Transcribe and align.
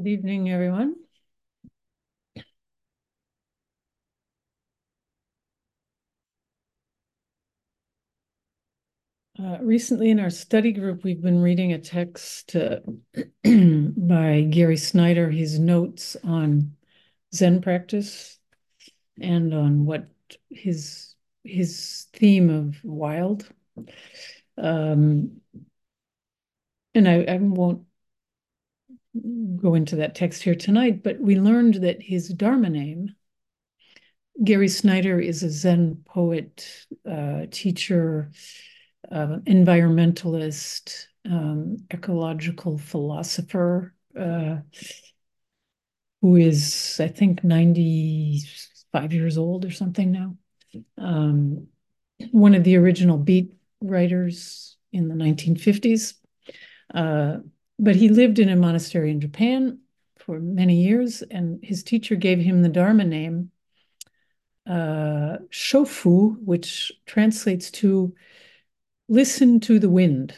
Good 0.00 0.08
evening, 0.08 0.48
everyone. 0.50 0.96
Uh, 9.38 9.58
recently 9.60 10.08
in 10.08 10.18
our 10.18 10.30
study 10.30 10.72
group, 10.72 11.04
we've 11.04 11.20
been 11.20 11.42
reading 11.42 11.74
a 11.74 11.78
text 11.78 12.56
uh, 12.56 12.80
by 13.44 14.40
Gary 14.48 14.78
Snyder, 14.78 15.28
his 15.28 15.58
notes 15.58 16.16
on 16.24 16.74
Zen 17.34 17.60
practice 17.60 18.38
and 19.20 19.52
on 19.52 19.84
what 19.84 20.08
his 20.48 21.14
his 21.44 22.06
theme 22.14 22.48
of 22.48 22.82
wild. 22.82 23.46
Um, 24.56 25.42
and 26.94 27.08
I, 27.08 27.24
I 27.24 27.36
won't 27.36 27.84
go 29.14 29.74
into 29.74 29.96
that 29.96 30.14
text 30.14 30.42
here 30.42 30.54
tonight, 30.54 31.02
but 31.02 31.20
we 31.20 31.38
learned 31.38 31.74
that 31.74 32.02
his 32.02 32.28
Dharma 32.28 32.70
name, 32.70 33.14
Gary 34.42 34.68
Snyder, 34.68 35.18
is 35.18 35.42
a 35.42 35.50
Zen 35.50 36.02
poet, 36.06 36.86
uh, 37.08 37.46
teacher, 37.50 38.30
uh, 39.10 39.38
environmentalist, 39.46 41.06
um, 41.28 41.78
ecological 41.92 42.78
philosopher, 42.78 43.94
uh, 44.18 44.58
who 46.22 46.36
is, 46.36 47.00
I 47.00 47.08
think, 47.08 47.42
95 47.42 49.12
years 49.12 49.38
old 49.38 49.64
or 49.64 49.70
something 49.70 50.12
now. 50.12 50.36
Um, 50.98 51.66
one 52.30 52.54
of 52.54 52.64
the 52.64 52.76
original 52.76 53.18
beat 53.18 53.54
writers 53.80 54.76
in 54.92 55.08
the 55.08 55.14
1950s. 55.14 56.14
But 57.82 57.96
he 57.96 58.10
lived 58.10 58.38
in 58.38 58.50
a 58.50 58.56
monastery 58.56 59.10
in 59.10 59.22
Japan 59.22 59.78
for 60.18 60.38
many 60.38 60.82
years, 60.82 61.22
and 61.22 61.64
his 61.64 61.82
teacher 61.82 62.14
gave 62.14 62.38
him 62.38 62.60
the 62.60 62.68
Dharma 62.68 63.04
name, 63.04 63.50
uh, 64.66 65.38
Chofu, 65.50 66.36
which 66.44 66.92
translates 67.06 67.70
to 67.70 68.14
listen 69.08 69.60
to 69.60 69.78
the 69.78 69.88
wind. 69.88 70.34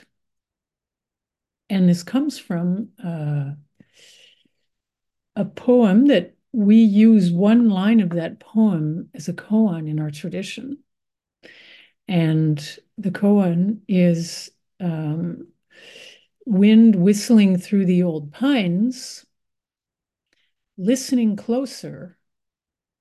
And 1.68 1.88
this 1.88 2.04
comes 2.04 2.38
from 2.38 2.90
uh, 3.02 3.50
a 5.34 5.44
poem 5.44 6.06
that 6.06 6.36
we 6.52 6.76
use 6.76 7.32
one 7.32 7.70
line 7.70 7.98
of 7.98 8.10
that 8.10 8.38
poem 8.38 9.08
as 9.14 9.26
a 9.26 9.32
koan 9.32 9.88
in 9.88 9.98
our 9.98 10.12
tradition. 10.12 10.78
And 12.06 12.78
the 12.98 13.10
koan 13.10 13.80
is 13.88 14.50
um, 14.78 15.48
wind 16.46 16.96
whistling 16.96 17.58
through 17.58 17.86
the 17.86 18.02
old 18.02 18.32
pines, 18.32 19.24
listening 20.76 21.36
closer, 21.36 22.18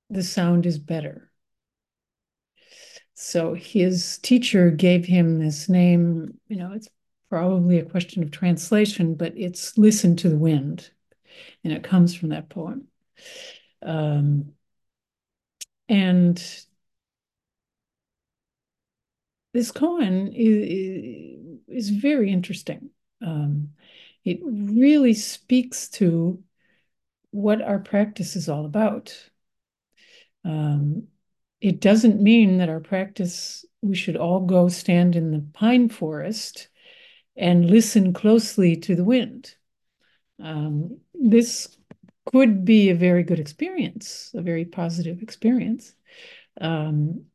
the 0.10 0.24
sound 0.24 0.66
is 0.66 0.78
better. 0.78 1.32
So 3.14 3.54
his 3.54 4.18
teacher 4.20 4.72
gave 4.72 5.06
him 5.06 5.40
this 5.40 5.70
name, 5.70 6.40
you 6.48 6.58
know, 6.58 6.74
it's 6.74 6.90
probably 7.30 7.80
a 7.80 7.86
question 7.86 8.24
of 8.24 8.32
translation, 8.32 9.16
but 9.16 9.34
it's 9.38 9.78
Listen 9.78 10.16
to 10.18 10.30
the 10.30 10.38
Wind. 10.38 10.90
And 11.64 11.72
it 11.72 11.84
comes 11.84 12.14
from 12.14 12.30
that 12.30 12.50
poem. 12.50 12.88
Um, 13.82 14.54
and 15.88 16.38
this 19.54 19.72
koan 19.72 20.32
is, 20.34 21.60
is 21.68 21.90
very 21.90 22.32
interesting 22.32 22.90
um, 23.22 23.70
it 24.24 24.40
really 24.44 25.14
speaks 25.14 25.90
to 25.90 26.44
what 27.32 27.62
our 27.62 27.80
practice 27.80 28.36
is 28.36 28.50
all 28.50 28.66
about. 28.66 29.18
Um, 30.44 31.08
it 31.60 31.80
doesn't 31.80 32.22
mean 32.22 32.58
that 32.58 32.70
our 32.70 32.80
practice, 32.80 33.66
we 33.82 33.96
should 33.96 34.18
all 34.18 34.42
go 34.42 34.68
stand 34.68 35.16
in 35.16 35.32
the 35.32 35.46
pine 35.54 35.90
forest 35.90 36.68
and 37.36 37.70
listen 37.70 38.14
closely 38.14 38.76
to 38.76 38.96
the 38.96 39.04
wind. 39.04 39.56
Um, 40.44 40.98
this 41.14 41.78
could 42.26 42.66
be 42.66 42.90
a 42.90 42.96
very 42.96 43.24
good 43.24 43.40
experience, 43.40 44.32
a 44.34 44.42
very 44.42 44.66
positive 44.66 45.22
experience. 45.22 45.94
Um, 46.60 47.26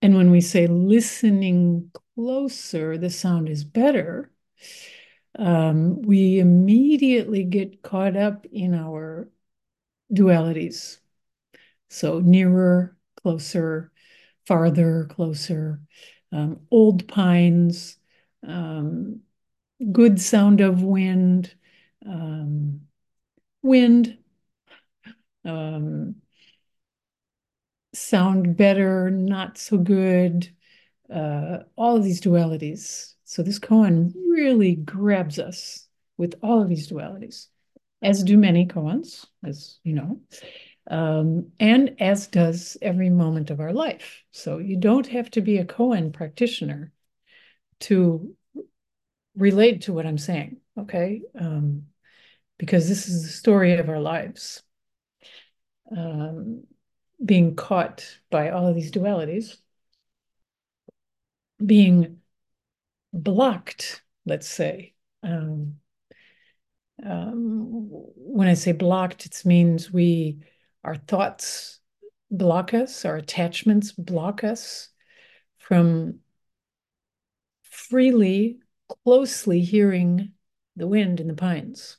and 0.00 0.16
when 0.16 0.30
we 0.30 0.40
say 0.40 0.66
listening 0.66 1.90
closer, 2.14 2.98
the 2.98 3.10
sound 3.10 3.48
is 3.48 3.64
better, 3.64 4.30
um, 5.38 6.02
we 6.02 6.38
immediately 6.38 7.44
get 7.44 7.82
caught 7.82 8.16
up 8.16 8.46
in 8.46 8.74
our 8.74 9.28
dualities. 10.12 10.98
So 11.90 12.20
nearer, 12.20 12.96
closer, 13.16 13.92
farther, 14.46 15.06
closer, 15.10 15.80
um, 16.32 16.60
old 16.70 17.08
pines, 17.08 17.96
um, 18.46 19.20
good 19.92 20.20
sound 20.20 20.60
of 20.60 20.82
wind, 20.82 21.54
um, 22.06 22.82
wind, 23.62 24.18
um, 25.44 26.16
sound 27.92 28.56
better, 28.56 29.10
not 29.10 29.58
so 29.58 29.78
good, 29.78 30.53
uh, 31.12 31.58
all 31.76 31.96
of 31.96 32.04
these 32.04 32.20
dualities. 32.20 33.14
So 33.24 33.42
this 33.42 33.58
koan 33.58 34.12
really 34.28 34.74
grabs 34.74 35.38
us 35.38 35.88
with 36.16 36.34
all 36.42 36.62
of 36.62 36.68
these 36.68 36.90
dualities, 36.90 37.46
as 38.02 38.22
do 38.22 38.36
many 38.36 38.66
koans, 38.66 39.26
as 39.44 39.78
you 39.82 39.94
know, 39.94 40.20
um, 40.90 41.50
and 41.58 41.96
as 42.00 42.28
does 42.28 42.76
every 42.82 43.10
moment 43.10 43.50
of 43.50 43.60
our 43.60 43.72
life. 43.72 44.22
So 44.30 44.58
you 44.58 44.76
don't 44.76 45.06
have 45.08 45.30
to 45.32 45.40
be 45.40 45.58
a 45.58 45.64
koan 45.64 46.12
practitioner 46.12 46.92
to 47.80 48.34
relate 49.36 49.82
to 49.82 49.92
what 49.92 50.06
I'm 50.06 50.18
saying, 50.18 50.58
okay? 50.78 51.22
Um, 51.38 51.84
because 52.58 52.88
this 52.88 53.08
is 53.08 53.22
the 53.22 53.28
story 53.28 53.74
of 53.74 53.88
our 53.88 54.00
lives. 54.00 54.62
Um, 55.94 56.64
being 57.24 57.56
caught 57.56 58.18
by 58.30 58.50
all 58.50 58.66
of 58.66 58.74
these 58.74 58.90
dualities, 58.90 59.56
being 61.64 62.18
blocked, 63.12 64.02
let's 64.26 64.48
say. 64.48 64.94
Um, 65.22 65.76
um, 67.04 67.88
when 68.16 68.48
I 68.48 68.54
say 68.54 68.72
blocked, 68.72 69.26
it 69.26 69.42
means 69.44 69.92
we, 69.92 70.38
our 70.82 70.96
thoughts 70.96 71.80
block 72.30 72.74
us, 72.74 73.04
our 73.04 73.16
attachments 73.16 73.92
block 73.92 74.44
us 74.44 74.90
from 75.58 76.20
freely, 77.62 78.58
closely 79.04 79.60
hearing 79.60 80.32
the 80.76 80.86
wind 80.86 81.20
in 81.20 81.28
the 81.28 81.34
pines. 81.34 81.96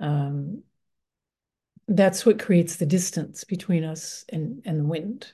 Um, 0.00 0.62
that's 1.88 2.26
what 2.26 2.40
creates 2.40 2.76
the 2.76 2.86
distance 2.86 3.44
between 3.44 3.84
us 3.84 4.24
and, 4.28 4.62
and 4.64 4.80
the 4.80 4.84
wind 4.84 5.32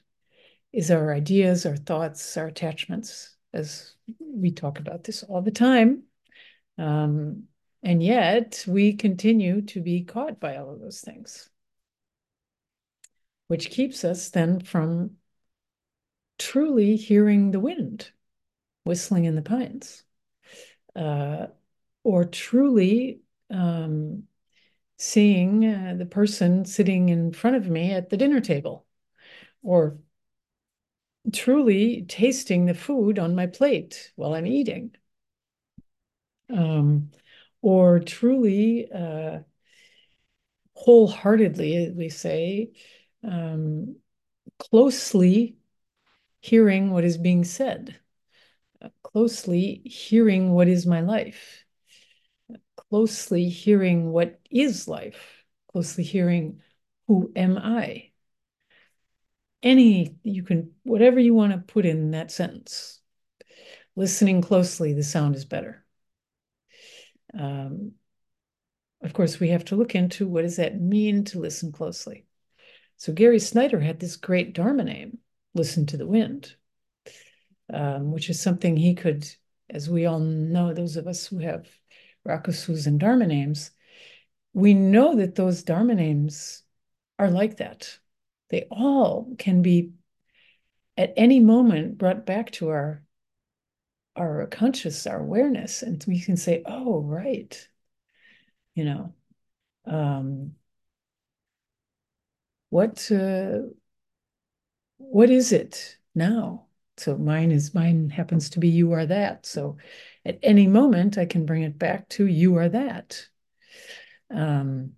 is 0.73 0.91
our 0.91 1.13
ideas, 1.13 1.67
our 1.67 1.77
thoughts, 1.77 2.37
our 2.37 2.47
attachments, 2.47 3.37
as 3.53 3.95
we 4.19 4.51
talk 4.51 4.79
about 4.79 5.05
this 5.05 5.23
all 5.23 5.43
the 5.43 5.51
time. 5.51 6.05
Um, 6.79 7.45
and 7.83 8.03
yet 8.03 8.65
we 8.67 8.95
continue 8.95 9.63
to 9.63 9.81
be 9.81 10.05
caught 10.05 10.41
by 10.41 10.57
all 10.57 10.73
of 10.73 10.81
those 10.81 11.01
things, 11.01 11.51
which 13.49 13.71
keeps 13.71 14.05
us 14.05 14.31
then 14.31 14.61
from 14.61 15.13
truly 16.39 16.97
hearing 16.97 17.51
the 17.51 17.61
wind 17.61 18.11
whistling 18.85 19.27
in 19.27 19.37
the 19.37 19.43
pines, 19.43 20.03
uh, 20.97 21.47
or 22.05 22.25
truly 22.25 23.21
um, 23.51 24.25
seeing 24.99 25.65
uh, 25.65 25.95
the 25.97 26.07
person 26.07 26.65
sitting 26.65 27.09
in 27.09 27.33
front 27.33 27.57
of 27.57 27.69
me 27.69 27.93
at 27.93 28.11
the 28.11 28.17
dinner 28.17 28.41
table, 28.41 28.87
or 29.63 29.99
truly 31.31 32.05
tasting 32.09 32.67
the 32.67 32.75
food 32.75 33.19
on 33.19 33.35
my 33.35 33.47
plate 33.47 34.13
while 34.17 34.35
I'm 34.35 34.47
eating. 34.47 34.95
Um, 36.51 37.11
or 37.61 38.01
truly, 38.01 38.91
uh, 38.93 39.41
wholeheartedly, 40.75 41.93
we 41.97 42.09
say, 42.09 42.73
um, 43.23 43.97
closely 44.59 45.57
hearing 46.41 46.91
what 46.91 47.05
is 47.05 47.19
being 47.19 47.45
said, 47.45 47.99
closely 49.03 49.83
hearing 49.85 50.51
what 50.51 50.69
is 50.69 50.87
my 50.87 51.01
life, 51.01 51.65
closely 52.77 53.49
hearing 53.49 54.11
what 54.11 54.41
is 54.51 54.89
life, 54.89 55.45
closely 55.71 56.05
hearing 56.05 56.61
who 57.07 57.33
am 57.37 57.59
I 57.59 58.12
any, 59.63 60.17
you 60.23 60.43
can, 60.43 60.73
whatever 60.83 61.21
you 61.21 61.35
want 61.35 61.53
to 61.53 61.59
put 61.59 61.87
in 61.87 62.13
that 62.13 62.31
sentence. 62.31 63.01
Listening 63.95 64.41
closely, 64.41 64.93
the 64.93 65.03
sound 65.03 65.37
is 65.37 65.45
better. 65.45 65.85
Um, 67.39 67.93
of 69.03 69.13
course, 69.13 69.41
we 69.41 69.49
have 69.49 69.65
to 69.67 69.77
look 69.77 69.95
into 69.95 70.29
what 70.29 70.43
does 70.43 70.57
that 70.57 70.81
mean 70.81 71.25
to 71.25 71.41
listen 71.41 71.73
closely. 71.73 72.25
So 72.97 73.13
Gary 73.13 73.39
Snyder 73.39 73.81
had 73.81 73.99
this 73.99 74.17
great 74.17 74.55
Dharma 74.55 74.85
name, 74.85 75.19
Listen 75.55 75.87
to 75.87 75.97
the 75.97 76.07
Wind, 76.07 76.55
um, 77.73 78.13
which 78.13 78.31
is 78.31 78.41
something 78.41 78.77
he 78.77 78.95
could, 78.95 79.27
as 79.69 79.91
we 79.91 80.07
all 80.07 80.21
know, 80.21 80.73
those 80.73 80.97
of 80.97 81.07
us 81.07 81.27
who 81.27 81.39
have 81.39 81.67
Rakusus 82.27 82.87
and 82.87 83.01
Dharma 83.01 83.27
names, 83.27 83.73
we 84.55 84.73
know 84.75 85.17
that 85.17 85.35
those 85.35 85.63
Dharma 85.63 85.95
names 85.95 86.63
are 87.19 87.31
like 87.31 87.57
that. 87.57 87.99
They 88.53 88.67
all 88.71 89.35
can 89.39 89.63
be 89.63 89.93
at 90.97 91.15
any 91.17 91.41
moment 91.41 91.97
brought 91.99 92.27
back 92.27 92.53
to 92.53 92.69
our 92.69 93.03
our 94.15 94.47
conscious, 94.47 95.07
our 95.07 95.21
awareness, 95.21 95.83
and 95.83 96.05
we 96.07 96.21
can 96.21 96.37
say, 96.37 96.63
"Oh, 96.67 97.01
right," 97.01 97.67
you 98.75 98.85
know. 98.85 99.15
Um, 99.87 100.55
what 102.69 103.11
uh, 103.11 103.61
what 104.99 105.31
is 105.31 105.53
it 105.53 105.97
now? 106.15 106.67
So 106.99 107.17
mine 107.17 107.53
is 107.53 107.75
mine 107.75 108.11
happens 108.11 108.51
to 108.51 108.61
be 108.61 108.69
you 108.69 108.93
are 108.93 109.07
that. 109.07 109.47
So 109.47 109.79
at 110.27 110.39
any 110.43 110.67
moment 110.67 111.17
I 111.17 111.25
can 111.25 111.47
bring 111.47 111.63
it 111.63 111.79
back 111.79 112.09
to 112.11 112.27
you 112.27 112.57
are 112.57 112.69
that. 112.69 113.27
Um, 114.31 114.93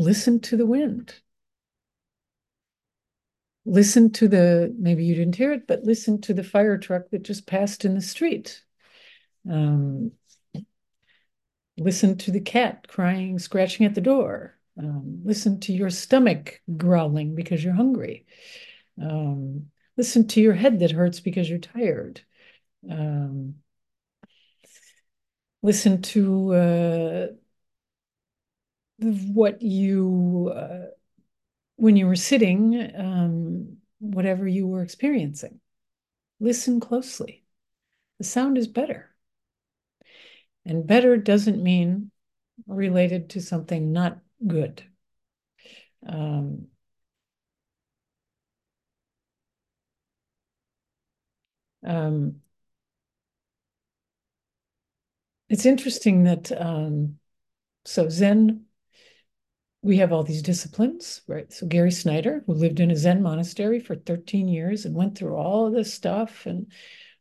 listen 0.00 0.40
to 0.40 0.56
the 0.56 0.66
wind. 0.66 1.14
Listen 3.66 4.10
to 4.12 4.26
the, 4.26 4.74
maybe 4.78 5.04
you 5.04 5.14
didn't 5.14 5.36
hear 5.36 5.52
it, 5.52 5.66
but 5.66 5.84
listen 5.84 6.20
to 6.22 6.34
the 6.34 6.42
fire 6.42 6.78
truck 6.78 7.10
that 7.10 7.22
just 7.22 7.46
passed 7.46 7.84
in 7.84 7.94
the 7.94 8.00
street. 8.00 8.64
Um, 9.48 10.12
listen 11.76 12.16
to 12.18 12.30
the 12.30 12.40
cat 12.40 12.88
crying, 12.88 13.38
scratching 13.38 13.86
at 13.86 13.94
the 13.94 14.00
door. 14.00 14.58
Um, 14.78 15.20
listen 15.24 15.60
to 15.60 15.72
your 15.72 15.90
stomach 15.90 16.60
growling 16.76 17.34
because 17.34 17.62
you're 17.62 17.74
hungry. 17.74 18.26
Um, 19.00 19.70
listen 19.96 20.26
to 20.28 20.40
your 20.40 20.54
head 20.54 20.78
that 20.80 20.90
hurts 20.90 21.20
because 21.20 21.48
you're 21.48 21.58
tired. 21.58 22.22
Um, 22.90 23.56
listen 25.62 26.00
to 26.02 26.54
uh, 26.54 27.26
what 29.02 29.62
you, 29.62 30.52
uh, 30.54 30.86
when 31.76 31.96
you 31.96 32.06
were 32.06 32.16
sitting, 32.16 32.92
um, 32.96 33.78
whatever 33.98 34.46
you 34.46 34.66
were 34.66 34.82
experiencing. 34.82 35.60
Listen 36.40 36.80
closely. 36.80 37.44
The 38.18 38.24
sound 38.24 38.58
is 38.58 38.68
better. 38.68 39.14
And 40.64 40.86
better 40.86 41.16
doesn't 41.16 41.62
mean 41.62 42.10
related 42.66 43.30
to 43.30 43.40
something 43.40 43.92
not 43.92 44.18
good. 44.46 44.82
Um, 46.06 46.68
um, 51.84 52.40
it's 55.48 55.66
interesting 55.66 56.24
that 56.24 56.52
um, 56.52 57.18
so 57.84 58.08
Zen, 58.08 58.66
we 59.82 59.96
have 59.96 60.12
all 60.12 60.22
these 60.22 60.42
disciplines, 60.42 61.22
right? 61.26 61.50
So 61.52 61.66
Gary 61.66 61.90
Snyder, 61.90 62.42
who 62.46 62.52
lived 62.52 62.80
in 62.80 62.90
a 62.90 62.96
Zen 62.96 63.22
monastery 63.22 63.80
for 63.80 63.94
13 63.94 64.46
years 64.46 64.84
and 64.84 64.94
went 64.94 65.16
through 65.16 65.36
all 65.36 65.66
of 65.66 65.72
this 65.72 65.92
stuff 65.92 66.44
and 66.46 66.70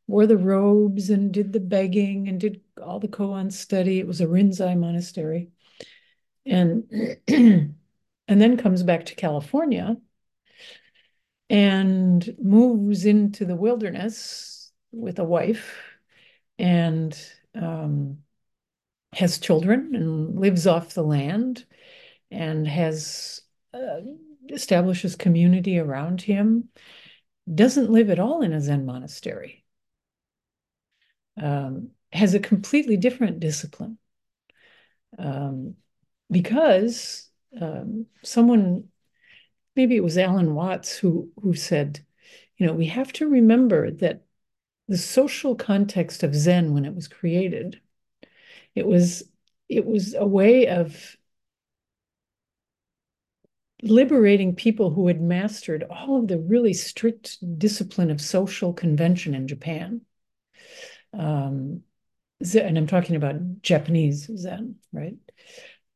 wore 0.07 0.27
the 0.27 0.37
robes 0.37 1.09
and 1.09 1.31
did 1.31 1.53
the 1.53 1.59
begging 1.59 2.27
and 2.27 2.39
did 2.39 2.61
all 2.81 2.99
the 2.99 3.07
koan 3.07 3.51
study. 3.51 3.99
It 3.99 4.07
was 4.07 4.19
a 4.19 4.27
Rinzai 4.27 4.77
monastery. 4.77 5.49
And 6.45 6.83
and 7.27 7.75
then 8.27 8.57
comes 8.57 8.83
back 8.83 9.05
to 9.05 9.15
California 9.15 9.95
and 11.49 12.35
moves 12.41 13.05
into 13.05 13.45
the 13.45 13.55
wilderness 13.55 14.71
with 14.91 15.19
a 15.19 15.23
wife 15.23 15.77
and 16.57 17.17
um, 17.55 18.19
has 19.13 19.39
children 19.39 19.95
and 19.95 20.39
lives 20.39 20.67
off 20.67 20.93
the 20.93 21.03
land 21.03 21.65
and 22.31 22.67
has 22.67 23.41
uh, 23.73 24.01
establishes 24.49 25.15
community 25.15 25.77
around 25.79 26.21
him 26.21 26.69
doesn't 27.53 27.91
live 27.91 28.09
at 28.09 28.19
all 28.19 28.41
in 28.41 28.53
a 28.53 28.61
zen 28.61 28.85
monastery 28.85 29.63
um, 31.41 31.89
has 32.11 32.33
a 32.33 32.39
completely 32.39 32.97
different 32.97 33.39
discipline. 33.39 33.97
Um, 35.17 35.75
because 36.31 37.29
um, 37.59 38.05
someone, 38.23 38.85
maybe 39.75 39.95
it 39.95 40.03
was 40.03 40.17
Alan 40.17 40.53
Watts, 40.53 40.97
who, 40.97 41.31
who 41.41 41.53
said, 41.53 41.99
you 42.57 42.67
know, 42.67 42.73
we 42.73 42.85
have 42.87 43.11
to 43.13 43.27
remember 43.27 43.91
that 43.91 44.23
the 44.87 44.97
social 44.97 45.55
context 45.55 46.23
of 46.23 46.35
Zen 46.35 46.73
when 46.73 46.85
it 46.85 46.95
was 46.95 47.07
created, 47.07 47.79
it 48.75 48.85
was 48.85 49.23
it 49.67 49.85
was 49.85 50.15
a 50.15 50.25
way 50.25 50.67
of 50.67 51.15
liberating 53.81 54.55
people 54.55 54.91
who 54.91 55.07
had 55.07 55.21
mastered 55.21 55.83
all 55.89 56.19
of 56.19 56.27
the 56.27 56.37
really 56.37 56.73
strict 56.73 57.37
discipline 57.57 58.11
of 58.11 58.19
social 58.19 58.73
convention 58.73 59.33
in 59.33 59.47
Japan 59.47 60.01
um, 61.13 61.83
and 62.55 62.77
I'm 62.77 62.87
talking 62.87 63.15
about 63.15 63.61
Japanese 63.61 64.29
Zen, 64.35 64.75
right? 64.93 65.15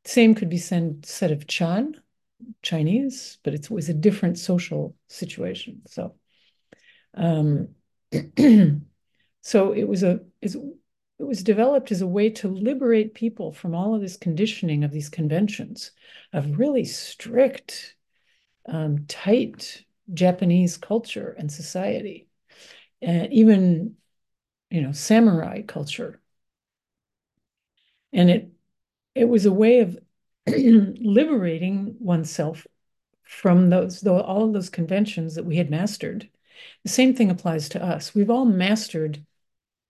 Same 0.06 0.36
could 0.36 0.50
be 0.50 0.58
said, 0.58 1.06
said 1.06 1.32
of 1.32 1.48
Chan, 1.48 1.96
Chinese, 2.62 3.38
but 3.44 3.54
it 3.54 3.70
was 3.70 3.88
a 3.88 3.94
different 3.94 4.38
social 4.38 4.96
situation. 5.08 5.82
So, 5.88 6.16
um, 7.14 7.70
so 9.42 9.72
it 9.72 9.88
was 9.88 10.04
a 10.04 10.20
it 11.20 11.24
was 11.24 11.44
developed 11.44 11.92
as 11.92 12.02
a 12.02 12.08
way 12.08 12.30
to 12.30 12.48
liberate 12.48 13.14
people 13.14 13.52
from 13.52 13.76
all 13.76 13.96
of 13.96 14.02
this 14.02 14.18
conditioning 14.18 14.84
of 14.84 14.92
these 14.92 15.10
conventions 15.10 15.92
of 16.34 16.58
really 16.60 16.86
strict, 16.86 17.96
um, 18.68 19.06
tight 19.08 19.86
Japanese 20.14 20.78
culture 20.78 21.36
and 21.38 21.52
society, 21.52 22.28
and 23.02 23.32
even 23.32 23.96
you 24.74 24.82
know, 24.82 24.92
samurai 24.92 25.62
culture. 25.62 26.20
And 28.12 28.30
it 28.32 28.50
it 29.14 29.26
was 29.26 29.46
a 29.46 29.54
way 29.54 29.80
of 29.82 30.00
liberating 30.48 31.96
oneself 32.00 32.66
from 33.22 33.70
those 33.70 34.02
though 34.02 34.20
all 34.20 34.46
of 34.46 34.54
those 34.54 34.72
conventions 34.72 35.36
that 35.36 35.46
we 35.46 35.58
had 35.58 35.70
mastered. 35.70 36.28
The 36.84 36.90
same 36.90 37.14
thing 37.16 37.30
applies 37.30 37.70
to 37.70 37.84
us. 37.84 38.16
We've 38.16 38.32
all 38.32 38.46
mastered 38.46 39.24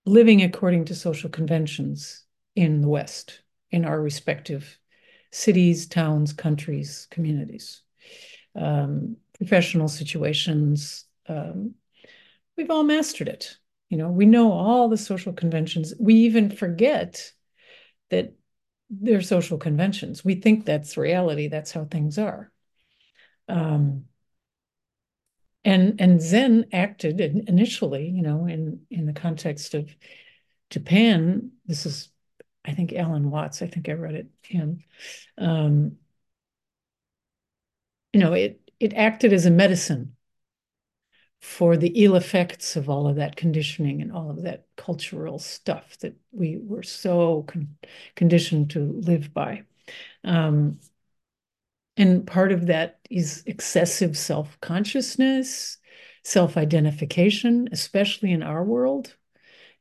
living 0.06 0.42
according 0.42 0.86
to 0.86 0.94
social 0.94 1.30
conventions 1.30 2.24
in 2.54 2.80
the 2.80 2.88
West, 2.88 3.42
in 3.70 3.84
our 3.84 4.00
respective 4.00 4.78
cities, 5.32 5.86
towns, 5.86 6.32
countries, 6.32 7.08
communities, 7.10 7.82
um, 8.54 9.16
professional 9.36 9.88
situations. 9.88 11.06
Um, 11.28 11.74
we've 12.56 12.70
all 12.70 12.84
mastered 12.84 13.28
it. 13.28 13.56
You 13.88 13.98
know, 13.98 14.10
we 14.10 14.26
know 14.26 14.52
all 14.52 14.88
the 14.88 14.96
social 14.96 15.32
conventions. 15.32 15.94
We 15.98 16.14
even 16.14 16.50
forget 16.50 17.32
that 18.10 18.34
they're 18.90 19.22
social 19.22 19.58
conventions. 19.58 20.24
We 20.24 20.36
think 20.36 20.64
that's 20.64 20.96
reality. 20.96 21.48
That's 21.48 21.72
how 21.72 21.84
things 21.84 22.18
are. 22.18 22.52
Um, 23.48 24.04
and 25.64 26.00
and 26.00 26.20
Zen 26.20 26.66
acted 26.72 27.20
initially, 27.20 28.08
you 28.08 28.22
know, 28.22 28.46
in 28.46 28.82
in 28.90 29.06
the 29.06 29.12
context 29.12 29.74
of 29.74 29.94
Japan. 30.70 31.52
This 31.66 31.86
is, 31.86 32.10
I 32.64 32.72
think, 32.74 32.92
Alan 32.92 33.30
Watts. 33.30 33.62
I 33.62 33.66
think 33.66 33.88
I 33.88 33.92
read 33.92 34.14
it 34.14 34.26
him. 34.42 34.80
Um, 35.38 35.98
you 38.12 38.20
know, 38.20 38.32
it 38.32 38.60
it 38.80 38.94
acted 38.94 39.32
as 39.32 39.46
a 39.46 39.50
medicine 39.50 40.16
for 41.40 41.76
the 41.76 41.88
ill 42.04 42.16
effects 42.16 42.74
of 42.74 42.88
all 42.88 43.06
of 43.06 43.16
that 43.16 43.36
conditioning 43.36 44.00
and 44.00 44.10
all 44.10 44.30
of 44.30 44.42
that 44.42 44.66
cultural 44.76 45.38
stuff 45.38 45.98
that 45.98 46.16
we 46.32 46.58
were 46.62 46.82
so 46.82 47.42
con 47.46 47.76
conditioned 48.14 48.70
to 48.70 48.80
live 49.04 49.32
by. 49.34 49.62
Um, 50.24 50.80
and 51.96 52.26
part 52.26 52.52
of 52.52 52.66
that 52.66 52.98
is 53.10 53.42
excessive 53.46 54.16
self 54.16 54.60
consciousness, 54.60 55.78
self 56.24 56.56
identification, 56.56 57.68
especially 57.72 58.32
in 58.32 58.42
our 58.42 58.64
world. 58.64 59.16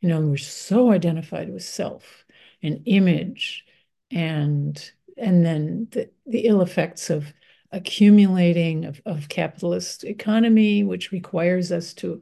You 0.01 0.09
know, 0.09 0.21
we're 0.21 0.37
so 0.37 0.91
identified 0.91 1.51
with 1.51 1.63
self 1.63 2.25
and 2.61 2.81
image 2.85 3.65
and 4.11 4.91
and 5.17 5.45
then 5.45 5.87
the, 5.91 6.09
the 6.25 6.45
ill 6.45 6.61
effects 6.61 7.09
of 7.09 7.33
accumulating 7.71 8.85
of, 8.85 9.01
of 9.05 9.29
capitalist 9.29 10.03
economy, 10.03 10.83
which 10.83 11.11
requires 11.11 11.71
us 11.71 11.93
to 11.95 12.21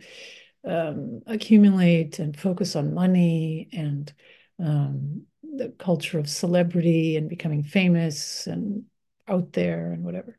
um, 0.66 1.22
accumulate 1.28 2.20
and 2.20 2.38
focus 2.38 2.76
on 2.76 2.94
money 2.94 3.68
and 3.74 4.14
um, 4.60 5.24
the 5.44 5.70
culture 5.78 6.20
of 6.20 6.30
celebrity 6.30 7.18
and 7.18 7.30
becoming 7.30 7.64
famous 7.64 8.48
and 8.48 8.84
out 9.28 9.54
there 9.54 9.92
and 9.92 10.04
whatever. 10.04 10.38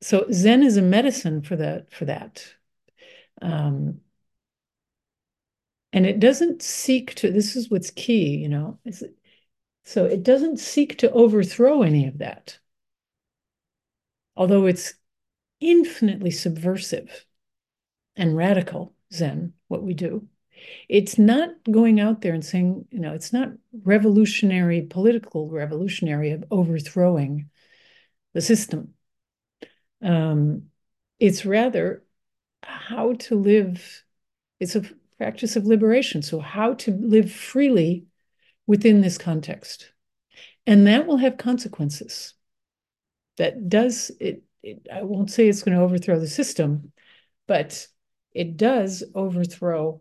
So 0.00 0.26
Zen 0.32 0.62
is 0.62 0.76
a 0.76 0.82
medicine 0.82 1.42
for 1.42 1.56
that 1.56 1.92
for 1.92 2.04
that. 2.04 2.44
Um, 3.40 4.00
and 5.94 6.06
it 6.06 6.18
doesn't 6.18 6.60
seek 6.60 7.14
to 7.14 7.30
this 7.30 7.56
is 7.56 7.70
what's 7.70 7.90
key 7.90 8.36
you 8.36 8.48
know 8.48 8.78
so 9.84 10.04
it 10.04 10.22
doesn't 10.22 10.58
seek 10.58 10.98
to 10.98 11.10
overthrow 11.12 11.82
any 11.82 12.06
of 12.06 12.18
that 12.18 12.58
although 14.36 14.66
it's 14.66 14.94
infinitely 15.60 16.30
subversive 16.30 17.24
and 18.16 18.36
radical 18.36 18.92
zen 19.12 19.54
what 19.68 19.82
we 19.82 19.94
do 19.94 20.26
it's 20.88 21.18
not 21.18 21.50
going 21.70 22.00
out 22.00 22.20
there 22.20 22.34
and 22.34 22.44
saying 22.44 22.84
you 22.90 22.98
know 22.98 23.14
it's 23.14 23.32
not 23.32 23.52
revolutionary 23.84 24.82
political 24.82 25.48
revolutionary 25.48 26.32
of 26.32 26.44
overthrowing 26.50 27.48
the 28.34 28.40
system 28.40 28.94
um, 30.02 30.64
it's 31.18 31.46
rather 31.46 32.04
how 32.62 33.14
to 33.14 33.36
live 33.36 34.04
it's 34.60 34.76
a 34.76 34.84
practice 35.18 35.56
of 35.56 35.66
liberation. 35.66 36.22
So, 36.22 36.40
how 36.40 36.74
to 36.74 36.92
live 36.92 37.30
freely 37.30 38.06
within 38.66 39.00
this 39.00 39.18
context. 39.18 39.92
And 40.66 40.86
that 40.86 41.06
will 41.06 41.18
have 41.18 41.36
consequences. 41.36 42.34
That 43.36 43.68
does 43.68 44.10
it, 44.20 44.42
it 44.62 44.86
I 44.92 45.02
won't 45.02 45.30
say 45.30 45.48
it's 45.48 45.62
going 45.62 45.76
to 45.76 45.82
overthrow 45.82 46.18
the 46.18 46.28
system, 46.28 46.92
but 47.46 47.86
it 48.32 48.56
does 48.56 49.04
overthrow 49.14 50.00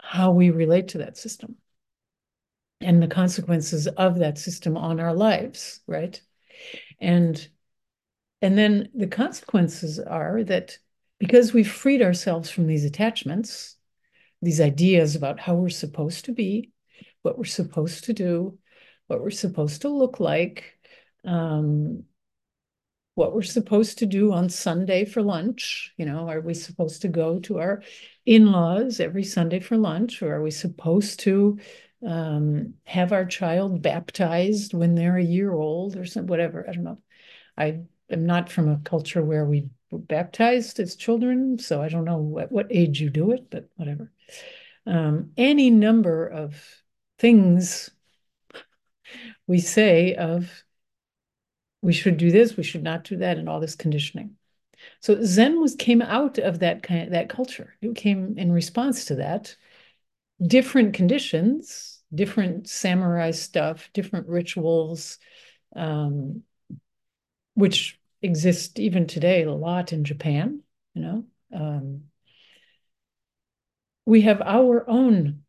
how 0.00 0.32
we 0.32 0.50
relate 0.50 0.88
to 0.88 0.98
that 0.98 1.16
system 1.16 1.56
and 2.80 3.02
the 3.02 3.08
consequences 3.08 3.86
of 3.86 4.18
that 4.18 4.38
system 4.38 4.76
on 4.76 5.00
our 5.00 5.14
lives, 5.14 5.80
right? 5.86 6.20
And 7.00 7.46
and 8.44 8.58
then 8.58 8.90
the 8.94 9.06
consequences 9.06 9.98
are 9.98 10.44
that 10.44 10.76
because 11.18 11.54
we've 11.54 11.70
freed 11.70 12.02
ourselves 12.02 12.50
from 12.50 12.66
these 12.66 12.84
attachments, 12.84 13.78
these 14.42 14.60
ideas 14.60 15.16
about 15.16 15.40
how 15.40 15.54
we're 15.54 15.70
supposed 15.70 16.26
to 16.26 16.32
be, 16.32 16.70
what 17.22 17.38
we're 17.38 17.44
supposed 17.44 18.04
to 18.04 18.12
do, 18.12 18.58
what 19.06 19.22
we're 19.22 19.30
supposed 19.30 19.80
to 19.80 19.88
look 19.88 20.20
like, 20.20 20.78
um, 21.24 22.04
what 23.14 23.34
we're 23.34 23.40
supposed 23.40 24.00
to 24.00 24.06
do 24.06 24.30
on 24.30 24.50
Sunday 24.50 25.06
for 25.06 25.22
lunch. 25.22 25.94
You 25.96 26.04
know, 26.04 26.28
are 26.28 26.42
we 26.42 26.52
supposed 26.52 27.00
to 27.00 27.08
go 27.08 27.38
to 27.40 27.60
our 27.60 27.82
in 28.26 28.52
laws 28.52 29.00
every 29.00 29.24
Sunday 29.24 29.60
for 29.60 29.78
lunch, 29.78 30.20
or 30.20 30.34
are 30.34 30.42
we 30.42 30.50
supposed 30.50 31.20
to 31.20 31.58
um, 32.06 32.74
have 32.84 33.10
our 33.12 33.24
child 33.24 33.80
baptized 33.80 34.74
when 34.74 34.94
they're 34.94 35.16
a 35.16 35.24
year 35.24 35.50
old 35.50 35.96
or 35.96 36.04
something, 36.04 36.28
whatever? 36.28 36.68
I 36.68 36.72
don't 36.74 36.84
know. 36.84 36.98
I 37.56 37.84
am 38.10 38.26
not 38.26 38.50
from 38.50 38.68
a 38.68 38.80
culture 38.84 39.22
where 39.22 39.44
we 39.44 39.68
were 39.90 39.98
baptized 39.98 40.80
as 40.80 40.96
children, 40.96 41.58
so 41.58 41.82
I 41.82 41.88
don't 41.88 42.04
know 42.04 42.18
what, 42.18 42.52
what 42.52 42.66
age 42.70 43.00
you 43.00 43.10
do 43.10 43.32
it, 43.32 43.50
but 43.50 43.68
whatever. 43.76 44.12
Um, 44.86 45.30
any 45.36 45.70
number 45.70 46.26
of 46.26 46.62
things 47.18 47.90
we 49.46 49.60
say 49.60 50.14
of 50.14 50.64
we 51.82 51.92
should 51.92 52.16
do 52.16 52.30
this, 52.30 52.56
we 52.56 52.62
should 52.62 52.82
not 52.82 53.04
do 53.04 53.18
that, 53.18 53.36
and 53.36 53.48
all 53.48 53.60
this 53.60 53.76
conditioning. 53.76 54.36
So 55.00 55.22
Zen 55.22 55.60
was 55.60 55.74
came 55.74 56.02
out 56.02 56.38
of 56.38 56.60
that 56.60 56.82
kind 56.82 57.04
of, 57.04 57.10
that 57.10 57.28
culture. 57.28 57.74
It 57.80 57.94
came 57.94 58.34
in 58.38 58.52
response 58.52 59.06
to 59.06 59.16
that. 59.16 59.56
Different 60.44 60.94
conditions, 60.94 62.02
different 62.14 62.68
samurai 62.68 63.30
stuff, 63.30 63.90
different 63.92 64.28
rituals, 64.28 65.18
um, 65.76 66.42
which 67.54 67.98
exist 68.22 68.78
even 68.78 69.06
today 69.06 69.42
a 69.44 69.52
lot 69.52 69.92
in 69.92 70.04
Japan, 70.04 70.60
you 70.94 71.02
know. 71.02 71.24
Um, 71.54 72.04
we 74.06 74.22
have 74.22 74.42
our 74.42 74.88
own 74.88 75.42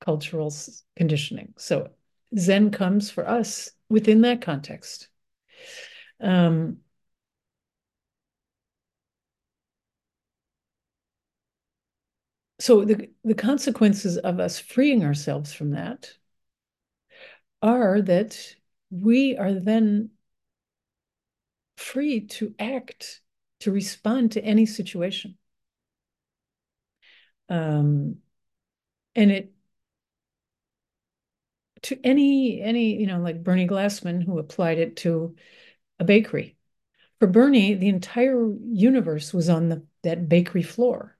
cultural 0.00 0.52
conditioning. 0.96 1.54
So 1.56 1.90
Zen 2.36 2.70
comes 2.70 3.10
for 3.10 3.28
us 3.28 3.70
within 3.88 4.22
that 4.22 4.40
context. 4.40 5.08
Um, 6.20 6.78
so 12.58 12.84
the, 12.84 13.10
the 13.24 13.34
consequences 13.34 14.16
of 14.16 14.40
us 14.40 14.58
freeing 14.58 15.04
ourselves 15.04 15.52
from 15.52 15.70
that 15.70 16.10
are 17.62 18.00
that 18.02 18.38
we 18.90 19.36
are 19.36 19.52
then 19.52 20.10
free 21.76 22.20
to 22.20 22.54
act, 22.58 23.20
to 23.60 23.70
respond 23.70 24.32
to 24.32 24.44
any 24.44 24.66
situation. 24.66 25.36
Um, 27.48 28.16
and 29.14 29.30
it 29.30 29.52
to 31.82 31.98
any 32.04 32.60
any 32.60 32.96
you 32.98 33.06
know 33.06 33.20
like 33.20 33.44
Bernie 33.44 33.68
Glassman 33.68 34.22
who 34.22 34.38
applied 34.38 34.78
it 34.78 34.96
to 34.98 35.36
a 35.98 36.04
bakery. 36.04 36.56
For 37.18 37.26
Bernie, 37.26 37.74
the 37.74 37.88
entire 37.88 38.52
universe 38.70 39.32
was 39.32 39.48
on 39.48 39.68
the 39.68 39.86
that 40.02 40.28
bakery 40.28 40.62
floor. 40.62 41.16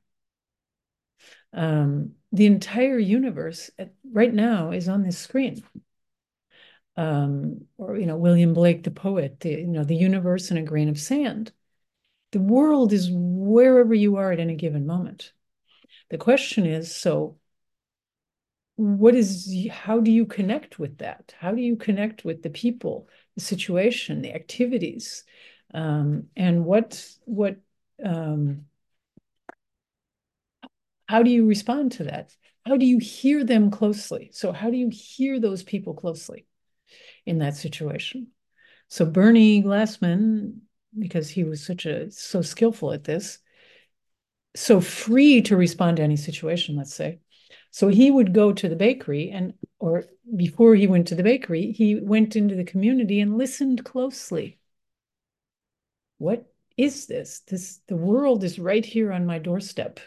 Um, 1.53 2.13
the 2.33 2.47
entire 2.47 2.99
universe 2.99 3.71
at, 3.79 3.95
right 4.13 4.33
now 4.33 4.73
is 4.73 4.89
on 4.89 5.03
this 5.03 5.17
screen 5.19 5.63
um, 6.97 7.67
or 7.77 7.97
you 7.97 8.07
know 8.07 8.17
William 8.17 8.55
Blake, 8.55 8.83
the 8.83 8.91
poet, 8.91 9.41
the, 9.41 9.51
you 9.51 9.67
know 9.67 9.85
the 9.85 9.97
universe 9.97 10.51
in 10.51 10.57
a 10.57 10.63
grain 10.63 10.89
of 10.89 10.99
sand. 10.99 11.53
The 12.33 12.41
world 12.41 12.93
is 12.93 13.09
wherever 13.13 13.95
you 13.95 14.17
are 14.17 14.33
at 14.33 14.41
any 14.41 14.57
given 14.57 14.87
moment. 14.87 15.33
The 16.11 16.19
question 16.19 16.67
is, 16.67 16.95
so 16.95 17.39
what 18.77 19.15
is 19.15 19.69
how 19.71 20.01
do 20.01 20.11
you 20.11 20.27
connect 20.27 20.79
with 20.79 20.99
that? 20.99 21.35
How 21.39 21.53
do 21.53 21.63
you 21.63 21.77
connect 21.77 22.25
with 22.25 22.43
the 22.43 22.51
people, 22.51 23.09
the 23.35 23.41
situation, 23.41 24.23
the 24.23 24.35
activities, 24.35 25.25
um, 25.75 26.25
and 26.37 26.65
what 26.65 27.05
what 27.25 27.57
um, 28.05 28.67
how 31.09 31.23
do 31.23 31.31
you 31.31 31.47
respond 31.47 31.93
to 31.93 32.05
that? 32.05 32.37
How 32.67 32.77
do 32.77 32.85
you 32.85 32.99
hear 32.99 33.45
them 33.45 33.71
closely? 33.71 34.31
So 34.33 34.53
how 34.53 34.71
do 34.71 34.77
you 34.77 34.91
hear 34.91 35.39
those 35.39 35.63
people 35.63 35.95
closely? 35.95 36.47
In 37.27 37.39
that 37.39 37.57
situation. 37.57 38.29
So 38.89 39.05
Bernie 39.05 39.63
Glassman, 39.63 40.61
because 40.99 41.29
he 41.29 41.45
was 41.45 41.65
such 41.65 41.85
a 41.85 42.11
so 42.11 42.41
skillful 42.41 42.93
at 42.93 43.05
this, 43.05 43.39
so 44.55 44.81
free 44.81 45.43
to 45.43 45.57
respond 45.57 45.99
to 45.99 46.03
any 46.03 46.17
situation, 46.17 46.77
let's 46.77 46.95
say. 46.95 47.19
So 47.71 47.89
he 47.89 48.11
would 48.11 48.33
go 48.33 48.53
to 48.53 48.69
the 48.69 48.77
bakery 48.77 49.31
and 49.31 49.53
or 49.79 50.05
before 50.35 50.75
he 50.75 50.87
went 50.87 51.09
to 51.09 51.15
the 51.15 51.23
bakery, 51.23 51.73
he 51.73 51.97
went 51.97 52.37
into 52.37 52.55
the 52.55 52.65
community 52.65 53.21
and 53.21 53.37
listened 53.37 53.85
closely. 53.85 54.59
What 56.19 56.47
is 56.77 57.07
this? 57.07 57.41
This 57.41 57.81
the 57.87 57.97
world 57.97 58.45
is 58.45 58.59
right 58.59 58.85
here 58.85 59.13
on 59.13 59.27
my 59.27 59.39
doorstep. 59.39 60.01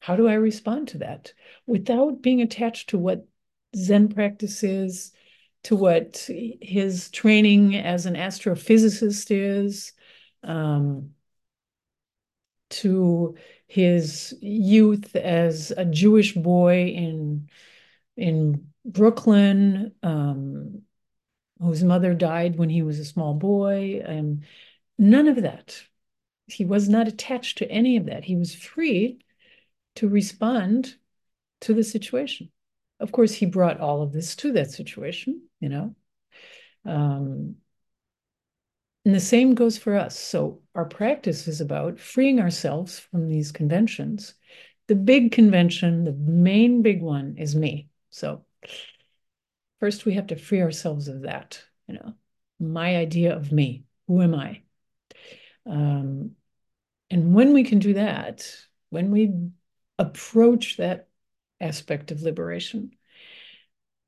How 0.00 0.16
do 0.16 0.28
I 0.28 0.34
respond 0.34 0.88
to 0.88 0.98
that 0.98 1.32
without 1.66 2.22
being 2.22 2.42
attached 2.42 2.90
to 2.90 2.98
what 2.98 3.26
Zen 3.76 4.08
practice 4.08 4.62
is, 4.62 5.12
to 5.64 5.76
what 5.76 6.28
his 6.60 7.10
training 7.10 7.76
as 7.76 8.06
an 8.06 8.14
astrophysicist 8.14 9.30
is, 9.30 9.92
um, 10.42 11.10
to 12.70 13.36
his 13.66 14.34
youth 14.40 15.16
as 15.16 15.70
a 15.70 15.84
Jewish 15.84 16.34
boy 16.34 16.86
in 16.88 17.48
in 18.16 18.68
Brooklyn, 18.84 19.92
um, 20.02 20.82
whose 21.60 21.82
mother 21.82 22.14
died 22.14 22.56
when 22.56 22.68
he 22.68 22.82
was 22.82 22.98
a 22.98 23.04
small 23.04 23.34
boy. 23.34 24.02
and 24.04 24.44
none 24.98 25.28
of 25.28 25.42
that. 25.42 25.82
He 26.46 26.64
was 26.64 26.88
not 26.88 27.08
attached 27.08 27.58
to 27.58 27.70
any 27.70 27.96
of 27.96 28.06
that. 28.06 28.24
He 28.24 28.36
was 28.36 28.54
free 28.54 29.18
to 29.96 30.08
respond 30.08 30.96
to 31.62 31.74
the 31.74 31.84
situation. 31.84 32.50
Of 33.04 33.12
course, 33.12 33.34
he 33.34 33.46
brought 33.46 33.80
all 33.80 34.02
of 34.02 34.12
this 34.12 34.34
to 34.36 34.52
that 34.52 34.72
situation 34.72 35.42
you 35.64 35.70
know? 35.70 35.94
Um, 36.84 37.56
and 39.06 39.14
the 39.14 39.20
same 39.20 39.54
goes 39.54 39.78
for 39.78 39.96
us. 39.96 40.18
So 40.18 40.60
our 40.74 40.84
practice 40.84 41.48
is 41.48 41.62
about 41.62 41.98
freeing 41.98 42.38
ourselves 42.38 42.98
from 42.98 43.30
these 43.30 43.50
conventions. 43.50 44.34
The 44.88 44.94
big 44.94 45.32
convention, 45.32 46.04
the 46.04 46.12
main 46.12 46.82
big 46.82 47.00
one 47.00 47.36
is 47.38 47.56
me. 47.56 47.88
So 48.10 48.44
first 49.80 50.04
we 50.04 50.14
have 50.14 50.26
to 50.26 50.36
free 50.36 50.60
ourselves 50.60 51.08
of 51.08 51.22
that, 51.22 51.62
you 51.88 51.94
know, 51.94 52.12
my 52.60 52.96
idea 52.96 53.34
of 53.34 53.50
me. 53.50 53.84
Who 54.06 54.20
am 54.20 54.34
I? 54.34 54.60
Um, 55.64 56.32
and 57.08 57.34
when 57.34 57.54
we 57.54 57.64
can 57.64 57.78
do 57.78 57.94
that, 57.94 58.46
when 58.90 59.10
we 59.10 59.32
approach 59.98 60.76
that 60.76 61.08
aspect 61.64 62.10
of 62.10 62.22
liberation, 62.22 62.92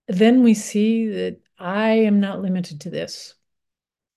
then 0.09 0.43
we 0.43 0.55
see 0.55 1.09
that 1.09 1.41
I 1.59 1.91
am 1.91 2.21
not 2.21 2.43
limited 2.43 2.83
to 2.83 2.91
this. 2.91 3.35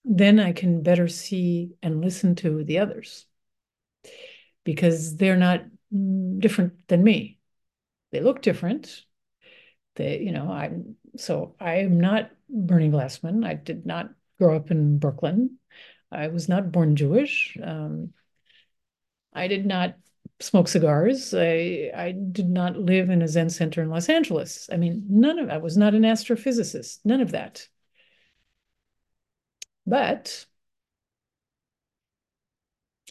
Then 0.06 0.40
I 0.40 0.52
can 0.52 0.84
better 0.84 1.08
see 1.08 1.72
and 1.82 2.02
listen 2.02 2.36
to 2.36 2.64
the 2.64 2.80
others 2.80 3.26
because 4.64 5.18
they're 5.18 5.38
not 5.38 5.66
different 6.38 6.88
than 6.88 7.04
me. 7.04 7.40
They 8.12 8.22
look 8.22 8.42
different. 8.42 9.04
They, 9.96 10.20
you 10.20 10.32
know, 10.32 10.52
I'm 10.52 10.96
so 11.18 11.56
I 11.60 11.78
am 11.78 12.00
not 12.00 12.32
Bernie 12.50 12.90
Glassman. 12.90 13.46
I 13.46 13.56
did 13.56 13.86
not 13.86 14.10
grow 14.40 14.56
up 14.56 14.72
in 14.72 15.00
Brooklyn. 15.00 15.58
I 16.12 16.28
was 16.28 16.50
not 16.50 16.72
born 16.72 16.96
Jewish. 16.96 17.58
Um, 17.62 18.14
I 19.34 19.48
did 19.48 19.66
not 19.66 19.96
smoke 20.40 20.68
cigars. 20.68 21.34
I 21.34 21.92
I 21.96 22.12
did 22.12 22.50
not 22.50 22.78
live 22.78 23.10
in 23.10 23.22
a 23.22 23.28
Zen 23.28 23.50
center 23.50 23.82
in 23.82 23.90
Los 23.90 24.10
Angeles. 24.10 24.70
I 24.72 24.78
mean, 24.78 25.06
none 25.10 25.40
of 25.40 25.50
I 25.50 25.58
was 25.58 25.78
not 25.78 25.94
an 25.96 26.04
astrophysicist. 26.04 27.00
None 27.06 27.22
of 27.22 27.32
that. 27.32 27.68
But 29.86 30.46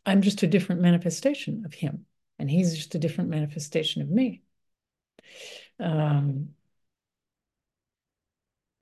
I'm 0.07 0.23
just 0.23 0.43
a 0.43 0.47
different 0.47 0.81
manifestation 0.81 1.65
of 1.67 1.75
him, 1.75 2.07
and 2.39 2.51
he's 2.51 2.77
just 2.77 2.95
a 2.95 2.99
different 2.99 3.31
manifestation 3.31 4.03
of 4.03 4.09
me. 4.09 4.43
Um, 5.81 6.51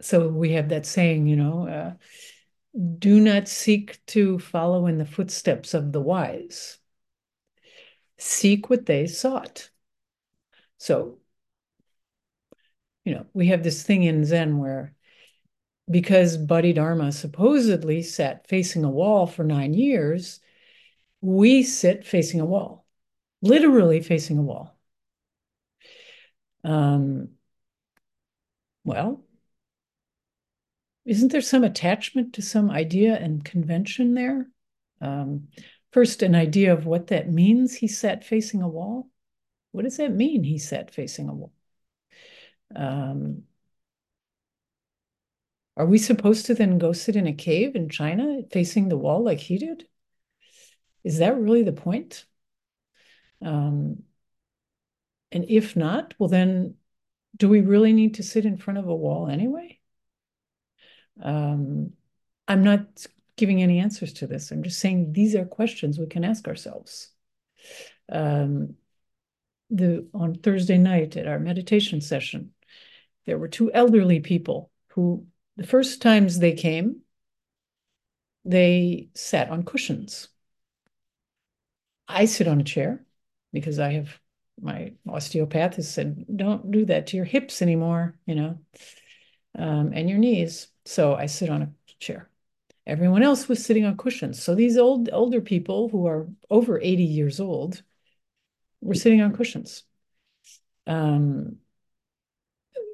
so 0.01 0.29
we 0.29 0.53
have 0.53 0.69
that 0.69 0.87
saying, 0.87 1.27
you 1.27 1.37
know, 1.37 1.67
uh, 1.69 1.93
do 2.99 3.21
not 3.21 3.49
seek 3.49 4.05
to 4.07 4.39
follow 4.39 4.87
in 4.87 4.99
the 4.99 5.07
footsteps 5.07 5.75
of 5.75 5.93
the 5.93 6.01
wise 6.01 6.79
seek 8.19 8.71
what 8.71 8.87
they 8.87 9.07
sought. 9.07 9.71
So, 10.79 11.19
you 13.05 13.15
know, 13.15 13.27
we 13.33 13.49
have 13.49 13.63
this 13.63 13.83
thing 13.83 14.03
in 14.03 14.25
Zen 14.25 14.59
where 14.59 14.95
because 15.91 16.37
Bodhidharma 16.37 17.13
supposedly 17.13 18.03
sat 18.03 18.49
facing 18.49 18.85
a 18.85 18.91
wall 18.91 19.27
for 19.27 19.45
nine 19.45 19.73
years, 19.73 20.41
we 21.21 21.63
sit 21.63 22.05
facing 22.05 22.41
a 22.41 22.45
wall, 22.45 22.87
literally 23.43 24.01
facing 24.01 24.39
a 24.39 24.43
wall. 24.43 24.77
Um, 26.65 27.31
well, 28.85 29.25
isn't 31.05 31.31
there 31.31 31.41
some 31.41 31.63
attachment 31.63 32.35
to 32.35 32.43
some 32.43 32.71
idea 32.71 33.17
and 33.17 33.45
convention 33.45 34.15
there? 34.15 34.49
Um, 35.01 35.49
First, 35.93 36.23
an 36.23 36.35
idea 36.35 36.73
of 36.73 36.87
what 36.87 37.09
that 37.09 37.31
means. 37.31 37.75
He 37.75 37.89
sat 37.89 38.25
facing 38.25 38.63
a 38.63 38.69
wall. 38.69 39.09
What 39.73 39.83
does 39.85 39.97
that 39.99 40.13
mean? 40.13 40.45
He 40.45 40.59
sat 40.59 40.91
facing 40.91 41.29
a 41.29 41.35
wall. 41.35 41.53
Um, 42.75 43.45
are 45.77 45.87
we 45.87 45.99
supposed 45.99 46.47
to 46.47 46.55
then 46.55 46.79
go 46.79 46.93
sit 46.93 47.17
in 47.17 47.27
a 47.27 47.33
cave 47.33 47.77
in 47.77 47.89
China 47.89 48.43
facing 48.51 48.89
the 48.89 48.97
wall 48.97 49.23
like 49.23 49.39
he 49.39 49.59
did? 49.59 49.87
Is 51.05 51.19
that 51.19 51.39
really 51.39 51.63
the 51.63 51.73
point? 51.73 52.25
Um, 53.43 54.03
and 55.31 55.45
if 55.49 55.77
not, 55.77 56.15
well, 56.19 56.29
then 56.29 56.77
do 57.37 57.49
we 57.49 57.61
really 57.61 57.93
need 57.93 58.15
to 58.15 58.23
sit 58.23 58.47
in 58.47 58.57
front 58.57 58.79
of 58.79 58.89
a 58.89 58.95
wall 58.95 59.29
anyway? 59.29 59.79
Um, 61.23 61.93
I'm 62.49 62.65
not 62.65 63.07
giving 63.37 63.63
any 63.63 63.79
answers 63.79 64.13
to 64.15 64.27
this. 64.27 64.51
I'm 64.51 64.63
just 64.63 64.81
saying 64.81 65.13
these 65.13 65.35
are 65.35 65.45
questions 65.45 65.99
we 65.99 66.07
can 66.07 66.25
ask 66.25 66.49
ourselves. 66.49 67.11
Um, 68.11 68.75
the 69.71 70.07
on 70.15 70.35
Thursday 70.35 70.79
night 70.79 71.17
at 71.17 71.27
our 71.27 71.39
meditation 71.39 72.01
session, 72.01 72.53
there 73.27 73.39
were 73.39 73.49
two 73.49 73.73
elderly 73.73 74.21
people 74.21 74.71
who, 74.89 75.27
the 75.57 75.67
first 75.67 76.01
times 76.01 76.39
they 76.39 76.53
came, 76.53 77.01
they 78.45 79.09
sat 79.15 79.51
on 79.51 79.65
cushions. 79.65 80.29
I 82.09 82.27
sit 82.27 82.47
on 82.47 82.61
a 82.61 82.65
chair 82.65 83.05
because 83.53 83.79
I 83.79 83.95
have 83.95 84.21
my 84.61 84.93
osteopath 85.07 85.77
has 85.77 85.93
said, 85.93 86.25
don't 86.35 86.71
do 86.71 86.87
that 86.87 87.09
to 87.09 87.17
your 87.17 87.27
hips 87.27 87.61
anymore, 87.61 88.17
you 88.25 88.35
know, 88.35 88.59
um, 89.59 89.93
and 89.93 90.09
your 90.09 90.19
knees. 90.19 90.69
So 90.85 91.15
I 91.15 91.27
sit 91.27 91.51
on 91.51 91.63
a 91.63 91.71
chair. 91.99 92.31
Everyone 92.87 93.23
else 93.23 93.49
was 93.49 93.65
sitting 93.65 93.85
on 93.85 93.97
cushions. 93.97 94.43
So 94.43 94.55
these 94.55 94.77
old 94.77 95.09
older 95.13 95.41
people 95.41 95.89
who 95.89 96.07
are 96.07 96.29
over 96.51 96.81
80 96.81 97.03
years 97.03 97.41
old 97.41 97.83
were 98.81 98.95
sitting 98.95 99.21
on 99.21 99.35
cushions. 99.35 99.83
Um, 100.87 101.57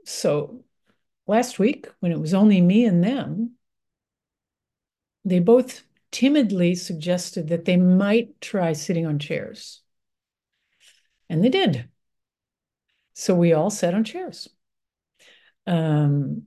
so 0.04 0.64
last 1.26 1.58
week, 1.58 1.88
when 2.00 2.12
it 2.12 2.20
was 2.20 2.32
only 2.34 2.60
me 2.60 2.84
and 2.84 3.04
them, 3.04 3.52
they 5.24 5.40
both 5.40 5.82
timidly 6.10 6.74
suggested 6.74 7.48
that 7.48 7.64
they 7.64 7.76
might 7.76 8.40
try 8.40 8.72
sitting 8.72 9.06
on 9.06 9.18
chairs. 9.18 9.82
And 11.28 11.44
they 11.44 11.48
did. 11.48 11.88
So 13.14 13.34
we 13.34 13.52
all 13.52 13.70
sat 13.70 13.94
on 13.94 14.04
chairs. 14.04 14.48
Um, 15.66 16.46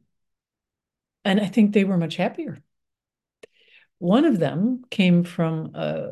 and 1.24 1.40
I 1.40 1.46
think 1.48 1.74
they 1.74 1.84
were 1.84 1.98
much 1.98 2.18
happier. 2.18 2.62
One 4.00 4.26
of 4.26 4.40
them 4.40 4.84
came 4.90 5.24
from 5.24 5.72
a, 5.76 6.12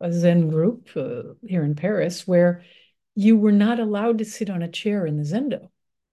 a 0.00 0.12
Zen 0.12 0.48
group 0.48 0.90
uh, 0.96 1.34
here 1.46 1.64
in 1.64 1.74
Paris 1.74 2.26
where 2.26 2.62
you 3.14 3.36
were 3.36 3.52
not 3.52 3.80
allowed 3.80 4.18
to 4.18 4.24
sit 4.24 4.50
on 4.50 4.62
a 4.62 4.68
chair 4.68 5.06
in 5.06 5.16
the 5.16 5.24
Zendo. 5.24 5.68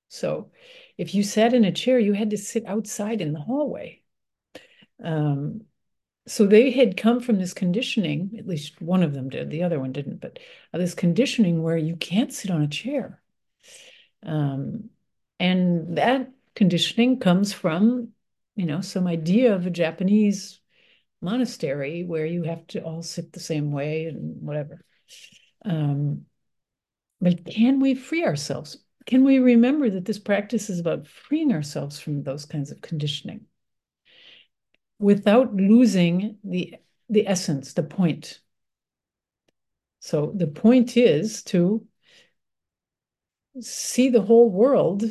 So 0.10 0.52
if 0.98 1.14
you 1.14 1.24
sat 1.24 1.54
in 1.54 1.66
a 1.66 1.72
chair, 1.72 2.00
you 2.00 2.14
had 2.14 2.32
to 2.32 2.38
sit 2.38 2.66
outside 2.66 3.22
in 3.22 3.34
the 3.34 3.40
hallway. 3.40 4.02
Um, 5.04 5.62
so 6.28 6.46
they 6.46 6.72
had 6.72 6.98
come 6.98 7.22
from 7.22 7.40
this 7.40 7.54
conditioning, 7.54 8.36
at 8.38 8.48
least 8.48 8.82
one 8.82 9.04
of 9.04 9.14
them 9.14 9.30
did, 9.30 9.50
the 9.50 9.64
other 9.64 9.80
one 9.80 9.94
didn't, 9.94 10.20
but 10.20 10.40
uh, 10.74 10.78
this 10.78 10.94
conditioning 10.94 11.64
where 11.64 11.78
you 11.78 11.96
can't 11.96 12.34
sit 12.34 12.52
on 12.52 12.62
a 12.62 12.68
chair. 12.68 13.22
Um, 14.24 14.90
and 15.40 15.98
that 15.98 16.32
conditioning 16.56 17.20
comes 17.20 17.54
from, 17.54 18.10
you 18.56 18.66
know, 18.66 18.82
some 18.82 19.08
idea 19.08 19.56
of 19.56 19.66
a 19.68 19.70
Japanese 19.70 20.60
monastery 21.22 22.04
where 22.04 22.26
you 22.26 22.44
have 22.44 22.66
to 22.68 22.82
all 22.82 23.02
sit 23.02 23.34
the 23.34 23.40
same 23.40 23.72
way 23.72 24.06
and 24.06 24.42
whatever. 24.42 24.84
Um, 25.66 26.26
but 27.20 27.46
can 27.46 27.80
we 27.80 27.96
free 27.96 28.24
ourselves? 28.24 28.78
Can 29.06 29.24
we 29.24 29.40
remember 29.40 29.90
that 29.90 30.06
this 30.06 30.20
practice 30.20 30.70
is 30.70 30.80
about 30.80 31.08
freeing 31.08 31.54
ourselves 31.54 32.00
from 32.00 32.24
those 32.24 32.46
kinds 32.46 32.72
of 32.72 32.82
conditioning 32.82 33.46
without 35.00 35.56
losing 35.56 36.38
the, 36.44 36.76
the 37.10 37.28
essence, 37.28 37.74
the 37.74 37.84
point? 37.84 38.40
So 40.00 40.32
the 40.36 40.48
point 40.48 40.98
is 40.98 41.44
to 41.44 41.86
see 43.60 44.10
the 44.10 44.22
whole 44.22 44.50
world 44.50 45.04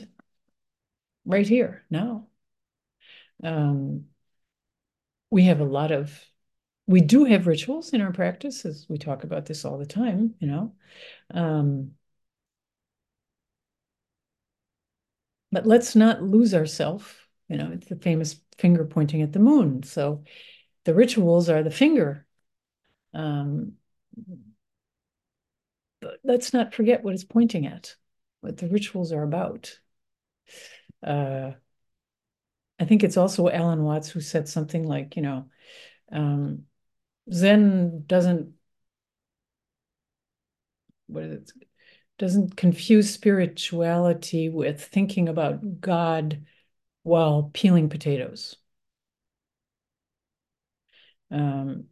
right 1.25 1.47
here 1.47 1.85
now. 1.91 2.29
Um, 3.43 4.07
we 5.37 5.45
have 5.45 5.61
a 5.61 5.65
lot 5.65 5.93
of 5.93 6.25
we 6.87 7.03
do 7.03 7.25
have 7.25 7.47
rituals 7.47 7.93
in 7.93 8.01
our 8.01 8.13
practice 8.13 8.65
as 8.65 8.87
we 8.89 8.97
talk 8.97 9.23
about 9.23 9.45
this 9.45 9.67
all 9.67 9.77
the 9.77 9.85
time 9.85 10.35
you 10.39 10.49
know? 10.49 10.73
Um, 11.31 11.93
but 15.53 15.67
let's 15.67 15.95
not 15.95 16.23
lose 16.23 16.55
ourselves 16.55 17.05
you 17.49 17.59
know 17.59 17.71
it's 17.71 17.87
the 17.87 17.97
famous 17.97 18.41
finger 18.57 18.87
pointing 18.87 19.21
at 19.21 19.35
the 19.35 19.39
moon. 19.39 19.83
So 19.83 20.25
the 20.85 20.95
rituals 20.95 21.51
are 21.51 21.63
the 21.63 21.71
finger. 21.71 22.27
Um, 23.13 23.75
but 26.01 26.19
let's 26.25 26.55
not 26.55 26.73
forget 26.73 27.03
what 27.05 27.13
it's 27.13 27.25
pointing 27.25 27.67
at 27.67 27.95
what 28.41 28.57
the 28.57 28.69
rituals 28.69 29.13
are 29.13 29.23
about. 29.23 29.79
Uh, 31.07 31.53
I 32.79 32.85
think 32.85 33.03
it's 33.03 33.17
also 33.17 33.49
Alan 33.49 33.83
Watts 33.85 34.09
who 34.11 34.21
said 34.21 34.49
something 34.49 34.85
like, 34.87 35.17
you 35.17 35.23
know, 35.23 35.49
um, 36.13 36.65
Zen 37.33 38.05
doesn't 38.07 38.55
what 41.07 41.25
is 41.25 41.33
it? 41.33 41.53
Doesn't 42.19 42.57
confuse 42.57 43.13
spirituality 43.13 44.49
with 44.49 44.83
thinking 44.85 45.29
about 45.29 45.81
God 45.81 46.45
while 47.03 47.51
peeling 47.55 47.89
potatoes. 47.89 48.57
Um, 51.31 51.85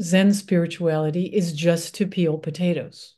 Zen 0.00 0.34
spirituality 0.34 1.26
is 1.26 1.52
just 1.54 1.94
to 1.96 2.06
peel 2.06 2.38
potatoes. 2.38 3.13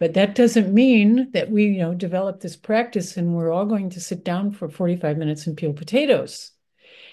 But 0.00 0.14
that 0.14 0.34
doesn't 0.34 0.72
mean 0.72 1.30
that 1.32 1.50
we, 1.50 1.66
you 1.66 1.78
know, 1.78 1.94
develop 1.94 2.40
this 2.40 2.56
practice 2.56 3.18
and 3.18 3.36
we're 3.36 3.52
all 3.52 3.66
going 3.66 3.90
to 3.90 4.00
sit 4.00 4.24
down 4.24 4.50
for 4.50 4.70
45 4.70 5.18
minutes 5.18 5.46
and 5.46 5.56
peel 5.56 5.74
potatoes. 5.74 6.52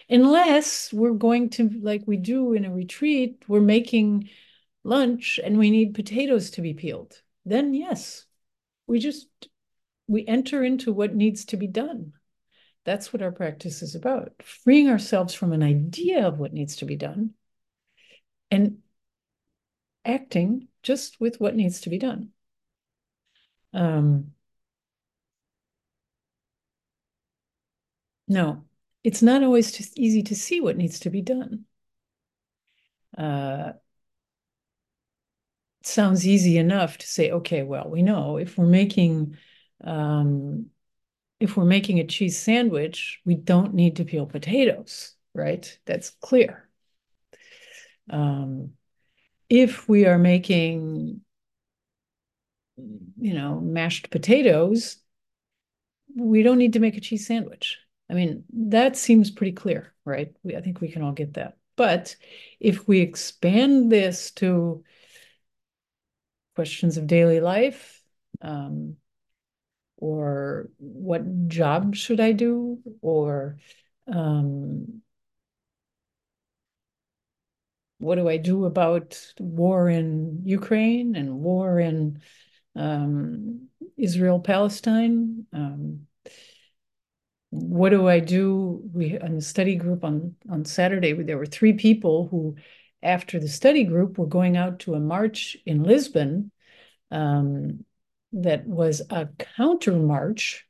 Unless 0.10 0.94
we're 0.94 1.12
going 1.12 1.50
to, 1.52 1.70
like 1.82 2.04
we 2.08 2.16
do 2.16 2.54
in 2.54 2.64
a 2.64 2.74
retreat, 2.74 3.44
we're 3.46 3.60
making 3.60 4.30
lunch 4.86 5.38
and 5.44 5.60
we 5.60 5.70
need 5.70 5.96
potatoes 5.96 6.50
to 6.52 6.62
be 6.62 6.74
peeled. 6.74 7.22
Then 7.46 7.74
yes, 7.74 8.26
we 8.88 9.00
just 9.00 9.28
we 10.08 10.26
enter 10.26 10.64
into 10.64 10.94
what 10.94 11.14
needs 11.14 11.44
to 11.46 11.58
be 11.58 11.68
done. 11.68 12.14
That's 12.86 13.12
what 13.12 13.22
our 13.22 13.34
practice 13.34 13.82
is 13.82 13.96
about 13.96 14.32
freeing 14.42 14.88
ourselves 14.88 15.34
from 15.34 15.52
an 15.52 15.62
idea 15.62 16.26
of 16.26 16.40
what 16.40 16.54
needs 16.54 16.78
to 16.78 16.86
be 16.86 16.96
done 16.96 17.32
and 18.50 18.78
acting 20.06 20.70
just 20.84 21.20
with 21.20 21.42
what 21.42 21.54
needs 21.54 21.82
to 21.82 21.90
be 21.90 21.98
done. 21.98 22.30
Um, 23.78 24.34
no, 28.28 28.64
it's 29.04 29.22
not 29.22 29.44
always 29.44 29.72
just 29.72 29.98
easy 29.98 30.24
to 30.24 30.36
see 30.36 30.62
what 30.62 30.78
needs 30.78 31.00
to 31.02 31.10
be 31.10 31.22
done. 31.22 31.66
Uh, 33.18 33.74
sounds 35.84 36.28
easy 36.28 36.58
enough 36.58 36.98
to 36.98 37.08
say, 37.08 37.32
okay, 37.32 37.64
well, 37.64 37.90
we 37.90 38.02
know 38.02 38.38
if 38.38 38.58
we're 38.58 38.66
making 38.66 39.38
um, 39.84 40.68
if 41.40 41.58
we're 41.58 41.66
making 41.66 42.00
a 42.00 42.06
cheese 42.08 42.38
sandwich, 42.40 43.22
we 43.26 43.36
don't 43.36 43.74
need 43.76 43.98
to 43.98 44.06
peel 44.06 44.26
potatoes, 44.28 45.16
right? 45.36 45.80
That's 45.86 46.12
clear. 46.12 46.70
Um, 48.10 48.74
if 49.50 49.90
we 49.90 50.06
are 50.08 50.18
making, 50.20 51.22
you 52.78 53.34
know, 53.34 53.60
mashed 53.60 54.10
potatoes, 54.10 54.98
we 56.16 56.44
don't 56.44 56.58
need 56.58 56.74
to 56.74 56.80
make 56.80 56.98
a 56.98 57.02
cheese 57.02 57.28
sandwich. 57.28 57.78
I 58.10 58.14
mean, 58.14 58.44
that 58.54 58.96
seems 58.96 59.32
pretty 59.32 59.52
clear, 59.52 59.94
right? 60.06 60.34
We, 60.44 60.56
I 60.56 60.62
think 60.62 60.80
we 60.82 60.90
can 60.90 61.02
all 61.02 61.12
get 61.12 61.34
that. 61.34 61.58
But 61.76 62.16
if 62.60 62.88
we 62.88 63.02
expand 63.02 63.92
this 63.92 64.32
to 64.32 64.84
questions 66.56 66.98
of 66.98 67.08
daily 67.08 67.40
life, 67.40 68.02
um, 68.42 68.96
or 69.98 70.70
what 70.78 71.48
job 71.48 71.96
should 71.96 72.20
I 72.20 72.32
do, 72.32 72.80
or 73.02 73.58
um, 74.08 75.02
what 78.00 78.16
do 78.16 78.30
I 78.30 78.38
do 78.38 78.66
about 78.66 79.34
war 79.40 79.90
in 79.90 80.42
Ukraine 80.46 81.16
and 81.16 81.40
war 81.40 81.80
in 81.80 82.22
um, 82.78 83.68
Israel 83.98 84.40
Palestine? 84.40 85.46
Um, 85.54 86.08
what 87.50 87.90
do 87.90 88.08
I 88.08 88.20
do? 88.20 88.82
We 88.94 89.20
in 89.20 89.36
the 89.36 89.42
study 89.42 89.76
group 89.76 90.04
on 90.04 90.36
on 90.50 90.66
Saturday, 90.66 91.14
there 91.14 91.38
were 91.38 91.46
three 91.46 91.74
people 91.74 92.28
who, 92.28 92.56
after 93.02 93.40
the 93.40 93.48
study 93.48 93.84
group, 93.84 94.18
were 94.18 94.28
going 94.28 94.58
out 94.58 94.80
to 94.80 94.96
a 94.96 95.00
march 95.00 95.58
in 95.66 95.84
Lisbon 95.84 96.52
um, 97.12 97.86
that 98.34 98.66
was 98.66 99.02
a 99.10 99.30
counter 99.56 99.94
march 99.94 100.66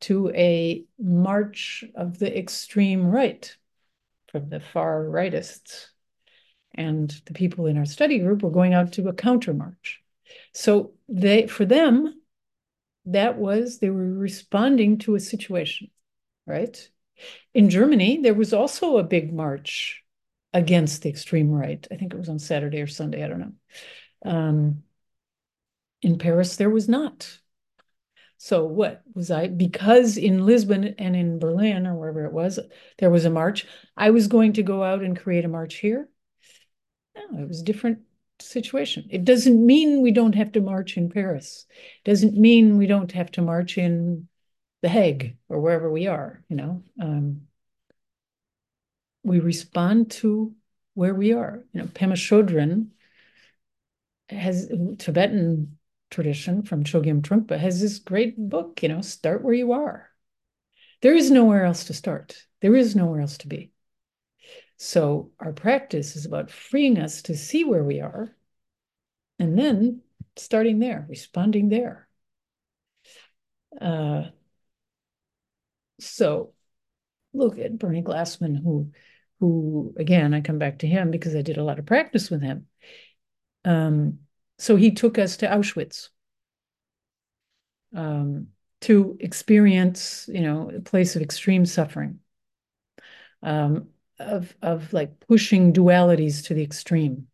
to 0.00 0.30
a 0.30 0.84
march 0.98 1.84
of 1.94 2.18
the 2.18 2.36
extreme 2.36 3.06
right 3.06 3.56
from 4.28 4.48
the 4.48 4.60
far 4.60 5.04
rightists. 5.04 5.86
And 6.74 7.10
the 7.24 7.32
people 7.32 7.66
in 7.66 7.78
our 7.78 7.86
study 7.86 8.18
group 8.18 8.42
were 8.42 8.50
going 8.50 8.74
out 8.74 8.92
to 8.94 9.08
a 9.08 9.14
counter 9.14 9.54
march. 9.54 10.02
So 10.52 10.92
they 11.08 11.46
for 11.46 11.64
them, 11.64 12.20
that 13.06 13.36
was 13.38 13.78
they 13.78 13.90
were 13.90 14.12
responding 14.12 14.98
to 14.98 15.14
a 15.14 15.20
situation, 15.20 15.90
right? 16.46 16.90
In 17.54 17.70
Germany, 17.70 18.20
there 18.22 18.34
was 18.34 18.52
also 18.52 18.98
a 18.98 19.04
big 19.04 19.32
march 19.32 20.02
against 20.52 21.02
the 21.02 21.08
extreme 21.08 21.50
right. 21.50 21.86
I 21.90 21.96
think 21.96 22.12
it 22.12 22.18
was 22.18 22.28
on 22.28 22.38
Saturday 22.38 22.80
or 22.80 22.86
Sunday, 22.86 23.24
I 23.24 23.28
don't 23.28 23.40
know. 23.40 23.52
Um, 24.30 24.82
in 26.02 26.18
Paris, 26.18 26.56
there 26.56 26.70
was 26.70 26.88
not. 26.88 27.38
So 28.38 28.64
what 28.64 29.02
was 29.14 29.30
I? 29.30 29.48
Because 29.48 30.16
in 30.16 30.44
Lisbon 30.44 30.94
and 30.98 31.16
in 31.16 31.38
Berlin 31.38 31.86
or 31.86 31.94
wherever 31.94 32.24
it 32.26 32.32
was, 32.32 32.58
there 32.98 33.10
was 33.10 33.24
a 33.24 33.30
march. 33.30 33.66
I 33.96 34.10
was 34.10 34.28
going 34.28 34.54
to 34.54 34.62
go 34.62 34.82
out 34.82 35.02
and 35.02 35.18
create 35.18 35.44
a 35.44 35.48
march 35.48 35.76
here. 35.76 36.08
No, 37.16 37.42
it 37.42 37.48
was 37.48 37.62
different 37.62 38.00
situation. 38.40 39.06
It 39.10 39.24
doesn't 39.24 39.64
mean 39.64 40.02
we 40.02 40.12
don't 40.12 40.34
have 40.34 40.52
to 40.52 40.60
march 40.60 40.96
in 40.96 41.10
Paris. 41.10 41.66
It 42.04 42.08
doesn't 42.08 42.34
mean 42.34 42.76
we 42.76 42.86
don't 42.86 43.12
have 43.12 43.30
to 43.32 43.42
march 43.42 43.78
in 43.78 44.28
The 44.82 44.88
Hague 44.88 45.36
or 45.48 45.60
wherever 45.60 45.90
we 45.90 46.06
are. 46.06 46.42
You 46.48 46.56
know, 46.56 46.82
um, 47.00 47.42
we 49.22 49.40
respond 49.40 50.10
to 50.12 50.54
where 50.94 51.14
we 51.14 51.32
are. 51.32 51.64
You 51.72 51.82
know, 51.82 51.86
Pema 51.88 52.14
Chodron 52.14 52.88
has 54.28 54.70
Tibetan 54.98 55.76
tradition 56.10 56.62
from 56.62 56.84
Chogyam 56.84 57.20
Trungpa 57.20 57.58
has 57.58 57.80
this 57.80 57.98
great 57.98 58.36
book, 58.36 58.82
you 58.82 58.88
know, 58.88 59.00
start 59.00 59.42
where 59.42 59.54
you 59.54 59.72
are. 59.72 60.08
There 61.02 61.14
is 61.14 61.30
nowhere 61.30 61.64
else 61.64 61.84
to 61.84 61.94
start. 61.94 62.36
There 62.62 62.74
is 62.74 62.96
nowhere 62.96 63.20
else 63.20 63.38
to 63.38 63.48
be. 63.48 63.72
So 64.78 65.30
our 65.40 65.52
practice 65.52 66.16
is 66.16 66.26
about 66.26 66.50
freeing 66.50 66.98
us 66.98 67.22
to 67.22 67.36
see 67.36 67.64
where 67.64 67.84
we 67.84 68.00
are 68.00 68.34
and 69.38 69.58
then 69.58 70.02
starting 70.36 70.78
there, 70.78 71.06
responding 71.08 71.68
there. 71.68 72.08
Uh, 73.80 74.24
so 76.00 76.52
look 77.32 77.58
at 77.58 77.78
Bernie 77.78 78.02
Glassman, 78.02 78.62
who, 78.62 78.92
who 79.40 79.94
again, 79.96 80.34
I 80.34 80.40
come 80.40 80.58
back 80.58 80.80
to 80.80 80.86
him 80.86 81.10
because 81.10 81.34
I 81.34 81.42
did 81.42 81.58
a 81.58 81.64
lot 81.64 81.78
of 81.78 81.86
practice 81.86 82.30
with 82.30 82.42
him. 82.42 82.66
Um, 83.64 84.20
so 84.58 84.76
he 84.76 84.92
took 84.92 85.18
us 85.18 85.38
to 85.38 85.46
Auschwitz 85.46 86.08
um, 87.94 88.48
to 88.82 89.16
experience, 89.20 90.28
you 90.32 90.42
know, 90.42 90.70
a 90.74 90.80
place 90.80 91.16
of 91.16 91.22
extreme 91.22 91.66
suffering, 91.66 92.20
um, 93.42 93.88
of 94.18 94.54
of 94.62 94.92
like 94.92 95.20
pushing 95.20 95.72
dualities 95.72 96.44
to 96.46 96.54
the 96.54 96.62
extreme, 96.62 97.28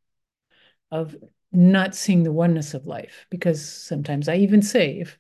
of 0.91 1.17
not 1.53 1.95
seeing 1.95 2.23
the 2.23 2.33
oneness 2.33 2.75
of 2.75 2.87
life. 2.87 3.27
Because 3.31 3.65
sometimes 3.65 4.29
I 4.29 4.37
even 4.37 4.63
say, 4.63 5.01
if 5.01 5.19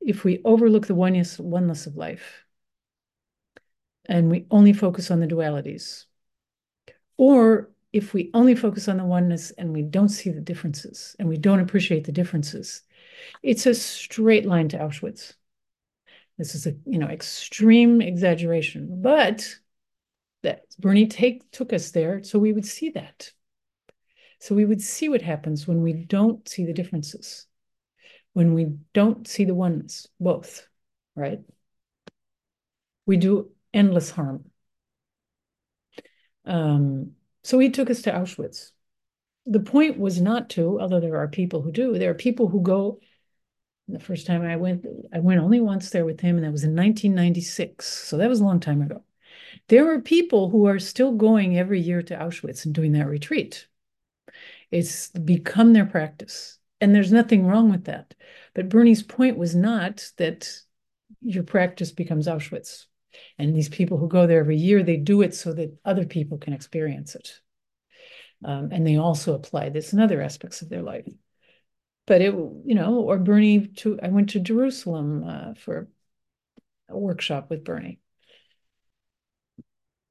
if 0.00 0.24
we 0.24 0.40
overlook 0.44 0.86
the 0.86 0.94
oneness 0.94 1.38
oneness 1.38 1.86
of 1.86 1.96
life, 1.96 2.44
and 4.06 4.30
we 4.30 4.46
only 4.50 4.72
focus 4.72 5.10
on 5.10 5.20
the 5.20 5.26
dualities, 5.26 6.04
or 7.16 7.70
if 7.92 8.12
we 8.12 8.30
only 8.34 8.54
focus 8.54 8.88
on 8.88 8.98
the 8.98 9.04
oneness 9.04 9.50
and 9.52 9.72
we 9.72 9.82
don't 9.82 10.10
see 10.10 10.30
the 10.30 10.40
differences 10.40 11.16
and 11.18 11.28
we 11.28 11.38
don't 11.38 11.60
appreciate 11.60 12.04
the 12.04 12.12
differences, 12.12 12.82
it's 13.42 13.66
a 13.66 13.74
straight 13.74 14.44
line 14.44 14.68
to 14.68 14.78
Auschwitz. 14.78 15.34
This 16.38 16.54
is 16.54 16.66
a 16.66 16.74
you 16.84 16.98
know 16.98 17.08
extreme 17.08 18.00
exaggeration, 18.02 19.00
but 19.02 19.58
that 20.42 20.62
Bernie 20.78 21.06
take 21.06 21.50
took 21.50 21.72
us 21.72 21.90
there 21.90 22.22
so 22.22 22.38
we 22.38 22.52
would 22.52 22.66
see 22.66 22.90
that. 22.90 23.32
So 24.38 24.54
we 24.54 24.64
would 24.64 24.82
see 24.82 25.08
what 25.08 25.22
happens 25.22 25.66
when 25.66 25.82
we 25.82 25.92
don't 25.92 26.46
see 26.48 26.64
the 26.66 26.72
differences, 26.72 27.46
when 28.32 28.54
we 28.54 28.76
don't 28.92 29.26
see 29.26 29.44
the 29.44 29.54
oneness, 29.54 30.06
both, 30.20 30.66
right? 31.14 31.40
We 33.06 33.16
do 33.16 33.50
endless 33.72 34.10
harm. 34.10 34.44
Um, 36.44 37.12
so 37.42 37.58
he 37.58 37.70
took 37.70 37.90
us 37.90 38.02
to 38.02 38.12
Auschwitz. 38.12 38.72
The 39.46 39.60
point 39.60 39.98
was 39.98 40.20
not 40.20 40.50
to, 40.50 40.80
although 40.80 41.00
there 41.00 41.16
are 41.16 41.28
people 41.28 41.62
who 41.62 41.72
do, 41.72 41.98
there 41.98 42.10
are 42.10 42.14
people 42.14 42.48
who 42.48 42.60
go. 42.60 43.00
The 43.88 44.00
first 44.00 44.26
time 44.26 44.42
I 44.42 44.56
went, 44.56 44.84
I 45.12 45.20
went 45.20 45.40
only 45.40 45.60
once 45.60 45.90
there 45.90 46.04
with 46.04 46.20
him, 46.20 46.36
and 46.36 46.44
that 46.44 46.50
was 46.50 46.64
in 46.64 46.74
1996. 46.74 47.86
So 47.86 48.16
that 48.16 48.28
was 48.28 48.40
a 48.40 48.44
long 48.44 48.58
time 48.58 48.82
ago. 48.82 49.04
There 49.68 49.92
are 49.92 50.00
people 50.00 50.50
who 50.50 50.66
are 50.66 50.78
still 50.78 51.12
going 51.12 51.58
every 51.58 51.80
year 51.80 52.02
to 52.02 52.16
Auschwitz 52.16 52.64
and 52.64 52.74
doing 52.74 52.92
that 52.92 53.08
retreat. 53.08 53.66
It's 54.70 55.08
become 55.08 55.72
their 55.72 55.86
practice. 55.86 56.58
And 56.80 56.94
there's 56.94 57.12
nothing 57.12 57.46
wrong 57.46 57.70
with 57.70 57.84
that. 57.84 58.14
But 58.54 58.68
Bernie's 58.68 59.02
point 59.02 59.38
was 59.38 59.54
not 59.54 60.10
that 60.18 60.48
your 61.22 61.42
practice 61.42 61.90
becomes 61.90 62.26
Auschwitz. 62.26 62.86
And 63.38 63.56
these 63.56 63.68
people 63.68 63.96
who 63.96 64.08
go 64.08 64.26
there 64.26 64.40
every 64.40 64.56
year, 64.56 64.82
they 64.82 64.98
do 64.98 65.22
it 65.22 65.34
so 65.34 65.52
that 65.54 65.78
other 65.84 66.04
people 66.04 66.38
can 66.38 66.52
experience 66.52 67.14
it. 67.14 67.40
Um, 68.44 68.68
and 68.72 68.86
they 68.86 68.96
also 68.96 69.34
apply 69.34 69.70
this 69.70 69.92
in 69.92 70.00
other 70.00 70.20
aspects 70.20 70.60
of 70.60 70.68
their 70.68 70.82
life. 70.82 71.08
But 72.06 72.20
it, 72.20 72.34
you 72.34 72.74
know, 72.74 73.00
or 73.00 73.18
Bernie, 73.18 73.66
to, 73.78 73.98
I 74.02 74.08
went 74.08 74.30
to 74.30 74.40
Jerusalem 74.40 75.24
uh, 75.26 75.54
for 75.54 75.88
a 76.88 76.98
workshop 76.98 77.50
with 77.50 77.64
Bernie. 77.64 78.00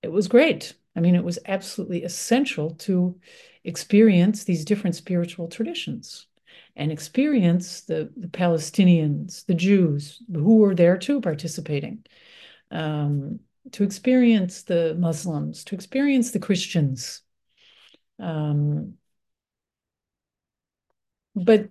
It 0.06 0.12
was 0.12 0.28
great. 0.28 0.76
I 0.96 1.00
mean, 1.00 1.16
it 1.16 1.24
was 1.24 1.40
absolutely 1.48 2.04
essential 2.04 2.76
to 2.76 3.20
experience 3.64 4.44
these 4.44 4.64
different 4.64 4.96
spiritual 4.96 5.48
traditions 5.48 6.28
and 6.76 6.92
experience 6.92 7.82
the, 7.82 8.12
the 8.16 8.28
Palestinians, 8.28 9.46
the 9.48 9.56
Jews 9.56 10.22
who 10.32 10.58
were 10.58 10.76
there 10.76 10.96
too 10.96 11.22
participating, 11.22 12.06
um, 12.72 13.40
to 13.72 13.84
experience 13.84 14.64
the 14.64 14.96
Muslims, 15.00 15.64
to 15.66 15.76
experience 15.76 16.32
the 16.32 16.40
Christians. 16.40 17.22
Um, 18.20 18.98
but 21.36 21.70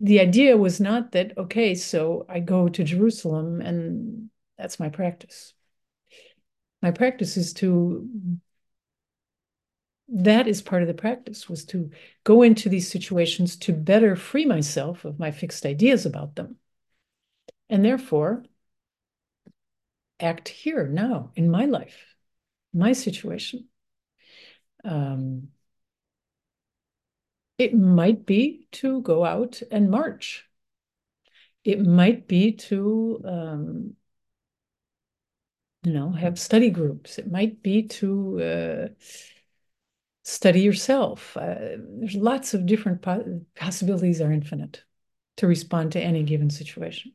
the 0.00 0.20
idea 0.20 0.56
was 0.56 0.80
not 0.80 1.12
that, 1.12 1.36
okay, 1.38 1.74
so 1.74 2.26
I 2.28 2.40
go 2.40 2.68
to 2.68 2.84
Jerusalem 2.84 3.60
and 3.60 4.30
that's 4.58 4.80
my 4.80 4.88
practice. 4.88 5.54
My 6.82 6.90
practice 6.90 7.36
is 7.36 7.52
to, 7.54 8.08
that 10.08 10.48
is 10.48 10.60
part 10.60 10.82
of 10.82 10.88
the 10.88 10.94
practice, 10.94 11.48
was 11.48 11.64
to 11.66 11.90
go 12.24 12.42
into 12.42 12.68
these 12.68 12.90
situations 12.90 13.56
to 13.58 13.72
better 13.72 14.16
free 14.16 14.44
myself 14.44 15.04
of 15.04 15.18
my 15.18 15.30
fixed 15.30 15.64
ideas 15.64 16.04
about 16.04 16.34
them. 16.34 16.56
And 17.70 17.84
therefore, 17.84 18.44
act 20.18 20.48
here 20.48 20.86
now 20.86 21.30
in 21.36 21.50
my 21.50 21.66
life, 21.66 22.04
my 22.74 22.92
situation. 22.92 23.68
Um, 24.84 25.48
it 27.58 27.72
might 27.72 28.26
be 28.26 28.66
to 28.72 29.02
go 29.02 29.24
out 29.24 29.62
and 29.70 29.88
march. 29.88 30.48
It 31.64 31.80
might 31.80 32.26
be 32.26 32.52
to, 32.52 33.22
um, 33.24 33.96
you 35.82 35.92
know, 35.92 36.10
have 36.10 36.38
study 36.38 36.70
groups. 36.70 37.18
It 37.18 37.30
might 37.30 37.62
be 37.62 37.82
to 37.84 38.40
uh, 38.40 38.88
study 40.22 40.60
yourself. 40.60 41.36
Uh, 41.36 41.76
there's 41.98 42.14
lots 42.14 42.54
of 42.54 42.66
different 42.66 43.02
po 43.02 43.42
possibilities 43.56 44.20
are 44.20 44.32
infinite 44.32 44.84
to 45.38 45.46
respond 45.46 45.92
to 45.92 46.00
any 46.00 46.22
given 46.22 46.50
situation. 46.50 47.12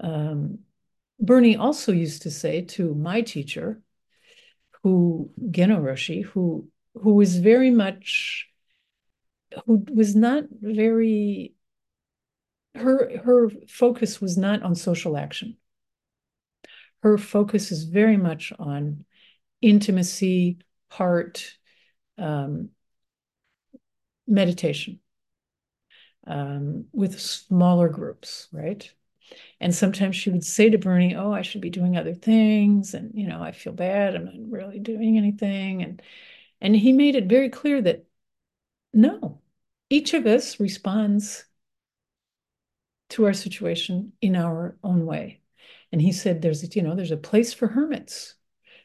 Um, 0.00 0.60
Bernie 1.20 1.56
also 1.56 1.92
used 1.92 2.22
to 2.22 2.30
say 2.30 2.62
to 2.62 2.94
my 2.94 3.22
teacher, 3.22 3.80
who 4.82 5.30
Geno 5.50 5.80
Roshi, 5.80 6.24
who 6.24 6.68
who 6.94 7.14
was 7.14 7.38
very 7.38 7.70
much 7.70 8.48
who 9.66 9.84
was 9.92 10.14
not 10.14 10.44
very 10.50 11.54
her 12.74 13.18
her 13.18 13.50
focus 13.68 14.20
was 14.20 14.36
not 14.36 14.62
on 14.62 14.74
social 14.74 15.16
action. 15.16 15.56
Her 17.04 17.18
focus 17.18 17.70
is 17.70 17.84
very 17.84 18.16
much 18.16 18.50
on 18.58 19.04
intimacy, 19.60 20.58
heart, 20.88 21.56
um, 22.16 22.70
meditation 24.26 25.00
um, 26.26 26.86
with 26.92 27.20
smaller 27.20 27.90
groups, 27.90 28.48
right? 28.52 28.90
And 29.60 29.74
sometimes 29.74 30.16
she 30.16 30.30
would 30.30 30.44
say 30.44 30.70
to 30.70 30.78
Bernie, 30.78 31.14
"Oh, 31.14 31.30
I 31.30 31.42
should 31.42 31.60
be 31.60 31.68
doing 31.68 31.96
other 31.98 32.14
things, 32.14 32.94
and 32.94 33.12
you 33.14 33.26
know, 33.26 33.42
I 33.42 33.52
feel 33.52 33.74
bad. 33.74 34.14
I'm 34.16 34.24
not 34.24 34.34
really 34.50 34.78
doing 34.78 35.18
anything." 35.18 35.82
And 35.82 36.02
and 36.62 36.74
he 36.74 36.92
made 36.94 37.16
it 37.16 37.26
very 37.26 37.50
clear 37.50 37.82
that 37.82 38.06
no, 38.94 39.42
each 39.90 40.14
of 40.14 40.26
us 40.26 40.58
responds 40.60 41.44
to 43.10 43.26
our 43.26 43.34
situation 43.34 44.12
in 44.22 44.36
our 44.36 44.78
own 44.82 45.06
way. 45.06 45.43
And 45.94 46.02
he 46.02 46.10
said, 46.10 46.42
there's, 46.42 46.74
you 46.74 46.82
know, 46.82 46.96
there's 46.96 47.12
a 47.12 47.16
place 47.16 47.54
for 47.54 47.68
hermits. 47.68 48.34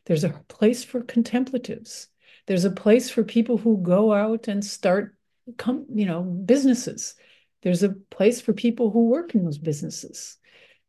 There's 0.05 0.23
a 0.23 0.29
place 0.47 0.83
for 0.83 1.01
contemplatives. 1.01 2.07
There's 2.45 2.65
a 2.65 2.69
place 2.69 3.09
for 3.09 3.23
people 3.23 3.57
who 3.57 3.81
go 3.81 4.13
out 4.13 4.47
and 4.47 4.63
start, 4.63 5.15
come, 5.57 5.87
you 5.91 6.05
know, 6.05 6.21
businesses. 6.21 7.15
There's 7.63 7.81
a 7.81 7.95
place 8.11 8.41
for 8.41 8.53
people 8.53 8.91
who 8.91 9.07
work 9.07 9.33
in 9.33 9.43
those 9.43 9.57
businesses. 9.57 10.37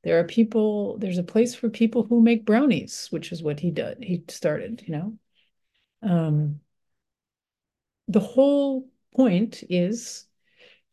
There 0.04 0.18
are 0.18 0.24
people, 0.24 0.98
there's 0.98 1.16
a 1.16 1.22
place 1.22 1.54
for 1.54 1.70
people 1.70 2.02
who 2.02 2.20
make 2.20 2.44
brownies, 2.44 3.06
which 3.08 3.32
is 3.32 3.42
what 3.42 3.58
he 3.58 3.70
did. 3.70 4.04
He 4.04 4.22
started, 4.28 4.82
you 4.86 4.92
know. 4.92 5.18
Um, 6.02 6.60
the 8.08 8.20
whole 8.20 8.90
point 9.16 9.64
is 9.70 10.26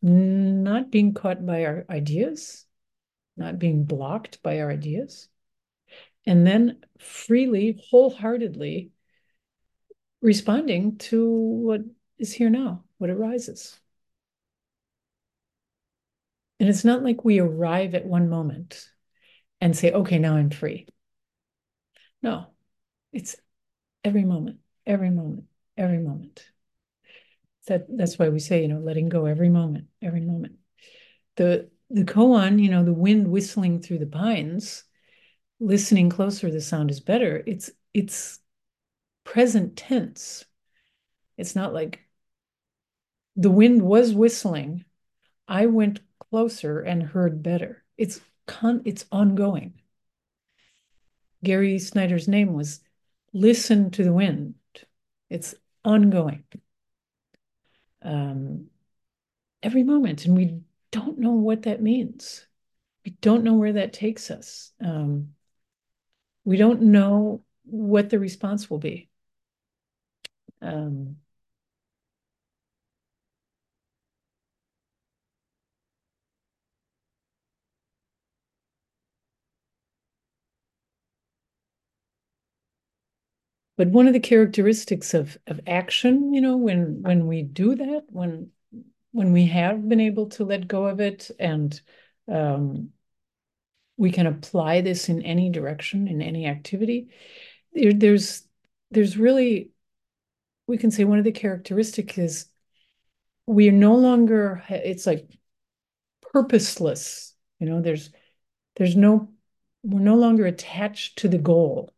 not 0.00 0.90
being 0.90 1.12
caught 1.12 1.44
by 1.44 1.66
our 1.66 1.84
ideas, 1.90 2.64
not 3.38 3.58
being 3.58 3.84
blocked 3.84 4.42
by 4.42 4.60
our 4.60 4.70
ideas, 4.70 5.28
and 6.26 6.46
then 6.46 6.84
freely, 6.98 7.82
wholeheartedly 7.90 8.90
responding 10.20 10.98
to 10.98 11.28
what 11.30 11.80
is 12.18 12.32
here 12.32 12.50
now, 12.50 12.84
what 12.98 13.10
arises. 13.10 13.78
And 16.60 16.68
it's 16.68 16.84
not 16.84 17.04
like 17.04 17.24
we 17.24 17.38
arrive 17.38 17.94
at 17.94 18.04
one 18.04 18.28
moment 18.28 18.88
and 19.60 19.76
say, 19.76 19.92
okay, 19.92 20.18
now 20.18 20.36
I'm 20.36 20.50
free. 20.50 20.88
No, 22.20 22.48
it's 23.12 23.36
every 24.04 24.24
moment, 24.24 24.58
every 24.84 25.10
moment, 25.10 25.44
every 25.76 25.98
moment 25.98 26.44
that 27.68 27.86
that's 27.96 28.18
why 28.18 28.28
we 28.28 28.40
say, 28.40 28.62
you 28.62 28.68
know, 28.68 28.80
letting 28.80 29.08
go 29.08 29.26
every 29.26 29.48
moment, 29.48 29.86
every 30.02 30.20
moment. 30.20 30.54
The 31.36 31.70
the 31.90 32.04
koan, 32.04 32.62
you 32.62 32.70
know, 32.70 32.84
the 32.84 32.92
wind 32.92 33.28
whistling 33.28 33.80
through 33.80 33.98
the 33.98 34.06
pines, 34.06 34.84
listening 35.60 36.10
closer, 36.10 36.50
the 36.50 36.60
sound 36.60 36.90
is 36.90 37.00
better. 37.00 37.42
It's 37.46 37.70
it's 37.94 38.38
present 39.24 39.76
tense. 39.76 40.44
It's 41.36 41.56
not 41.56 41.72
like 41.72 42.00
the 43.36 43.50
wind 43.50 43.82
was 43.82 44.12
whistling. 44.12 44.84
I 45.46 45.66
went 45.66 46.00
closer 46.30 46.80
and 46.80 47.02
heard 47.02 47.42
better. 47.42 47.84
It's 47.96 48.20
con 48.46 48.82
it's 48.84 49.06
ongoing. 49.10 49.80
Gary 51.42 51.78
Snyder's 51.78 52.28
name 52.28 52.52
was 52.52 52.80
listen 53.32 53.90
to 53.92 54.04
the 54.04 54.12
wind. 54.12 54.54
It's 55.30 55.54
ongoing 55.84 56.44
um, 58.02 58.66
every 59.62 59.82
moment. 59.82 60.24
And 60.24 60.36
we 60.36 60.60
don't 60.90 61.18
know 61.18 61.32
what 61.32 61.62
that 61.62 61.82
means. 61.82 62.46
We 63.04 63.12
don't 63.20 63.44
know 63.44 63.54
where 63.54 63.74
that 63.74 63.92
takes 63.92 64.30
us. 64.30 64.72
Um, 64.80 65.34
we 66.44 66.56
don't 66.56 66.82
know 66.82 67.44
what 67.64 68.10
the 68.10 68.18
response 68.18 68.68
will 68.70 68.78
be. 68.78 69.08
Um, 70.60 71.18
But 83.78 83.88
one 83.88 84.06
of 84.08 84.12
the 84.12 84.20
characteristics 84.20 85.14
of 85.14 85.38
of 85.46 85.60
action, 85.66 86.34
you 86.34 86.40
know, 86.42 86.56
when 86.56 87.00
when 87.02 87.26
we 87.26 87.42
do 87.42 87.74
that, 87.76 88.04
when 88.08 88.50
when 89.18 89.32
we 89.32 89.46
have 89.46 89.88
been 89.88 89.98
able 89.98 90.28
to 90.28 90.44
let 90.44 90.68
go 90.68 90.86
of 90.86 91.00
it 91.00 91.28
and 91.40 91.80
um, 92.28 92.90
we 93.96 94.12
can 94.12 94.28
apply 94.28 94.80
this 94.80 95.08
in 95.08 95.22
any 95.22 95.50
direction, 95.50 96.06
in 96.06 96.22
any 96.22 96.46
activity, 96.46 97.08
there, 97.72 97.92
there's 97.92 98.46
there's 98.92 99.16
really 99.16 99.72
we 100.68 100.78
can 100.78 100.92
say 100.92 101.02
one 101.02 101.18
of 101.18 101.24
the 101.24 101.32
characteristics 101.32 102.16
is 102.16 102.46
we 103.46 103.68
are 103.68 103.72
no 103.72 103.96
longer 103.96 104.62
it's 104.68 105.04
like 105.04 105.28
purposeless 106.32 107.34
you 107.58 107.66
know 107.66 107.82
there's 107.82 108.10
there's 108.76 108.94
no 108.94 109.28
we're 109.82 109.98
no 109.98 110.14
longer 110.14 110.46
attached 110.46 111.18
to 111.18 111.28
the 111.28 111.38
goal 111.38 111.90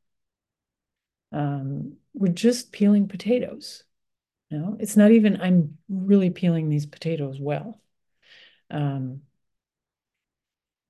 um, 1.33 1.97
we're 2.15 2.33
just 2.33 2.73
peeling 2.73 3.09
potatoes. 3.09 3.85
Know, 4.51 4.77
it's 4.81 4.97
not 4.97 5.13
even 5.13 5.41
I'm 5.41 5.79
really 5.89 6.31
peeling 6.31 6.69
these 6.69 6.87
potatoes 6.87 7.39
well. 7.41 7.81
Um, 8.71 9.23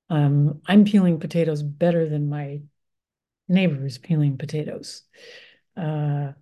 um, 0.09 0.62
I'm 0.66 0.85
peeling 0.85 1.20
potatoes 1.20 1.62
better 1.62 2.09
than 2.09 2.31
my 2.31 2.62
neighbors 3.49 3.99
peeling 3.99 4.38
potatoes. 4.38 5.03
Uh, 5.77 6.33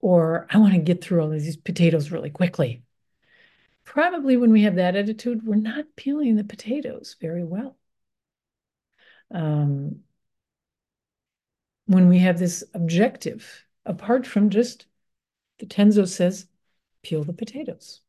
or 0.00 0.46
I 0.50 0.58
want 0.58 0.74
to 0.74 0.80
get 0.80 1.02
through 1.02 1.22
all 1.22 1.32
of 1.32 1.40
these 1.40 1.56
potatoes 1.56 2.10
really 2.10 2.30
quickly. 2.30 2.82
Probably 3.84 4.36
when 4.36 4.52
we 4.52 4.62
have 4.62 4.76
that 4.76 4.96
attitude, 4.96 5.44
we're 5.44 5.56
not 5.56 5.84
peeling 5.96 6.36
the 6.36 6.44
potatoes 6.44 7.16
very 7.20 7.44
well. 7.44 7.76
Um, 9.30 10.00
when 11.86 12.08
we 12.08 12.18
have 12.18 12.38
this 12.38 12.62
objective, 12.74 13.64
apart 13.86 14.26
from 14.26 14.50
just 14.50 14.86
the 15.62 15.68
Tenzo 15.68 16.08
says, 16.08 16.46
peel 17.04 17.22
the 17.22 17.32
potatoes. 17.32 18.00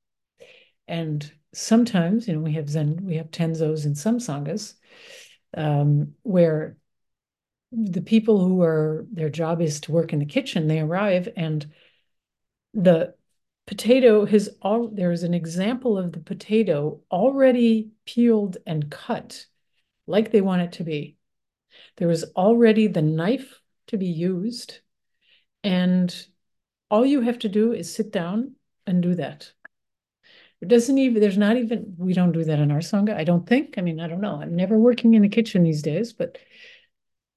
And 0.88 1.32
sometimes, 1.54 2.28
you 2.28 2.34
know, 2.34 2.40
we 2.40 2.54
have 2.54 2.68
Zen, 2.68 3.02
we 3.04 3.18
have 3.18 3.30
Tenzos 3.30 3.86
in 3.86 3.94
some 3.94 4.18
sanghas 4.18 4.74
um, 5.56 6.16
where 6.24 6.78
the 7.72 8.02
people 8.02 8.44
who 8.44 8.64
are 8.64 9.06
their 9.12 9.30
job 9.30 9.62
is 9.62 9.82
to 9.82 9.92
work 9.92 10.14
in 10.14 10.20
the 10.20 10.26
kitchen, 10.26 10.68
they 10.68 10.80
arrive 10.80 11.30
and 11.38 11.72
the 12.74 13.14
potato 13.68 14.26
has 14.26 14.50
all 14.64 14.90
there's 14.90 15.22
an 15.22 15.36
example 15.36 15.96
of 15.96 16.12
the 16.12 16.20
potato 16.20 17.02
already 17.12 17.92
peeled 18.06 18.58
and 18.66 18.90
cut 18.90 19.46
like 20.08 20.32
they 20.32 20.42
want 20.42 20.64
it 20.64 20.72
to 20.72 20.84
be. 20.84 21.18
There 21.98 22.08
was 22.08 22.24
already 22.36 22.88
the 22.88 23.04
knife 23.04 23.60
to 23.88 23.98
be 23.98 24.08
used. 24.08 24.80
And 25.64 26.14
all 26.94 27.04
you 27.04 27.22
have 27.22 27.40
to 27.40 27.50
do 27.50 27.74
is 27.74 27.92
sit 27.92 28.12
down 28.12 28.54
and 28.86 29.02
do 29.02 29.16
that. 29.16 29.52
It 30.62 30.68
doesn't 30.68 31.00
even, 31.00 31.20
there's 31.20 31.40
not 31.40 31.58
even, 31.58 31.96
we 31.98 32.14
don't 32.14 32.34
do 32.34 32.44
that 32.44 32.60
in 32.60 32.70
our 32.70 32.82
Sangha, 32.82 33.16
I 33.16 33.24
don't 33.24 33.48
think. 33.48 33.80
I 33.80 33.82
mean, 33.82 34.00
I 34.00 34.08
don't 34.08 34.22
know. 34.22 34.40
I'm 34.40 34.56
never 34.56 34.78
working 34.78 35.16
in 35.16 35.24
the 35.24 35.28
kitchen 35.28 35.64
these 35.64 35.82
days, 35.82 36.14
but 36.14 36.38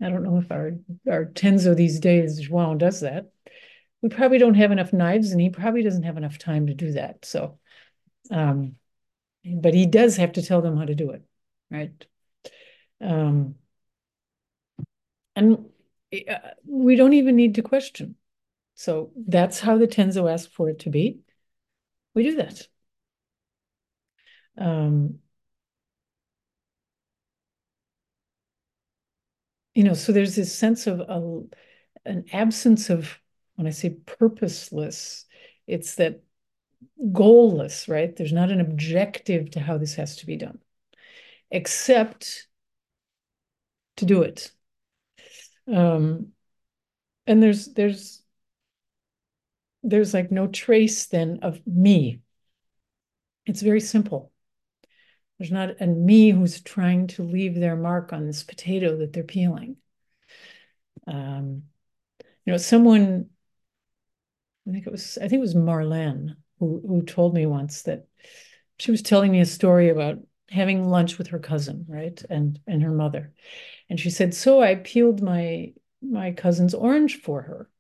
I 0.02 0.10
don't 0.10 0.24
know 0.24 0.36
if 0.36 0.52
our, 0.52 0.72
our 1.10 1.24
Tenzo 1.24 1.74
these 1.74 2.00
days, 2.00 2.46
João 2.46 2.76
does 2.76 3.00
that. 3.00 3.30
We 4.02 4.10
probably 4.10 4.36
don't 4.36 4.56
have 4.56 4.72
enough 4.72 4.92
knives 4.92 5.32
and 5.32 5.40
he 5.40 5.48
probably 5.48 5.82
doesn't 5.82 6.02
have 6.02 6.18
enough 6.18 6.36
time 6.36 6.66
to 6.66 6.74
do 6.74 6.92
that. 6.92 7.24
So, 7.24 7.58
um, 8.30 8.76
but 9.42 9.72
he 9.72 9.86
does 9.86 10.18
have 10.18 10.32
to 10.32 10.42
tell 10.42 10.60
them 10.60 10.76
how 10.76 10.84
to 10.84 10.94
do 10.94 11.12
it, 11.12 11.22
right? 11.70 12.06
Um, 13.00 13.54
and 15.34 15.64
uh, 16.12 16.50
we 16.66 16.94
don't 16.96 17.14
even 17.14 17.36
need 17.36 17.54
to 17.54 17.62
question. 17.62 18.16
So 18.76 19.10
that's 19.16 19.58
how 19.58 19.78
the 19.78 19.88
Tenzo 19.88 20.32
asked 20.32 20.52
for 20.52 20.70
it 20.70 20.80
to 20.80 20.90
be. 20.90 21.20
We 22.14 22.22
do 22.22 22.36
that. 22.36 22.68
Um, 24.58 25.18
you 29.74 29.82
know, 29.84 29.94
so 29.94 30.12
there's 30.12 30.36
this 30.36 30.56
sense 30.56 30.86
of 30.86 31.00
a, 31.00 31.42
an 32.04 32.26
absence 32.32 32.90
of, 32.90 33.18
when 33.56 33.66
I 33.66 33.70
say 33.70 33.96
purposeless, 34.06 35.24
it's 35.66 35.96
that 35.96 36.22
goalless, 37.00 37.88
right? 37.88 38.14
There's 38.14 38.32
not 38.32 38.50
an 38.50 38.60
objective 38.60 39.50
to 39.52 39.60
how 39.60 39.78
this 39.78 39.94
has 39.94 40.16
to 40.16 40.26
be 40.26 40.36
done, 40.36 40.58
except 41.50 42.46
to 43.96 44.04
do 44.04 44.22
it. 44.22 44.52
Um, 45.72 46.28
and 47.26 47.42
there's 47.42 47.72
there's 47.74 48.22
there's 49.82 50.14
like 50.14 50.30
no 50.30 50.46
trace 50.46 51.06
then 51.06 51.40
of 51.42 51.60
me. 51.66 52.20
It's 53.44 53.62
very 53.62 53.80
simple. 53.80 54.32
There's 55.38 55.52
not 55.52 55.80
a 55.80 55.86
me 55.86 56.30
who's 56.30 56.60
trying 56.60 57.08
to 57.08 57.22
leave 57.22 57.54
their 57.54 57.76
mark 57.76 58.12
on 58.12 58.26
this 58.26 58.42
potato 58.42 58.96
that 58.98 59.12
they're 59.12 59.22
peeling. 59.22 59.76
Um, 61.06 61.64
you 62.44 62.52
know, 62.52 62.56
someone, 62.56 63.30
I 64.66 64.72
think 64.72 64.86
it 64.86 64.90
was, 64.90 65.18
I 65.18 65.28
think 65.28 65.34
it 65.34 65.40
was 65.40 65.54
Marlene 65.54 66.36
who, 66.58 66.82
who 66.86 67.02
told 67.02 67.34
me 67.34 67.46
once 67.46 67.82
that 67.82 68.06
she 68.78 68.90
was 68.90 69.02
telling 69.02 69.30
me 69.30 69.40
a 69.40 69.46
story 69.46 69.90
about 69.90 70.18
having 70.48 70.88
lunch 70.88 71.18
with 71.18 71.28
her 71.28 71.38
cousin, 71.38 71.86
right, 71.88 72.20
and 72.30 72.58
and 72.66 72.82
her 72.82 72.90
mother, 72.90 73.32
and 73.88 73.98
she 73.98 74.10
said, 74.10 74.34
so 74.34 74.62
I 74.62 74.76
peeled 74.76 75.22
my 75.22 75.72
my 76.02 76.32
cousin's 76.32 76.74
orange 76.74 77.20
for 77.20 77.42
her, 77.42 77.70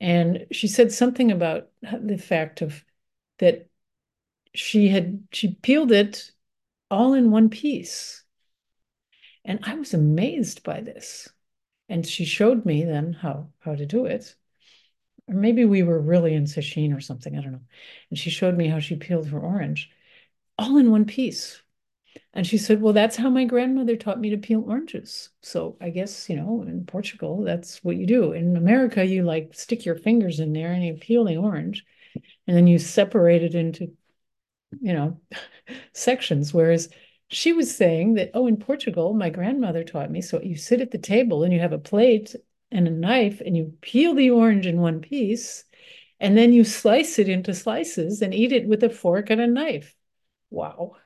and 0.00 0.46
she 0.52 0.68
said 0.68 0.92
something 0.92 1.30
about 1.30 1.70
the 1.82 2.18
fact 2.18 2.62
of 2.62 2.84
that 3.38 3.68
she 4.54 4.88
had 4.88 5.26
she 5.32 5.54
peeled 5.54 5.92
it 5.92 6.30
all 6.90 7.14
in 7.14 7.30
one 7.30 7.50
piece. 7.50 8.22
And 9.44 9.60
I 9.62 9.74
was 9.74 9.94
amazed 9.94 10.62
by 10.62 10.80
this. 10.80 11.28
And 11.88 12.06
she 12.06 12.24
showed 12.24 12.64
me 12.64 12.84
then 12.84 13.12
how 13.12 13.50
how 13.60 13.74
to 13.74 13.86
do 13.86 14.06
it. 14.06 14.34
Or 15.28 15.34
maybe 15.34 15.64
we 15.64 15.82
were 15.82 16.00
really 16.00 16.34
in 16.34 16.44
sesshin 16.44 16.96
or 16.96 17.00
something, 17.00 17.36
I 17.36 17.40
don't 17.42 17.52
know. 17.52 17.60
And 18.10 18.18
she 18.18 18.30
showed 18.30 18.56
me 18.56 18.68
how 18.68 18.80
she 18.80 18.96
peeled 18.96 19.28
her 19.28 19.40
orange 19.40 19.90
all 20.58 20.76
in 20.76 20.90
one 20.90 21.04
piece. 21.04 21.60
And 22.32 22.46
she 22.46 22.58
said, 22.58 22.80
Well, 22.80 22.92
that's 22.92 23.16
how 23.16 23.30
my 23.30 23.44
grandmother 23.44 23.96
taught 23.96 24.20
me 24.20 24.30
to 24.30 24.36
peel 24.38 24.64
oranges. 24.66 25.30
So 25.42 25.76
I 25.80 25.90
guess, 25.90 26.28
you 26.28 26.36
know, 26.36 26.62
in 26.62 26.84
Portugal, 26.86 27.42
that's 27.42 27.82
what 27.84 27.96
you 27.96 28.06
do. 28.06 28.32
In 28.32 28.56
America, 28.56 29.04
you 29.04 29.22
like 29.22 29.54
stick 29.54 29.84
your 29.84 29.96
fingers 29.96 30.40
in 30.40 30.52
there 30.52 30.72
and 30.72 30.84
you 30.84 30.94
peel 30.94 31.24
the 31.24 31.36
orange 31.36 31.84
and 32.46 32.56
then 32.56 32.66
you 32.66 32.78
separate 32.78 33.42
it 33.42 33.54
into, 33.54 33.92
you 34.80 34.92
know, 34.92 35.20
sections. 35.92 36.54
Whereas 36.54 36.88
she 37.28 37.52
was 37.52 37.74
saying 37.74 38.14
that, 38.14 38.30
oh, 38.34 38.46
in 38.46 38.56
Portugal, 38.56 39.14
my 39.14 39.30
grandmother 39.30 39.84
taught 39.84 40.10
me. 40.10 40.20
So 40.22 40.40
you 40.42 40.56
sit 40.56 40.80
at 40.80 40.90
the 40.90 40.98
table 40.98 41.44
and 41.44 41.52
you 41.52 41.60
have 41.60 41.72
a 41.72 41.78
plate 41.78 42.34
and 42.70 42.88
a 42.88 42.90
knife 42.90 43.40
and 43.40 43.56
you 43.56 43.74
peel 43.80 44.14
the 44.14 44.30
orange 44.30 44.66
in 44.66 44.80
one 44.80 45.00
piece 45.00 45.64
and 46.20 46.36
then 46.38 46.52
you 46.52 46.64
slice 46.64 47.18
it 47.18 47.28
into 47.28 47.54
slices 47.54 48.22
and 48.22 48.34
eat 48.34 48.52
it 48.52 48.66
with 48.66 48.82
a 48.84 48.90
fork 48.90 49.30
and 49.30 49.40
a 49.40 49.46
knife. 49.46 49.94
Wow. 50.50 50.96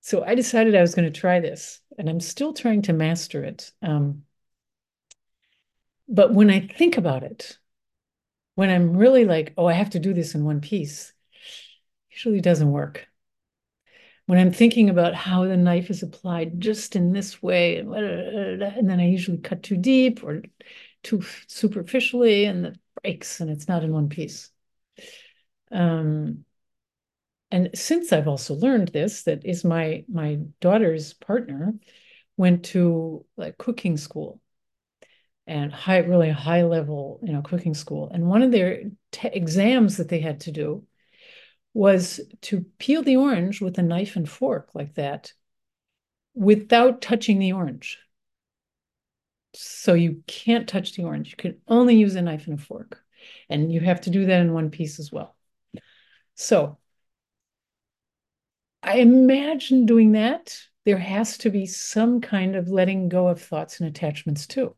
So 0.00 0.24
I 0.24 0.34
decided 0.34 0.74
I 0.74 0.80
was 0.80 0.94
going 0.94 1.10
to 1.10 1.20
try 1.20 1.40
this 1.40 1.80
and 1.98 2.08
I'm 2.08 2.20
still 2.20 2.52
trying 2.52 2.82
to 2.82 2.92
master 2.92 3.44
it. 3.44 3.70
Um, 3.82 4.22
but 6.08 6.32
when 6.34 6.50
I 6.50 6.60
think 6.60 6.96
about 6.96 7.22
it, 7.22 7.58
when 8.54 8.70
I'm 8.70 8.96
really 8.96 9.24
like, 9.24 9.54
oh, 9.56 9.66
I 9.66 9.74
have 9.74 9.90
to 9.90 9.98
do 9.98 10.12
this 10.12 10.34
in 10.34 10.44
one 10.44 10.60
piece, 10.60 11.12
usually 12.10 12.40
doesn't 12.40 12.72
work. 12.72 13.06
When 14.26 14.38
I'm 14.38 14.52
thinking 14.52 14.90
about 14.90 15.14
how 15.14 15.44
the 15.44 15.56
knife 15.56 15.90
is 15.90 16.02
applied 16.02 16.60
just 16.60 16.94
in 16.94 17.12
this 17.12 17.42
way, 17.42 17.78
and 17.78 18.88
then 18.90 19.00
I 19.00 19.08
usually 19.08 19.38
cut 19.38 19.62
too 19.62 19.76
deep 19.76 20.22
or 20.22 20.42
too 21.02 21.22
superficially, 21.48 22.44
and 22.44 22.66
it 22.66 22.78
breaks, 23.02 23.40
and 23.40 23.50
it's 23.50 23.66
not 23.66 23.82
in 23.82 23.92
one 23.92 24.08
piece. 24.08 24.50
Um, 25.72 26.44
and 27.50 27.70
since 27.74 28.12
I've 28.12 28.28
also 28.28 28.54
learned 28.54 28.88
this, 28.88 29.24
that 29.24 29.44
is 29.44 29.64
my 29.64 30.04
my 30.08 30.40
daughter's 30.60 31.12
partner 31.14 31.74
went 32.36 32.64
to 32.66 33.24
like 33.36 33.58
cooking 33.58 33.96
school 33.96 34.40
and 35.46 35.72
high 35.72 35.98
really 35.98 36.30
high 36.30 36.62
level 36.62 37.20
you 37.22 37.32
know 37.32 37.42
cooking 37.42 37.74
school 37.74 38.08
and 38.12 38.26
one 38.26 38.42
of 38.42 38.50
their 38.52 38.82
exams 39.24 39.96
that 39.96 40.08
they 40.08 40.20
had 40.20 40.40
to 40.40 40.52
do 40.52 40.86
was 41.74 42.20
to 42.40 42.64
peel 42.78 43.02
the 43.02 43.16
orange 43.16 43.60
with 43.60 43.78
a 43.78 43.82
knife 43.82 44.16
and 44.16 44.28
fork 44.28 44.70
like 44.74 44.94
that 44.94 45.32
without 46.34 47.00
touching 47.00 47.38
the 47.38 47.52
orange. 47.52 47.98
So 49.54 49.94
you 49.94 50.22
can't 50.26 50.68
touch 50.68 50.94
the 50.94 51.04
orange. 51.04 51.30
You 51.30 51.36
can 51.36 51.60
only 51.68 51.96
use 51.96 52.14
a 52.14 52.22
knife 52.22 52.46
and 52.46 52.58
a 52.58 52.62
fork. 52.62 53.02
And 53.48 53.72
you 53.72 53.80
have 53.80 54.00
to 54.02 54.10
do 54.10 54.26
that 54.26 54.40
in 54.40 54.52
one 54.52 54.70
piece 54.70 54.98
as 54.98 55.12
well. 55.12 55.36
So 56.34 56.78
I 58.82 58.96
imagine 58.98 59.86
doing 59.86 60.12
that. 60.12 60.58
There 60.84 60.98
has 60.98 61.38
to 61.38 61.50
be 61.50 61.66
some 61.66 62.20
kind 62.20 62.56
of 62.56 62.68
letting 62.68 63.08
go 63.08 63.28
of 63.28 63.40
thoughts 63.40 63.80
and 63.80 63.88
attachments 63.88 64.46
too, 64.46 64.74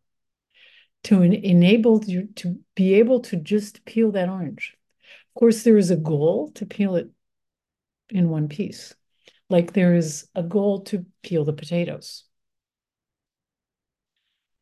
to 1.04 1.22
enable 1.22 2.04
you 2.04 2.28
to 2.36 2.58
be 2.74 2.94
able 2.94 3.20
to 3.20 3.36
just 3.36 3.84
peel 3.84 4.12
that 4.12 4.28
orange. 4.28 4.76
Of 5.34 5.38
course, 5.38 5.62
there 5.62 5.76
is 5.76 5.90
a 5.90 5.96
goal 5.96 6.50
to 6.56 6.66
peel 6.66 6.96
it 6.96 7.10
in 8.10 8.28
one 8.28 8.48
piece, 8.48 8.94
like 9.48 9.72
there 9.72 9.94
is 9.94 10.28
a 10.34 10.42
goal 10.42 10.82
to 10.82 11.06
peel 11.22 11.44
the 11.44 11.52
potatoes. 11.52 12.24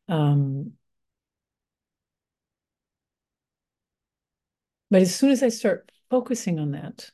Um, 0.08 0.72
but 4.90 5.02
as 5.02 5.14
soon 5.14 5.30
as 5.30 5.42
I 5.42 5.48
start 5.48 5.90
focusing 6.10 6.58
on 6.58 6.72
that, 6.72 7.10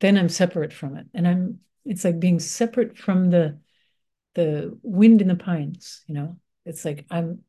then 0.00 0.18
I'm 0.18 0.28
separate 0.28 0.72
from 0.72 0.96
it. 0.96 1.06
And 1.14 1.26
I'm 1.26 1.60
it's 1.84 2.04
like 2.04 2.20
being 2.20 2.40
separate 2.40 2.96
from 2.98 3.30
the 3.30 3.58
the 4.34 4.78
wind 4.82 5.22
in 5.22 5.28
the 5.28 5.36
pines, 5.36 6.02
you 6.06 6.14
know. 6.14 6.36
It's 6.66 6.84
like 6.84 7.06
I'm 7.10 7.40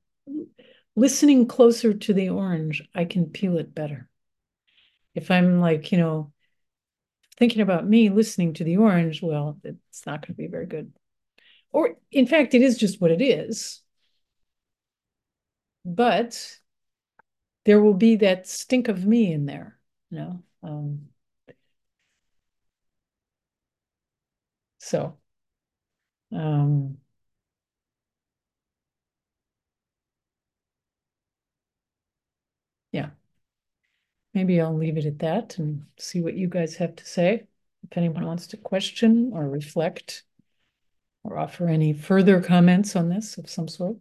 listening 0.96 1.48
closer 1.48 1.94
to 1.94 2.14
the 2.14 2.30
orange, 2.30 2.84
I 2.94 3.06
can 3.06 3.28
peel 3.28 3.58
it 3.58 3.74
better 3.74 4.10
if 5.16 5.32
I'm 5.32 5.60
like, 5.60 5.92
you 5.92 5.98
know, 5.98 6.32
thinking 7.38 7.62
about 7.62 7.88
me 7.88 8.10
listening 8.10 8.54
to 8.54 8.64
the 8.64 8.78
orange, 8.78 9.22
well, 9.22 9.58
it's 9.64 10.06
not 10.06 10.22
going 10.22 10.34
to 10.36 10.42
be 10.42 10.48
very 10.48 10.66
good. 10.66 10.92
Or 11.72 11.98
in 12.12 12.28
fact, 12.28 12.54
it 12.54 12.62
is 12.62 12.78
just 12.78 13.02
what 13.02 13.12
it 13.12 13.22
is. 13.22 13.82
But 15.86 16.60
there 17.66 17.82
will 17.82 17.94
be 17.94 18.18
that 18.18 18.48
stink 18.48 18.88
of 18.88 19.06
me 19.06 19.32
in 19.32 19.46
there, 19.46 19.78
you 20.10 20.18
know. 20.18 20.44
Um, 20.64 21.08
so, 24.92 25.18
um, 26.32 26.98
yeah 32.92 33.12
maybe 34.34 34.62
I'll 34.62 34.76
leave 34.76 34.98
it 34.98 35.06
at 35.06 35.20
that 35.20 35.58
and 35.58 35.86
see 35.98 36.22
what 36.22 36.36
you 36.36 36.48
guys 36.48 36.76
have 36.76 36.96
to 36.96 37.06
say. 37.06 37.44
If 37.84 37.98
anyone 37.98 38.26
wants 38.26 38.48
to 38.48 38.58
question 38.58 39.32
or 39.34 39.48
reflect 39.50 40.24
or 41.24 41.38
offer 41.38 41.68
any 41.68 41.94
further 41.94 42.42
comments 42.42 42.96
on 42.96 43.10
this 43.10 43.38
of 43.38 43.50
some 43.50 43.68
sort. 43.68 43.98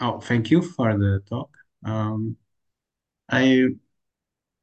Oh, 0.00 0.20
thank 0.20 0.50
you 0.50 0.62
for 0.62 0.96
the 0.96 1.22
talk. 1.28 1.50
Um, 1.84 2.36
I 3.30 3.68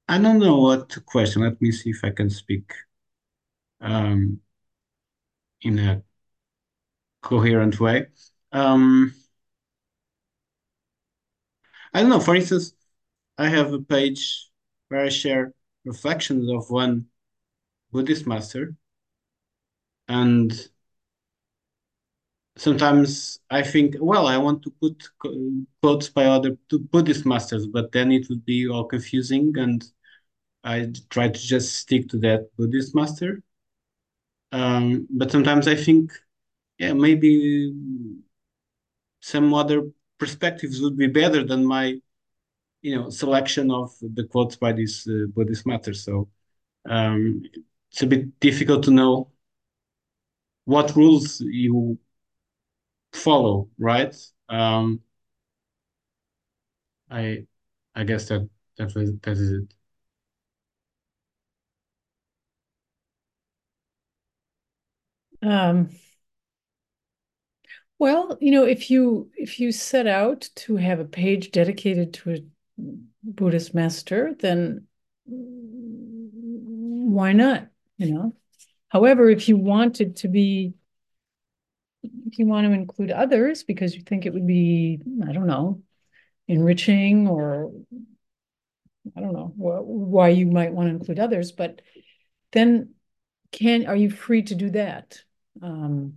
I 0.08 0.18
don't 0.18 0.40
know 0.40 0.60
what 0.62 0.88
to 0.92 1.02
question. 1.02 1.42
Let 1.42 1.62
me 1.62 1.72
see 1.74 1.90
if 1.90 2.06
I 2.06 2.12
can 2.12 2.30
speak 2.30 2.72
um, 3.82 4.40
in 5.62 5.80
a 5.80 6.04
coherent 7.22 7.80
way. 7.80 8.08
Um, 8.52 9.14
I 11.94 12.02
don't 12.02 12.10
know. 12.10 12.20
For 12.20 12.36
instance, 12.36 12.74
I 13.38 13.50
have 13.50 13.74
a 13.74 13.82
page 13.82 14.50
where 14.90 15.02
I 15.06 15.10
share 15.10 15.54
reflections 15.86 16.50
of 16.52 16.70
one 16.72 17.08
Buddhist 17.92 18.28
master, 18.28 18.76
and 20.08 20.70
sometimes 22.56 23.40
I 23.50 23.64
think, 23.64 23.96
well, 24.00 24.28
I 24.28 24.38
want 24.38 24.64
to 24.64 24.72
put 24.72 25.10
quotes 25.82 26.10
by 26.10 26.26
other 26.26 26.58
Buddhist 26.70 27.26
masters, 27.26 27.68
but 27.68 27.92
then 27.92 28.12
it 28.12 28.28
would 28.30 28.46
be 28.46 28.68
all 28.68 28.86
confusing, 28.86 29.54
and 29.58 29.84
I 30.64 30.94
try 31.10 31.30
to 31.30 31.40
just 31.40 31.76
stick 31.76 32.10
to 32.10 32.18
that 32.20 32.50
Buddhist 32.58 32.96
master. 32.96 33.42
Um, 34.52 35.08
but 35.10 35.32
sometimes 35.32 35.68
I 35.68 35.76
think, 35.76 36.12
yeah, 36.78 36.94
maybe 36.94 37.74
some 39.20 39.54
other 39.54 39.90
perspectives 40.20 40.82
would 40.82 40.98
be 40.98 41.08
better 41.08 41.44
than 41.44 41.66
my, 41.66 42.00
you 42.82 42.96
know, 42.96 43.10
selection 43.10 43.72
of 43.72 43.92
the 44.02 44.26
quotes 44.26 44.56
by 44.56 44.74
this 44.74 45.08
uh, 45.08 45.26
Buddhist 45.34 45.66
master. 45.66 45.94
So 45.94 46.30
um, 46.88 47.42
it's 47.92 48.04
a 48.04 48.08
bit 48.08 48.40
difficult 48.40 48.84
to 48.84 48.92
know 48.92 49.32
what 50.66 50.96
rules 50.96 51.42
you 51.42 51.98
follow, 53.14 53.70
right? 53.78 54.16
Um, 54.50 55.02
I 57.10 57.46
I 57.96 58.04
guess 58.04 58.28
that 58.30 58.50
that 58.78 58.94
was 58.96 59.12
that 59.22 59.38
is 59.38 59.52
it. 59.52 59.74
Um, 65.42 65.90
well, 68.00 68.38
you 68.42 68.52
know, 68.52 68.66
if 68.66 68.90
you 68.92 69.32
if 69.36 69.60
you 69.60 69.72
set 69.72 70.08
out 70.08 70.50
to 70.56 70.76
have 70.78 71.00
a 71.00 71.06
page 71.06 71.52
dedicated 71.52 72.14
to 72.16 72.32
a 72.34 72.38
Buddhist 73.24 73.74
master, 73.74 74.36
then 74.40 74.88
why 75.26 77.34
not? 77.34 77.70
You 77.98 78.14
know. 78.14 78.36
However, 78.90 79.30
if 79.30 79.50
you 79.50 79.58
wanted 79.58 80.18
to 80.18 80.28
be, 80.28 80.74
if 82.34 82.40
you 82.40 82.48
want 82.48 82.66
to 82.66 82.74
include 82.74 83.12
others 83.12 83.64
because 83.64 83.96
you 83.96 84.02
think 84.02 84.26
it 84.26 84.34
would 84.34 84.48
be, 84.48 85.00
I 85.24 85.34
don't 85.34 85.46
know, 85.46 85.84
enriching 86.48 87.28
or 87.28 87.72
I 89.16 89.22
don't 89.22 89.34
know 89.34 89.54
why 89.56 90.30
you 90.30 90.48
might 90.48 90.74
want 90.74 90.90
to 90.90 90.96
include 90.96 91.20
others, 91.20 91.52
but 91.52 91.82
then 92.52 92.96
can 93.52 93.86
are 93.86 93.96
you 93.96 94.10
free 94.10 94.42
to 94.42 94.56
do 94.56 94.72
that? 94.72 95.20
Um, 95.62 96.16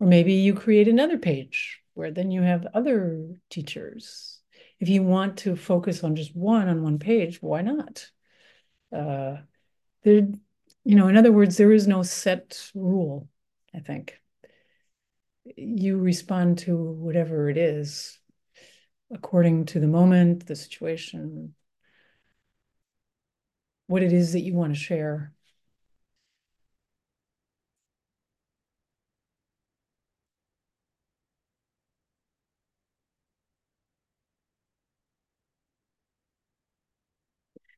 or 0.00 0.08
maybe 0.08 0.32
you 0.32 0.54
create 0.54 0.88
another 0.88 1.18
page 1.18 1.80
where 1.94 2.10
then 2.10 2.32
you 2.32 2.42
have 2.42 2.66
other 2.74 3.28
teachers. 3.48 4.40
If 4.80 4.88
you 4.88 5.04
want 5.04 5.36
to 5.38 5.54
focus 5.54 6.02
on 6.02 6.16
just 6.16 6.34
one 6.34 6.68
on 6.68 6.82
one 6.82 6.98
page, 6.98 7.40
why 7.40 7.62
not? 7.62 8.10
Uh, 8.92 9.36
there, 10.02 10.26
you 10.82 10.96
know, 10.96 11.06
in 11.06 11.16
other 11.16 11.30
words, 11.30 11.56
there 11.56 11.70
is 11.70 11.86
no 11.86 12.02
set 12.02 12.68
rule, 12.74 13.28
I 13.72 13.78
think. 13.78 14.18
You 15.44 15.98
respond 15.98 16.58
to 16.60 16.76
whatever 16.76 17.48
it 17.50 17.56
is 17.56 18.18
according 19.12 19.66
to 19.66 19.80
the 19.80 19.86
moment, 19.88 20.46
the 20.46 20.56
situation, 20.56 21.54
what 23.86 24.02
it 24.02 24.12
is 24.12 24.32
that 24.32 24.40
you 24.40 24.54
want 24.54 24.72
to 24.74 24.78
share. 24.78 25.32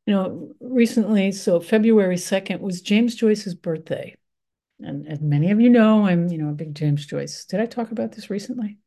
You 0.07 0.15
know, 0.15 0.55
recently, 0.61 1.33
so 1.33 1.61
February 1.61 2.19
2nd 2.19 2.61
was 2.61 2.83
James 2.83 3.15
Joyce's 3.15 3.55
birthday. 3.55 4.17
And 4.81 5.07
as 5.09 5.21
many 5.21 5.51
of 5.51 5.61
you 5.61 5.71
know, 5.71 6.07
I'm, 6.07 6.29
you 6.29 6.39
know, 6.39 6.51
a 6.51 6.53
big 6.55 6.75
James 6.75 7.07
Joyce. 7.07 7.45
Did 7.45 7.61
I 7.61 7.67
talk 7.67 7.91
about 7.91 8.13
this 8.13 8.31
recently? 8.31 8.79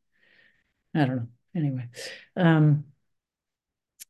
I 0.94 1.04
don't 1.04 1.16
know. 1.16 1.28
Anyway, 1.54 1.88
um, 2.36 2.84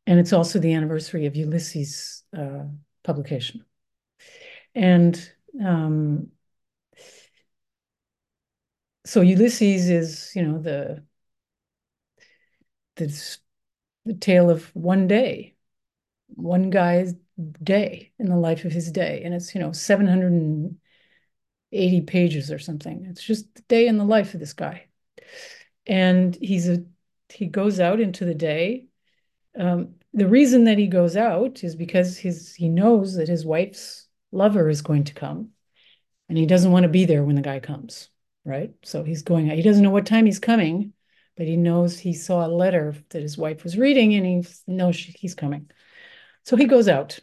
and 0.07 0.19
it's 0.19 0.33
also 0.33 0.59
the 0.59 0.75
anniversary 0.75 1.27
of 1.27 1.37
Ulysses 1.37 2.25
uh, 2.37 2.65
publication. 3.05 3.65
And 4.75 5.33
um, 5.65 6.29
so 9.05 9.21
Ulysses 9.21 9.89
is, 9.89 10.33
you 10.35 10.43
know, 10.43 10.59
the 10.59 11.05
the 12.97 13.39
the 14.05 14.15
tale 14.15 14.51
of 14.51 14.75
one 14.75 15.07
day, 15.07 15.55
one 16.29 16.71
guy's 16.71 17.15
day 17.63 18.13
in 18.19 18.27
the 18.27 18.37
life 18.37 18.65
of 18.65 18.73
his 18.73 18.91
day, 18.91 19.23
and 19.25 19.35
it's 19.35 19.55
you 19.55 19.61
know 19.61 19.73
780 21.73 22.01
pages 22.07 22.51
or 22.51 22.59
something. 22.59 23.07
It's 23.11 23.23
just 23.23 23.55
the 23.55 23.63
day 23.63 23.87
in 23.87 23.99
the 23.99 24.05
life 24.05 24.35
of 24.35 24.41
this 24.41 24.53
guy, 24.53 24.87
and 25.87 26.35
he's 26.35 26.69
a 26.69 26.85
he 27.31 27.47
goes 27.47 27.81
out 27.81 28.01
into 28.01 28.25
the 28.25 28.35
day. 28.35 28.87
Um, 29.59 29.95
the 30.15 30.29
reason 30.29 30.65
that 30.65 30.79
he 30.79 30.87
goes 30.87 31.17
out 31.17 31.63
is 31.63 31.77
because 31.77 32.17
his 32.19 32.55
he 32.55 32.69
knows 32.69 33.15
that 33.17 33.29
his 33.29 33.45
wife's 33.45 34.07
lover 34.33 34.69
is 34.69 34.83
going 34.83 35.05
to 35.05 35.15
come, 35.15 35.51
and 36.29 36.39
he 36.39 36.47
doesn't 36.47 36.73
want 36.73 36.85
to 36.85 36.89
be 36.89 37.05
there 37.05 37.25
when 37.25 37.37
the 37.37 37.43
guy 37.43 37.61
comes, 37.61 38.09
right? 38.45 38.73
So 38.85 39.05
he's 39.05 39.23
going 39.23 39.51
out. 39.51 39.57
He 39.57 39.63
doesn't 39.63 39.83
know 39.83 39.91
what 39.91 40.07
time 40.07 40.27
he's 40.27 40.39
coming, 40.39 40.93
but 41.37 41.47
he 41.47 41.57
knows 41.57 41.99
he 41.99 42.15
saw 42.15 42.47
a 42.47 42.49
letter 42.49 42.95
that 43.11 43.23
his 43.23 43.37
wife 43.37 43.63
was 43.63 43.77
reading, 43.77 44.15
and 44.15 44.27
he 44.27 44.47
knows 44.67 44.97
she, 44.97 45.13
he's 45.13 45.35
coming. 45.35 45.71
So 46.45 46.57
he 46.57 46.65
goes 46.65 46.89
out, 46.89 47.19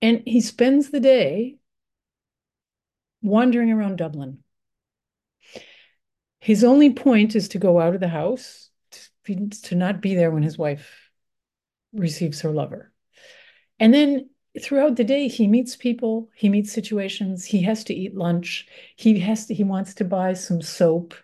and 0.00 0.22
he 0.26 0.40
spends 0.40 0.90
the 0.90 1.00
day 1.00 1.58
wandering 3.24 3.72
around 3.72 3.96
Dublin. 3.96 4.38
His 6.40 6.62
only 6.62 6.92
point 6.92 7.34
is 7.34 7.48
to 7.48 7.58
go 7.58 7.80
out 7.80 7.94
of 7.94 8.00
the 8.00 8.08
house 8.08 8.68
to, 9.24 9.48
to 9.48 9.74
not 9.74 10.02
be 10.02 10.14
there 10.14 10.30
when 10.30 10.42
his 10.42 10.58
wife 10.58 11.10
receives 11.94 12.42
her 12.42 12.50
lover. 12.50 12.92
And 13.80 13.94
then 13.94 14.28
throughout 14.60 14.96
the 14.96 15.04
day 15.04 15.26
he 15.26 15.48
meets 15.48 15.74
people 15.74 16.28
he 16.36 16.48
meets 16.48 16.72
situations 16.72 17.44
he 17.44 17.62
has 17.62 17.82
to 17.82 17.92
eat 17.92 18.14
lunch 18.14 18.68
he 18.94 19.18
has 19.18 19.46
to 19.46 19.54
he 19.54 19.64
wants 19.64 19.94
to 19.94 20.04
buy 20.04 20.32
some 20.32 20.62
soap 20.62 21.14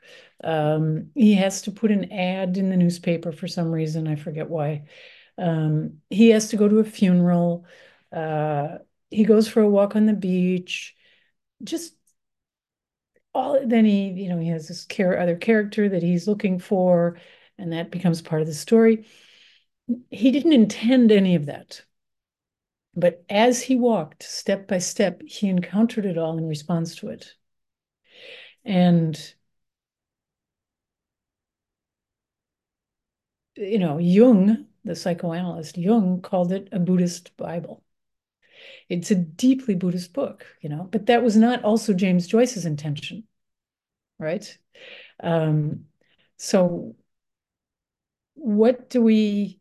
um, 0.42 1.10
he 1.14 1.34
has 1.34 1.62
to 1.62 1.70
put 1.70 1.92
an 1.92 2.10
ad 2.10 2.56
in 2.56 2.70
the 2.70 2.76
newspaper 2.76 3.30
for 3.30 3.46
some 3.46 3.70
reason 3.70 4.08
i 4.08 4.16
forget 4.16 4.50
why 4.50 4.82
um, 5.38 5.98
he 6.10 6.30
has 6.30 6.48
to 6.48 6.56
go 6.56 6.66
to 6.66 6.80
a 6.80 6.84
funeral 6.84 7.64
uh, 8.12 8.78
he 9.10 9.24
goes 9.24 9.46
for 9.46 9.60
a 9.60 9.68
walk 9.68 9.94
on 9.94 10.06
the 10.06 10.12
beach 10.12 10.96
just 11.62 11.94
all 13.34 13.60
then 13.66 13.84
he 13.84 14.08
you 14.10 14.28
know 14.28 14.38
he 14.38 14.48
has 14.48 14.68
this 14.68 14.84
care 14.84 15.18
other 15.18 15.36
character 15.36 15.88
that 15.88 16.02
he's 16.02 16.26
looking 16.26 16.58
for 16.58 17.18
and 17.58 17.72
that 17.72 17.90
becomes 17.90 18.22
part 18.22 18.42
of 18.42 18.48
the 18.48 18.54
story 18.54 19.06
he 20.10 20.30
didn't 20.30 20.52
intend 20.52 21.12
any 21.12 21.34
of 21.34 21.46
that 21.46 21.82
but 22.94 23.24
as 23.28 23.62
he 23.62 23.76
walked 23.76 24.22
step 24.22 24.68
by 24.68 24.78
step, 24.78 25.22
he 25.22 25.48
encountered 25.48 26.06
it 26.06 26.18
all 26.18 26.36
in 26.38 26.46
response 26.46 26.94
to 26.96 27.08
it. 27.08 27.34
And, 28.64 29.34
you 33.56 33.78
know, 33.78 33.98
Jung, 33.98 34.66
the 34.84 34.94
psychoanalyst, 34.96 35.76
Jung 35.78 36.20
called 36.22 36.52
it 36.52 36.68
a 36.72 36.78
Buddhist 36.78 37.36
Bible. 37.36 37.82
It's 38.88 39.10
a 39.10 39.14
deeply 39.14 39.74
Buddhist 39.74 40.12
book, 40.12 40.46
you 40.60 40.68
know, 40.68 40.88
but 40.90 41.06
that 41.06 41.22
was 41.22 41.36
not 41.36 41.64
also 41.64 41.92
James 41.92 42.26
Joyce's 42.26 42.66
intention, 42.66 43.24
right? 44.18 44.56
Um, 45.22 45.86
so, 46.36 46.96
what 48.34 48.88
do 48.90 49.02
we 49.02 49.60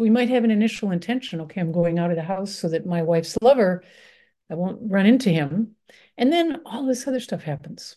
we 0.00 0.10
might 0.10 0.30
have 0.30 0.44
an 0.44 0.50
initial 0.50 0.90
intention. 0.90 1.40
Okay, 1.42 1.60
I'm 1.60 1.72
going 1.72 1.98
out 1.98 2.10
of 2.10 2.16
the 2.16 2.22
house 2.22 2.52
so 2.52 2.68
that 2.70 2.86
my 2.86 3.02
wife's 3.02 3.36
lover, 3.40 3.84
I 4.50 4.54
won't 4.54 4.90
run 4.90 5.06
into 5.06 5.30
him. 5.30 5.76
And 6.16 6.32
then 6.32 6.62
all 6.64 6.86
this 6.86 7.06
other 7.06 7.20
stuff 7.20 7.42
happens. 7.42 7.96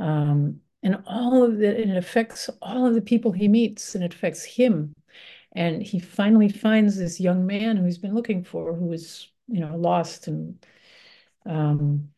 Um, 0.00 0.60
and 0.82 1.02
all 1.06 1.44
of 1.44 1.58
that, 1.58 1.78
and 1.78 1.90
it 1.90 1.96
affects 1.96 2.50
all 2.60 2.86
of 2.86 2.94
the 2.94 3.00
people 3.02 3.32
he 3.32 3.48
meets 3.48 3.94
and 3.94 4.02
it 4.02 4.14
affects 4.14 4.44
him. 4.44 4.94
And 5.56 5.82
he 5.82 5.98
finally 5.98 6.50
finds 6.50 6.96
this 6.96 7.18
young 7.18 7.46
man 7.46 7.76
who 7.78 7.84
he's 7.84 7.98
been 7.98 8.14
looking 8.14 8.44
for, 8.44 8.74
who 8.74 8.92
is, 8.92 9.28
you 9.48 9.60
know, 9.60 9.74
lost 9.76 10.28
and 10.28 10.64
um, 11.46 12.10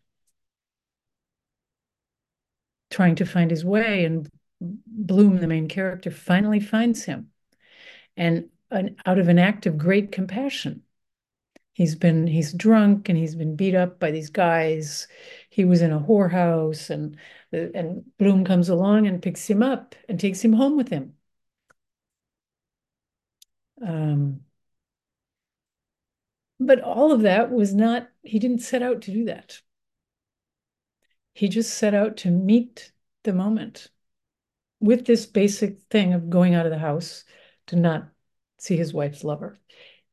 trying 2.90 3.14
to 3.16 3.24
find 3.26 3.50
his 3.50 3.64
way, 3.64 4.04
and 4.04 4.28
Bloom, 4.60 5.38
the 5.38 5.46
main 5.46 5.68
character, 5.68 6.10
finally 6.10 6.58
finds 6.58 7.04
him. 7.04 7.30
And 8.16 8.50
an, 8.72 8.96
out 9.06 9.20
of 9.20 9.28
an 9.28 9.38
act 9.38 9.66
of 9.66 9.78
great 9.78 10.10
compassion, 10.10 10.82
he's 11.74 11.94
been 11.94 12.26
he's 12.26 12.52
drunk 12.52 13.08
and 13.08 13.16
he's 13.16 13.36
been 13.36 13.54
beat 13.54 13.76
up 13.76 14.00
by 14.00 14.10
these 14.10 14.30
guys. 14.30 15.06
He 15.50 15.64
was 15.64 15.80
in 15.82 15.92
a 15.92 16.00
whorehouse, 16.00 16.90
and 16.90 17.16
and 17.52 18.04
Bloom 18.18 18.44
comes 18.44 18.68
along 18.68 19.06
and 19.06 19.22
picks 19.22 19.48
him 19.48 19.62
up 19.62 19.94
and 20.08 20.18
takes 20.18 20.44
him 20.44 20.54
home 20.54 20.76
with 20.76 20.88
him. 20.88 21.14
Um, 23.82 24.40
but 26.60 26.80
all 26.80 27.12
of 27.12 27.22
that 27.22 27.50
was 27.50 27.74
not, 27.74 28.08
he 28.22 28.38
didn't 28.38 28.60
set 28.60 28.82
out 28.82 29.02
to 29.02 29.12
do 29.12 29.24
that. 29.26 29.60
He 31.34 31.48
just 31.48 31.74
set 31.74 31.94
out 31.94 32.16
to 32.18 32.30
meet 32.30 32.90
the 33.22 33.32
moment 33.32 33.88
with 34.80 35.06
this 35.06 35.26
basic 35.26 35.80
thing 35.90 36.14
of 36.14 36.30
going 36.30 36.54
out 36.54 36.66
of 36.66 36.72
the 36.72 36.78
house 36.78 37.24
to 37.68 37.76
not 37.76 38.08
see 38.58 38.76
his 38.76 38.92
wife's 38.92 39.24
lover. 39.24 39.56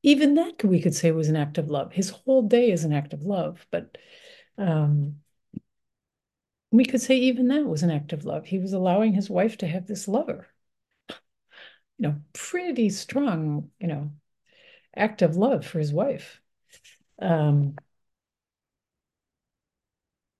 Even 0.03 0.35
that 0.35 0.63
we 0.63 0.81
could 0.81 0.93
say 0.93 1.11
was 1.11 1.29
an 1.29 1.35
act 1.35 1.57
of 1.57 1.69
love. 1.69 1.91
His 1.91 2.11
whole 2.11 2.43
day 2.43 2.71
is 2.71 2.83
an 2.83 2.93
act 2.93 3.13
of 3.13 3.23
love, 3.23 3.65
but 3.71 3.97
um, 4.57 5.15
we 6.71 6.85
could 6.85 7.01
say 7.01 7.15
even 7.15 7.47
that 7.47 7.65
was 7.65 7.81
an 7.81 7.89
act 7.89 8.13
of 8.13 8.25
love. 8.25 8.45
He 8.45 8.59
was 8.59 8.73
allowing 8.73 9.13
his 9.13 9.29
wife 9.29 9.57
to 9.57 9.67
have 9.67 9.87
this 9.87 10.07
lover. 10.07 10.47
You 11.97 12.09
know, 12.09 12.15
pretty 12.33 12.89
strong, 12.89 13.69
you 13.79 13.87
know, 13.87 14.11
act 14.95 15.21
of 15.21 15.37
love 15.37 15.65
for 15.65 15.79
his 15.79 15.93
wife. 15.93 16.41
Um, 17.21 17.75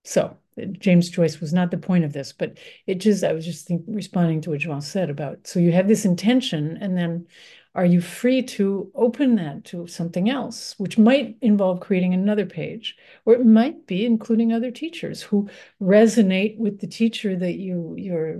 so 0.03 0.38
James 0.80 1.10
Joyce 1.10 1.39
was 1.41 1.53
not 1.53 1.72
the 1.72 1.78
point 1.78 2.06
of 2.06 2.14
this, 2.14 2.32
but 2.32 2.58
it 2.86 2.95
just, 2.95 3.24
I 3.24 3.34
was 3.34 3.45
just 3.45 3.68
think, 3.68 3.84
responding 3.88 4.41
to 4.41 4.51
what 4.51 4.60
Joan 4.60 4.82
said 4.82 5.10
about, 5.10 5.47
so 5.47 5.60
you 5.60 5.72
have 5.72 5.88
this 5.88 6.06
intention 6.06 6.78
and 6.80 6.97
then 6.97 7.28
are 7.74 7.86
you 7.86 7.99
free 7.99 8.41
to 8.41 8.89
open 8.95 9.36
that 9.36 9.66
to 9.66 9.86
something 9.88 10.30
else, 10.30 10.76
which 10.78 10.97
might 10.97 11.38
involve 11.41 11.82
creating 11.82 12.14
another 12.14 12.45
page, 12.45 12.95
or 13.26 13.34
it 13.34 13.45
might 13.45 13.86
be 13.86 14.06
including 14.06 14.53
other 14.53 14.72
teachers 14.72 15.22
who 15.22 15.49
resonate 15.82 16.58
with 16.58 16.80
the 16.80 16.88
teacher 16.88 17.36
that 17.36 17.56
you, 17.56 17.95
you're 17.97 18.39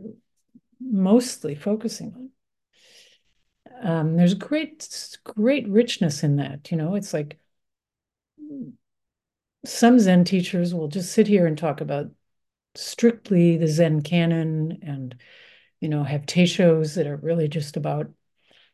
mostly 0.80 1.53
focusing 1.53 2.13
on. 2.16 2.30
Um, 3.82 4.15
there's 4.15 4.34
great, 4.34 4.88
great 5.23 5.67
richness 5.67 6.23
in 6.23 6.38
that. 6.38 6.71
You 6.71 6.78
know, 6.78 6.95
it's 6.95 7.13
like 7.13 7.38
some 9.65 9.99
Zen 9.99 10.23
teachers 10.23 10.73
will 10.73 10.88
just 10.88 11.11
sit 11.11 11.28
here 11.28 11.45
and 11.47 11.57
talk 11.57 11.82
about 11.82 12.11
strictly 12.76 13.57
the 13.57 13.67
Zen 13.67 14.01
canon 14.01 14.80
and, 14.82 15.15
you 15.80 15.89
know, 15.89 16.03
have 16.03 16.26
teishos 16.26 16.95
that 16.95 17.07
are 17.07 17.17
really 17.17 17.47
just 17.47 17.78
about 17.78 18.11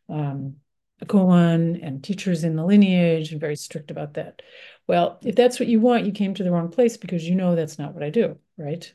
um, 0.10 0.58
koan 1.06 1.80
and 1.82 2.04
teachers 2.04 2.43
in 2.43 2.56
the 2.56 2.66
lineage 2.66 3.32
and 3.32 3.41
very 3.41 3.56
strict 3.56 3.91
about 3.91 4.16
that. 4.16 4.41
Well, 4.88 5.20
if 5.24 5.36
that's 5.36 5.60
what 5.60 5.70
you 5.70 5.80
want, 5.80 6.06
you 6.06 6.12
came 6.12 6.34
to 6.36 6.43
the 6.43 6.52
wrong 6.52 6.70
place 6.70 6.97
because 6.97 7.28
you 7.28 7.36
know 7.36 7.56
that's 7.56 7.80
not 7.80 7.93
what 7.93 8.04
I 8.04 8.10
do, 8.10 8.38
right? 8.58 8.93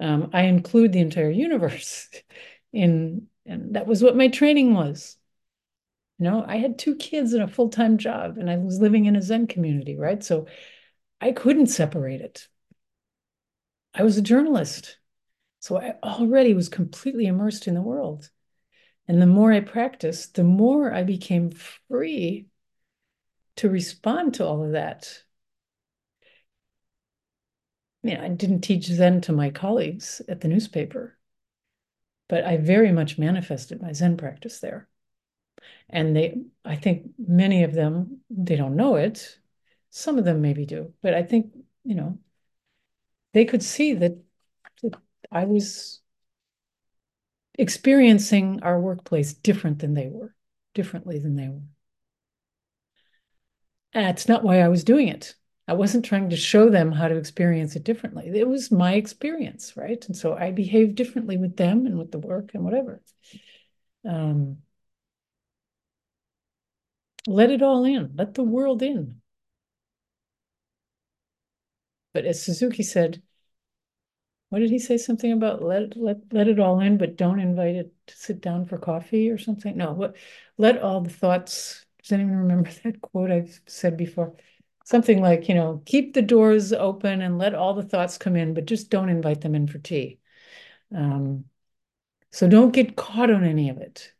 Um, 0.00 0.30
I 0.32 0.42
include 0.42 0.92
the 0.92 1.00
entire 1.00 1.30
universe 1.30 2.08
in, 2.72 3.28
and 3.44 3.76
that 3.76 3.86
was 3.86 4.02
what 4.02 4.16
my 4.16 4.28
training 4.28 4.74
was. 4.74 5.16
You 6.18 6.24
know, 6.24 6.44
I 6.46 6.56
had 6.56 6.78
two 6.78 6.96
kids 6.96 7.34
and 7.34 7.42
a 7.42 7.48
full-time 7.48 7.98
job 7.98 8.38
and 8.38 8.50
I 8.50 8.56
was 8.56 8.80
living 8.80 9.04
in 9.04 9.16
a 9.16 9.22
Zen 9.22 9.46
community, 9.46 9.96
right? 9.96 10.22
So 10.22 10.46
I 11.20 11.32
couldn't 11.32 11.66
separate 11.66 12.20
it. 12.20 12.48
I 13.94 14.02
was 14.02 14.16
a 14.16 14.22
journalist. 14.22 14.98
So 15.60 15.78
I 15.78 15.96
already 16.02 16.54
was 16.54 16.68
completely 16.68 17.26
immersed 17.26 17.66
in 17.66 17.74
the 17.74 17.82
world. 17.82 18.30
And 19.08 19.20
the 19.20 19.26
more 19.26 19.52
I 19.52 19.60
practiced, 19.60 20.34
the 20.34 20.44
more 20.44 20.92
I 20.92 21.02
became 21.02 21.50
free 21.50 22.46
to 23.56 23.68
respond 23.68 24.34
to 24.34 24.46
all 24.46 24.64
of 24.64 24.72
that. 24.72 25.22
I 28.04 28.08
mean, 28.08 28.16
I 28.18 28.28
didn't 28.28 28.60
teach 28.60 28.84
Zen 28.84 29.20
to 29.22 29.32
my 29.32 29.50
colleagues 29.50 30.22
at 30.28 30.40
the 30.40 30.48
newspaper, 30.48 31.18
but 32.28 32.44
I 32.44 32.56
very 32.56 32.92
much 32.92 33.18
manifested 33.18 33.82
my 33.82 33.92
Zen 33.92 34.16
practice 34.16 34.60
there. 34.60 34.88
And 35.88 36.16
they, 36.16 36.38
I 36.64 36.76
think 36.76 37.10
many 37.18 37.64
of 37.64 37.72
them, 37.72 38.20
they 38.30 38.56
don't 38.56 38.76
know 38.76 38.96
it. 38.96 39.38
Some 39.90 40.18
of 40.18 40.24
them 40.24 40.42
maybe 40.42 40.66
do, 40.66 40.92
but 41.02 41.14
I 41.14 41.22
think, 41.22 41.52
you 41.84 41.94
know, 41.94 42.18
they 43.32 43.44
could 43.44 43.62
see 43.62 43.94
that, 43.94 44.16
that 44.82 44.94
I 45.30 45.44
was 45.44 46.00
experiencing 47.58 48.60
our 48.62 48.80
workplace 48.80 49.32
different 49.32 49.78
than 49.78 49.94
they 49.94 50.08
were, 50.08 50.34
differently 50.74 51.18
than 51.18 51.36
they 51.36 51.48
were. 51.48 51.62
That's 53.94 54.28
not 54.28 54.44
why 54.44 54.60
I 54.60 54.68
was 54.68 54.84
doing 54.84 55.08
it. 55.08 55.34
I 55.68 55.72
wasn't 55.72 56.04
trying 56.04 56.30
to 56.30 56.36
show 56.36 56.68
them 56.68 56.92
how 56.92 57.08
to 57.08 57.16
experience 57.16 57.74
it 57.74 57.84
differently. 57.84 58.30
It 58.32 58.46
was 58.46 58.70
my 58.70 58.94
experience, 58.94 59.76
right? 59.76 60.04
And 60.06 60.16
so 60.16 60.34
I 60.34 60.52
behaved 60.52 60.94
differently 60.94 61.38
with 61.38 61.56
them 61.56 61.86
and 61.86 61.98
with 61.98 62.12
the 62.12 62.18
work 62.18 62.50
and 62.54 62.64
whatever. 62.64 63.02
Um, 64.04 64.58
let 67.26 67.50
it 67.50 67.62
all 67.62 67.84
in, 67.84 68.16
let 68.16 68.34
the 68.34 68.42
world 68.42 68.82
in. 68.82 69.20
But 72.12 72.24
as 72.24 72.42
Suzuki 72.42 72.82
said, 72.82 73.22
what 74.48 74.60
did 74.60 74.70
he 74.70 74.78
say? 74.78 74.96
Something 74.96 75.32
about 75.32 75.62
let 75.62 75.96
let 75.96 76.18
let 76.32 76.48
it 76.48 76.60
all 76.60 76.80
in, 76.80 76.98
but 76.98 77.16
don't 77.16 77.40
invite 77.40 77.74
it 77.74 77.92
to 78.06 78.16
sit 78.16 78.40
down 78.40 78.64
for 78.66 78.78
coffee 78.78 79.28
or 79.30 79.38
something. 79.38 79.76
No, 79.76 79.92
what 79.92 80.16
let 80.58 80.78
all 80.82 81.00
the 81.00 81.10
thoughts. 81.10 81.84
Does 82.02 82.12
anyone 82.12 82.36
remember 82.36 82.70
that 82.84 83.00
quote 83.00 83.30
I've 83.30 83.60
said 83.66 83.96
before? 83.96 84.36
Something 84.84 85.20
like, 85.20 85.48
you 85.48 85.54
know, 85.56 85.82
keep 85.84 86.14
the 86.14 86.22
doors 86.22 86.72
open 86.72 87.20
and 87.20 87.38
let 87.38 87.54
all 87.56 87.74
the 87.74 87.82
thoughts 87.82 88.18
come 88.18 88.36
in, 88.36 88.54
but 88.54 88.66
just 88.66 88.88
don't 88.88 89.08
invite 89.08 89.40
them 89.40 89.56
in 89.56 89.66
for 89.66 89.78
tea. 89.78 90.20
Um, 90.94 91.46
so 92.32 92.48
don't 92.48 92.72
get 92.72 92.96
caught 92.96 93.30
on 93.30 93.44
any 93.44 93.70
of 93.70 93.78
it. 93.78 94.12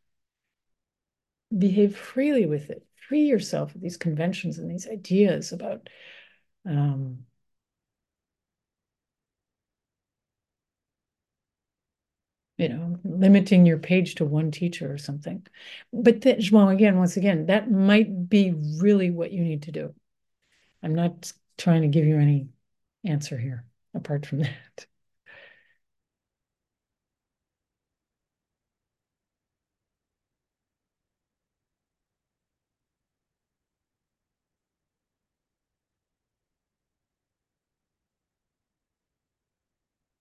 Behave 1.59 1.97
freely 1.97 2.47
with 2.47 2.71
it. 2.71 2.86
Free 3.09 3.23
yourself 3.23 3.75
of 3.75 3.81
these 3.81 3.97
conventions 3.97 4.59
and 4.59 4.71
these 4.71 4.89
ideas 4.89 5.53
about 5.53 5.89
um, 6.67 7.27
you 12.59 12.69
know, 12.69 12.99
limiting 13.05 13.67
your 13.67 13.79
page 13.79 14.15
to 14.17 14.25
one 14.25 14.51
teacher 14.51 14.93
or 14.93 14.99
something. 14.99 15.47
But 15.93 16.25
well, 16.51 16.69
again, 16.71 16.99
once 16.99 17.17
again, 17.17 17.47
that 17.47 17.71
might 17.71 18.29
be 18.29 18.53
really 18.79 19.11
what 19.11 19.33
you 19.33 19.43
need 19.43 19.63
to 19.65 19.73
do. 19.73 19.95
I'm 20.83 20.95
not 20.95 21.33
trying 21.59 21.83
to 21.83 21.89
give 21.89 22.07
you 22.07 22.17
any 22.17 22.49
answer 23.05 23.37
here 23.37 23.65
apart 23.95 24.27
from 24.27 24.39
that. 24.41 24.87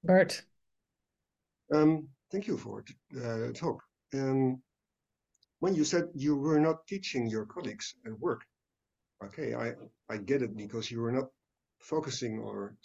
Bart. 0.06 0.44
Um, 1.74 2.08
thank 2.32 2.48
you 2.48 2.58
for 2.58 2.84
the 3.12 3.50
uh, 3.50 3.54
talk. 3.54 3.82
Um, 4.14 4.62
when 5.60 5.74
you 5.74 5.84
said 5.84 6.06
you 6.14 6.36
were 6.36 6.60
not 6.60 6.86
teaching 6.88 7.28
your 7.28 7.46
colleagues 7.46 7.96
at 8.06 8.20
work, 8.20 8.42
okay, 9.24 9.56
I, 9.56 9.74
I 10.10 10.18
get 10.18 10.42
it 10.42 10.56
because 10.56 10.92
you 10.92 11.02
were 11.02 11.12
not 11.12 11.26
focusing 11.80 12.40
or, 12.40 12.76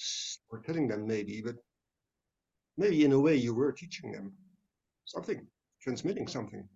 or 0.51 0.59
telling 0.61 0.89
them 0.89 1.07
maybe, 1.07 1.43
but 1.45 1.57
maybe 2.77 3.05
in 3.05 3.13
a 3.13 3.21
way 3.21 3.37
you 3.37 3.55
were 3.55 3.73
teaching 3.73 4.13
them 4.13 4.33
something, 5.05 5.47
transmitting 5.83 6.27
something. 6.27 6.67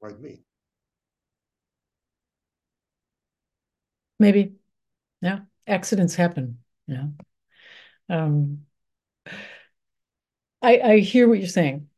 Like 0.00 0.20
me. 0.20 0.42
Maybe. 4.18 4.52
Yeah. 5.20 5.40
Accidents 5.66 6.14
happen, 6.14 6.58
you 6.86 6.94
know. 6.94 7.12
Um, 8.08 8.66
I, 10.62 10.80
I 10.80 10.98
hear 10.98 11.28
what 11.28 11.38
you're 11.38 11.48
saying. 11.48 11.88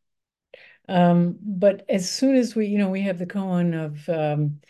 Um, 0.89 1.39
but 1.41 1.85
as 1.89 2.11
soon 2.11 2.35
as 2.35 2.55
we, 2.55 2.67
you 2.67 2.79
know, 2.79 2.91
we 2.91 3.03
have 3.03 3.19
the 3.19 3.27
koan 3.27 3.75
of 3.75 4.09
um, 4.09 4.61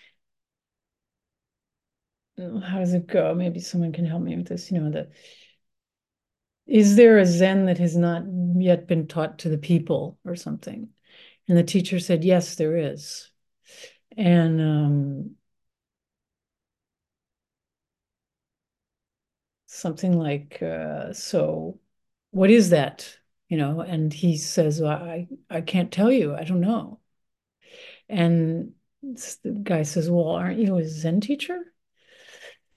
how 2.62 2.78
does 2.78 2.94
it 2.94 3.06
go? 3.06 3.34
Maybe 3.34 3.60
someone 3.60 3.92
can 3.92 4.04
help 4.06 4.22
me 4.22 4.36
with 4.36 4.48
this. 4.48 4.70
You 4.70 4.80
know, 4.80 4.90
the, 4.90 5.10
is 6.66 6.96
there 6.96 7.18
a 7.18 7.26
Zen 7.26 7.66
that 7.66 7.78
has 7.78 7.96
not 7.96 8.22
yet 8.56 8.86
been 8.86 9.06
taught 9.06 9.40
to 9.40 9.48
the 9.48 9.58
people 9.58 10.18
or 10.24 10.36
something? 10.36 10.88
And 11.48 11.58
the 11.58 11.64
teacher 11.64 11.98
said, 11.98 12.22
yes, 12.22 12.54
there 12.54 12.76
is. 12.76 13.30
And 14.16 14.60
um, 14.60 15.30
something 19.80 20.18
like, 20.18 20.62
uh, 20.62 21.12
so 21.12 21.78
what 22.30 22.50
is 22.50 22.70
that? 22.70 23.16
You 23.48 23.58
know, 23.58 23.80
and 23.80 24.12
he 24.12 24.36
says, 24.36 24.80
well, 24.80 24.90
I, 24.90 25.26
I 25.48 25.60
can't 25.60 25.90
tell 25.90 26.12
you. 26.12 26.34
I 26.34 26.44
don't 26.44 26.60
know. 26.60 27.00
And 28.08 28.72
the 29.02 29.50
guy 29.62 29.82
says, 29.82 30.10
well, 30.10 30.28
aren't 30.28 30.58
you 30.58 30.76
a 30.76 30.84
Zen 30.84 31.20
teacher? 31.20 31.58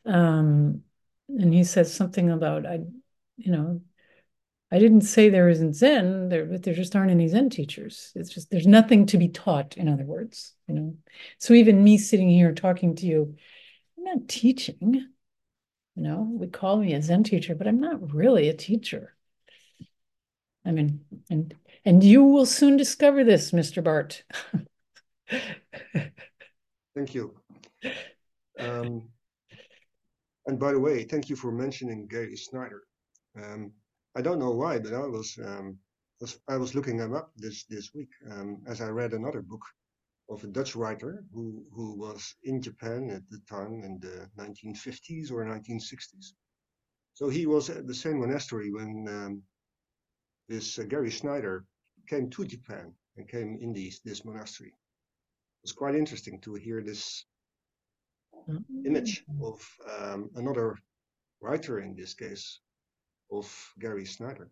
Um, 0.05 0.81
and 1.29 1.53
he 1.53 1.63
says 1.63 1.93
something 1.93 2.29
about, 2.29 2.65
I, 2.65 2.79
you 3.37 3.51
know, 3.51 3.81
I 4.71 4.79
didn't 4.79 5.01
say 5.01 5.29
there 5.29 5.49
isn't 5.49 5.75
Zen, 5.75 6.29
there, 6.29 6.45
but 6.45 6.63
there 6.63 6.73
just 6.73 6.95
aren't 6.95 7.11
any 7.11 7.27
Zen 7.27 7.51
teachers. 7.51 8.11
It's 8.15 8.29
just, 8.29 8.49
there's 8.49 8.65
nothing 8.65 9.05
to 9.07 9.19
be 9.19 9.27
taught, 9.27 9.77
in 9.77 9.87
other 9.87 10.05
words, 10.05 10.53
you 10.67 10.73
know. 10.73 10.95
So 11.37 11.53
even 11.53 11.83
me 11.83 11.99
sitting 11.99 12.29
here 12.29 12.53
talking 12.53 12.95
to 12.95 13.05
you, 13.05 13.35
I'm 13.97 14.03
not 14.03 14.27
teaching. 14.27 15.09
You 15.95 16.03
know, 16.03 16.27
we 16.31 16.47
call 16.47 16.77
me 16.77 16.93
a 16.93 17.01
Zen 17.01 17.23
teacher, 17.23 17.55
but 17.55 17.67
I'm 17.67 17.79
not 17.79 18.13
really 18.13 18.49
a 18.49 18.53
teacher. 18.53 19.15
I 20.65 20.71
mean, 20.71 21.01
and 21.29 21.53
and 21.85 22.03
you 22.03 22.23
will 22.23 22.45
soon 22.45 22.77
discover 22.77 23.23
this, 23.23 23.51
Mr. 23.51 23.83
Bart. 23.83 24.23
thank 26.95 27.13
you. 27.13 27.35
Um, 28.59 29.09
and 30.45 30.59
by 30.59 30.71
the 30.71 30.79
way, 30.79 31.03
thank 31.03 31.29
you 31.29 31.35
for 31.35 31.51
mentioning 31.51 32.07
Gary 32.07 32.37
Snyder. 32.37 32.83
Um, 33.41 33.71
I 34.15 34.21
don't 34.21 34.39
know 34.39 34.51
why, 34.51 34.79
but 34.79 34.93
I 34.93 35.05
was, 35.07 35.37
um, 35.43 35.77
I 36.47 36.57
was 36.57 36.75
looking 36.75 36.99
him 36.99 37.13
up 37.13 37.31
this 37.35 37.65
this 37.65 37.93
week 37.93 38.09
um, 38.31 38.61
as 38.67 38.79
I 38.79 38.87
read 38.87 39.13
another 39.13 39.41
book 39.41 39.63
of 40.29 40.43
a 40.43 40.47
Dutch 40.47 40.75
writer 40.75 41.23
who 41.33 41.65
who 41.73 41.95
was 41.95 42.35
in 42.43 42.61
Japan 42.61 43.09
at 43.09 43.29
the 43.29 43.39
time 43.49 43.83
in 43.83 43.99
the 43.99 44.29
1950s 44.37 45.31
or 45.31 45.45
1960s. 45.45 46.33
So 47.13 47.29
he 47.29 47.45
was 47.45 47.69
at 47.69 47.87
the 47.87 47.93
same 47.93 48.19
monastery 48.19 48.71
when 48.71 49.07
um, 49.07 49.43
this 50.49 50.79
uh, 50.79 50.83
Gary 50.83 51.11
Snyder 51.11 51.65
came 52.07 52.29
to 52.31 52.45
Japan 52.45 52.93
and 53.17 53.27
came 53.27 53.57
in 53.61 53.73
these, 53.73 54.01
this 54.03 54.25
monastery. 54.25 54.69
It 54.69 55.63
was 55.63 55.71
quite 55.71 55.95
interesting 55.95 56.41
to 56.41 56.55
hear 56.55 56.81
this 56.81 57.25
image 58.85 59.23
of 59.41 59.65
um, 59.99 60.29
another 60.35 60.77
writer 61.41 61.79
in 61.79 61.95
this 61.95 62.13
case 62.13 62.59
of 63.31 63.73
Gary 63.79 64.05
Snyder. 64.05 64.49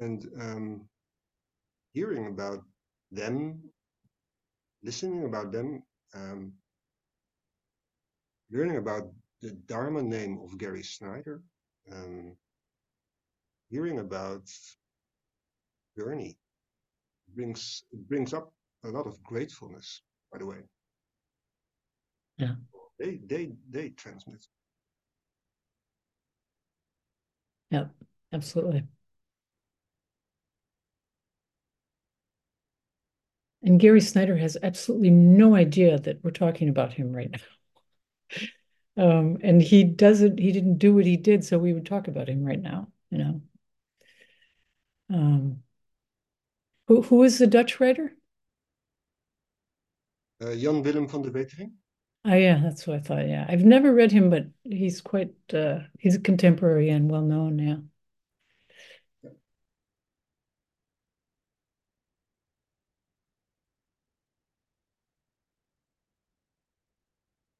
And 0.00 0.26
um, 0.40 0.88
hearing 1.92 2.26
about 2.26 2.64
them, 3.12 3.62
listening 4.82 5.24
about 5.24 5.52
them, 5.52 5.82
um, 6.14 6.52
learning 8.50 8.76
about 8.76 9.10
the 9.40 9.52
Dharma 9.66 10.02
name 10.02 10.40
of 10.42 10.58
Gary 10.58 10.82
Snyder, 10.82 11.42
um, 11.92 12.36
hearing 13.70 13.98
about 13.98 14.48
Bernie 15.96 16.38
brings 17.34 17.84
brings 18.08 18.32
up 18.34 18.52
a 18.84 18.88
lot 18.88 19.06
of 19.06 19.22
gratefulness, 19.22 20.02
by 20.32 20.38
the 20.38 20.46
way. 20.46 20.58
Yeah. 22.38 22.54
They 22.98 23.20
they 23.26 23.52
they 23.70 23.90
transmit. 23.90 24.46
Yeah, 27.70 27.86
absolutely. 28.32 28.84
And 33.70 33.78
Gary 33.78 34.00
Snyder 34.00 34.36
has 34.36 34.56
absolutely 34.64 35.10
no 35.10 35.54
idea 35.54 35.96
that 35.96 36.24
we're 36.24 36.32
talking 36.32 36.68
about 36.68 36.92
him 36.92 37.12
right 37.12 37.30
now. 37.30 38.40
um, 38.96 39.38
and 39.44 39.62
he 39.62 39.84
doesn't, 39.84 40.40
he 40.40 40.50
didn't 40.50 40.78
do 40.78 40.92
what 40.92 41.06
he 41.06 41.16
did, 41.16 41.44
so 41.44 41.56
we 41.56 41.72
would 41.72 41.86
talk 41.86 42.08
about 42.08 42.28
him 42.28 42.42
right 42.42 42.60
now, 42.60 42.88
you 43.12 43.18
know. 43.18 43.42
Um, 45.08 45.62
who, 46.88 47.02
who 47.02 47.22
is 47.22 47.38
the 47.38 47.46
Dutch 47.46 47.78
writer? 47.78 48.12
Uh, 50.42 50.56
Jan 50.56 50.82
Willem 50.82 51.06
van 51.06 51.22
der 51.22 51.30
Wetering. 51.30 51.74
Oh 52.24 52.34
yeah, 52.34 52.58
that's 52.60 52.88
what 52.88 52.96
I 52.96 53.00
thought. 53.00 53.28
Yeah, 53.28 53.46
I've 53.48 53.64
never 53.64 53.94
read 53.94 54.10
him, 54.10 54.30
but 54.30 54.46
he's 54.64 55.00
quite 55.00 55.32
uh, 55.54 55.78
he's 56.00 56.16
a 56.16 56.20
contemporary 56.20 56.90
and 56.90 57.08
well 57.08 57.22
known. 57.22 57.60
Yeah. 57.60 57.76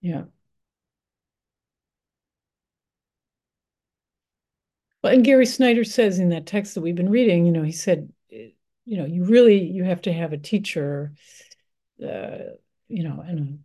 Yeah. 0.01 0.25
Well, 5.03 5.15
and 5.15 5.25
Gary 5.25 5.47
Snyder 5.47 5.85
says 5.85 6.19
in 6.19 6.29
that 6.31 6.47
text 6.47 6.75
that 6.75 6.83
we've 6.83 6.95
been 6.95 7.09
reading, 7.11 7.47
you 7.47 7.53
know, 7.53 7.63
he 7.63 7.73
said, 7.73 8.13
you 8.31 8.97
know, 8.99 9.05
you 9.07 9.25
really 9.25 9.63
you 9.63 9.85
have 9.85 10.03
to 10.03 10.13
have 10.13 10.33
a 10.33 10.39
teacher, 10.39 11.13
uh, 12.05 12.39
you 12.89 13.05
know, 13.05 13.23
and 13.27 13.65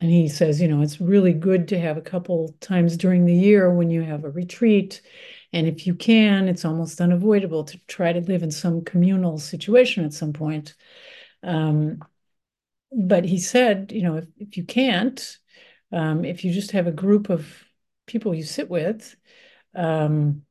and 0.00 0.10
he 0.10 0.28
says, 0.28 0.60
you 0.60 0.68
know, 0.68 0.82
it's 0.82 1.00
really 1.00 1.32
good 1.34 1.68
to 1.68 1.80
have 1.80 1.96
a 1.98 2.02
couple 2.02 2.54
times 2.60 2.96
during 2.96 3.26
the 3.26 3.34
year 3.34 3.74
when 3.74 3.90
you 3.90 4.02
have 4.02 4.24
a 4.24 4.30
retreat. 4.30 5.02
And 5.52 5.66
if 5.68 5.86
you 5.86 5.94
can, 5.94 6.48
it's 6.48 6.64
almost 6.64 7.00
unavoidable 7.00 7.64
to 7.64 7.78
try 7.88 8.12
to 8.12 8.20
live 8.20 8.42
in 8.44 8.50
some 8.52 8.84
communal 8.84 9.38
situation 9.38 10.04
at 10.04 10.14
some 10.14 10.32
point. 10.34 10.74
Um, 11.44 12.00
but 12.92 13.24
he 13.24 13.38
said, 13.38 13.92
you 13.92 14.02
know, 14.02 14.16
if, 14.18 14.26
if 14.38 14.56
you 14.56 14.64
can't, 14.64 15.38
um, 15.92 16.24
if 16.24 16.44
you 16.44 16.52
just 16.52 16.72
have 16.72 16.86
a 16.86 16.92
group 16.92 17.30
of 17.30 17.46
people 18.06 18.34
you 18.34 18.42
sit 18.42 18.68
with 18.68 19.14
um, 19.74 20.42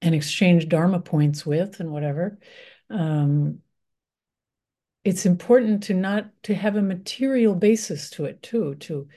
and 0.00 0.14
exchange 0.14 0.68
Dharma 0.68 1.00
points 1.00 1.44
with 1.44 1.80
and 1.80 1.90
whatever, 1.90 2.38
um, 2.90 3.58
it's 5.04 5.26
important 5.26 5.84
to 5.84 5.94
not 5.94 6.30
to 6.44 6.54
have 6.54 6.76
a 6.76 6.82
material 6.82 7.54
basis 7.54 8.10
to 8.10 8.24
it 8.24 8.42
too 8.42 8.76
to 8.76 9.08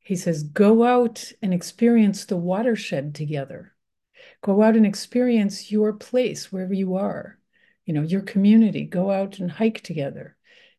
he 0.00 0.14
says 0.14 0.42
go 0.42 0.84
out 0.84 1.32
and 1.42 1.54
experience 1.54 2.26
the 2.26 2.36
watershed 2.36 3.14
together. 3.14 3.72
Go 4.42 4.62
out 4.62 4.76
and 4.76 4.86
experience 4.86 5.72
your 5.72 5.94
place 5.94 6.52
wherever 6.52 6.74
you 6.74 6.96
are 6.96 7.38
you 7.86 7.94
know 7.94 8.02
your 8.02 8.20
community. 8.20 8.84
Go 8.84 9.10
out 9.10 9.38
and 9.38 9.50
hike 9.50 9.80
together 9.80 10.35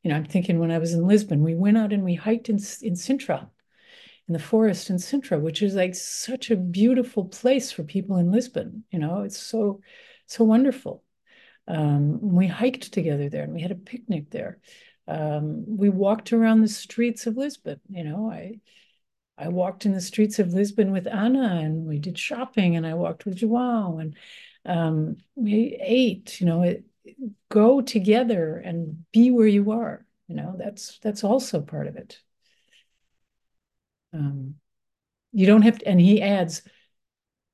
you 0.07 0.13
know 0.13 0.19
i'm 0.19 0.25
thinking 0.25 0.57
when 0.57 0.71
i 0.71 0.77
was 0.77 0.93
in 0.93 1.05
lisbon 1.05 1.43
we 1.43 1.53
went 1.53 1.77
out 1.77 1.91
and 1.91 2.03
we 2.03 2.15
hiked 2.15 2.47
in, 2.47 2.55
in 2.81 2.93
sintra 2.93 3.49
in 4.27 4.33
the 4.33 4.39
forest 4.39 4.89
in 4.89 4.95
sintra 4.95 5.39
which 5.39 5.61
is 5.61 5.75
like 5.75 5.93
such 5.93 6.49
a 6.49 6.55
beautiful 6.55 7.25
place 7.25 7.71
for 7.71 7.83
people 7.83 8.15
in 8.15 8.31
lisbon 8.31 8.85
you 8.89 8.99
know 8.99 9.21
it's 9.21 9.37
so 9.37 9.81
so 10.27 10.45
wonderful 10.45 11.03
um, 11.67 12.19
we 12.21 12.47
hiked 12.47 12.93
together 12.93 13.29
there 13.29 13.43
and 13.43 13.53
we 13.53 13.61
had 13.61 13.71
a 13.71 13.75
picnic 13.75 14.29
there. 14.31 14.59
Um, 15.07 15.65
we 15.67 15.89
walked 15.89 16.33
around 16.33 16.61
the 16.61 16.67
streets 16.67 17.27
of 17.27 17.37
Lisbon. 17.37 17.79
You 17.89 18.03
know, 18.03 18.31
I 18.31 18.59
I 19.37 19.49
walked 19.49 19.85
in 19.85 19.93
the 19.93 20.01
streets 20.01 20.39
of 20.39 20.53
Lisbon 20.53 20.91
with 20.91 21.07
Anna 21.07 21.59
and 21.61 21.85
we 21.85 21.99
did 21.99 22.17
shopping 22.17 22.75
and 22.75 22.87
I 22.87 22.95
walked 22.95 23.25
with 23.25 23.35
Joao 23.35 23.99
and 23.99 24.15
um, 24.65 25.17
we 25.35 25.77
ate, 25.79 26.41
you 26.41 26.47
know, 26.47 26.63
it, 26.63 26.85
go 27.49 27.81
together 27.81 28.57
and 28.57 29.05
be 29.11 29.31
where 29.31 29.47
you 29.47 29.71
are. 29.71 30.05
You 30.27 30.35
know, 30.35 30.55
that's 30.57 30.99
that's 30.99 31.23
also 31.23 31.61
part 31.61 31.87
of 31.87 31.95
it. 31.95 32.19
Um, 34.13 34.55
you 35.33 35.47
don't 35.47 35.63
have 35.63 35.79
to, 35.79 35.87
and 35.87 36.01
he 36.01 36.21
adds, 36.21 36.63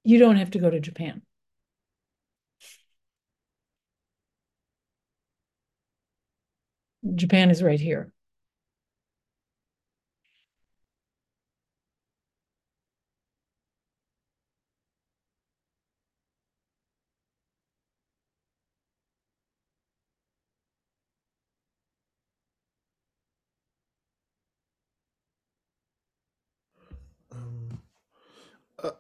you 0.04 0.20
don't 0.20 0.38
have 0.38 0.52
to 0.52 0.60
go 0.60 0.70
to 0.70 0.80
Japan. 0.80 1.24
Japan 7.16 7.50
is 7.52 7.62
right 7.64 7.80
here. 7.80 8.12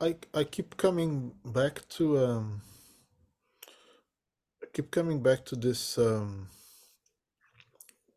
I 0.01 0.15
I 0.33 0.43
keep 0.45 0.77
coming 0.77 1.33
back 1.45 1.87
to 1.89 2.17
um, 2.25 2.61
I 4.63 4.67
keep 4.73 4.91
coming 4.91 5.23
back 5.23 5.45
to 5.45 5.55
this 5.55 5.97
um, 5.97 6.49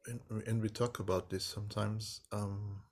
and, 0.07 0.21
and 0.47 0.63
we 0.63 0.69
talk 0.69 1.01
about 1.01 1.31
this 1.31 1.45
sometimes 1.45 2.21
um, 2.33 2.83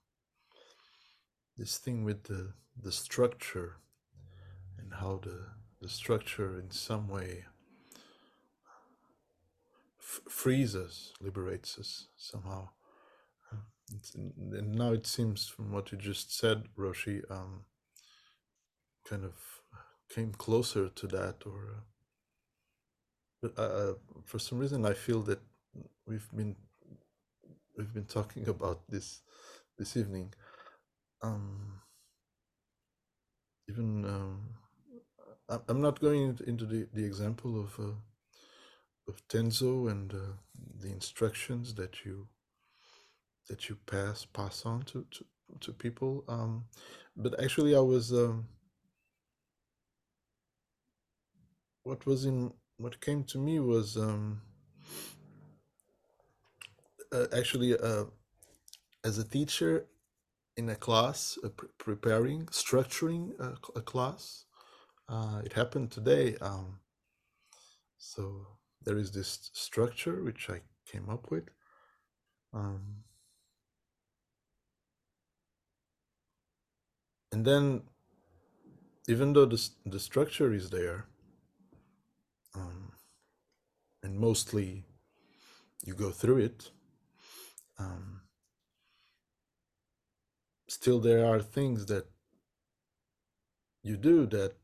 this 1.56 1.78
thing 1.78 2.04
with 2.04 2.24
the 2.24 2.54
the 2.82 2.92
structure 2.92 3.76
and 4.78 4.94
how 4.94 5.20
the 5.22 5.46
the 5.80 5.88
structure 5.88 6.58
in 6.58 6.70
some 6.70 7.08
way 7.08 7.44
frees 10.28 10.76
us 10.76 11.12
liberates 11.20 11.78
us 11.78 12.08
somehow. 12.16 12.68
And 14.14 14.74
now 14.74 14.92
it 14.92 15.06
seems 15.06 15.48
from 15.48 15.72
what 15.72 15.92
you 15.92 15.98
just 15.98 16.36
said 16.36 16.64
roshi 16.78 17.22
um, 17.30 17.64
kind 19.08 19.24
of 19.24 19.34
came 20.08 20.32
closer 20.32 20.88
to 20.88 21.06
that 21.06 21.36
or 21.46 21.76
uh, 21.76 21.80
but 23.42 23.58
uh, 23.58 23.94
for 24.24 24.38
some 24.38 24.58
reason 24.58 24.86
I 24.86 24.94
feel 24.94 25.20
that 25.22 25.40
we've 26.06 26.28
been 26.34 26.56
we've 27.76 27.92
been 27.92 28.06
talking 28.06 28.48
about 28.56 28.88
this 28.88 29.22
this 29.78 29.96
evening. 29.96 30.32
Um, 31.22 31.80
even 33.68 34.04
um, 34.04 34.40
I'm 35.68 35.80
not 35.80 36.00
going 36.00 36.22
into 36.22 36.44
into 36.44 36.66
the, 36.66 36.88
the 36.92 37.04
example 37.04 37.60
of 37.60 37.78
uh, 37.78 37.96
of 39.08 39.26
Tenzo 39.28 39.90
and 39.90 40.12
uh, 40.12 40.36
the 40.80 40.88
instructions 40.88 41.74
that 41.74 42.04
you 42.04 42.28
that 43.48 43.68
you 43.68 43.76
pass 43.86 44.24
pass 44.24 44.64
on 44.64 44.82
to 44.82 45.06
to, 45.10 45.24
to 45.60 45.72
people. 45.72 46.24
Um, 46.28 46.64
but 47.16 47.42
actually 47.42 47.76
I 47.76 47.80
was 47.80 48.12
um, 48.12 48.46
what 51.84 52.06
was 52.06 52.24
in 52.24 52.52
what 52.78 53.00
came 53.00 53.22
to 53.22 53.38
me 53.38 53.60
was 53.60 53.96
um, 53.96 54.40
uh, 57.12 57.26
actually 57.36 57.78
uh, 57.78 58.04
as 59.04 59.18
a 59.18 59.24
teacher 59.24 59.86
in 60.56 60.68
a 60.70 60.74
class 60.74 61.38
uh, 61.44 61.48
pre- 61.50 61.68
preparing 61.78 62.46
structuring 62.46 63.38
a, 63.38 63.78
a 63.78 63.82
class 63.82 64.46
uh, 65.08 65.40
it 65.44 65.52
happened 65.52 65.90
today 65.90 66.36
um, 66.40 66.78
so 67.98 68.46
there 68.82 68.98
is 68.98 69.12
this 69.12 69.50
structure 69.52 70.24
which 70.24 70.48
i 70.50 70.60
came 70.90 71.08
up 71.10 71.30
with 71.30 71.44
um, 72.54 72.80
and 77.30 77.44
then 77.44 77.82
even 79.06 79.34
though 79.34 79.44
the, 79.44 79.68
the 79.84 80.00
structure 80.00 80.54
is 80.54 80.70
there 80.70 81.06
and 84.04 84.18
mostly 84.18 84.84
you 85.84 85.94
go 85.94 86.10
through 86.10 86.38
it 86.38 86.70
um, 87.78 88.20
still 90.68 91.00
there 91.00 91.26
are 91.26 91.40
things 91.40 91.86
that 91.86 92.06
you 93.82 93.96
do 93.96 94.26
that 94.26 94.56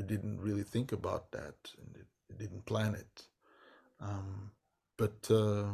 you 0.00 0.04
didn't 0.04 0.40
really 0.40 0.62
think 0.62 0.92
about 0.92 1.30
that 1.32 1.56
and 1.78 1.94
you 1.96 2.36
didn't 2.38 2.64
plan 2.64 2.94
it. 2.94 3.26
Um, 4.00 4.52
but 4.96 5.30
uh, 5.30 5.72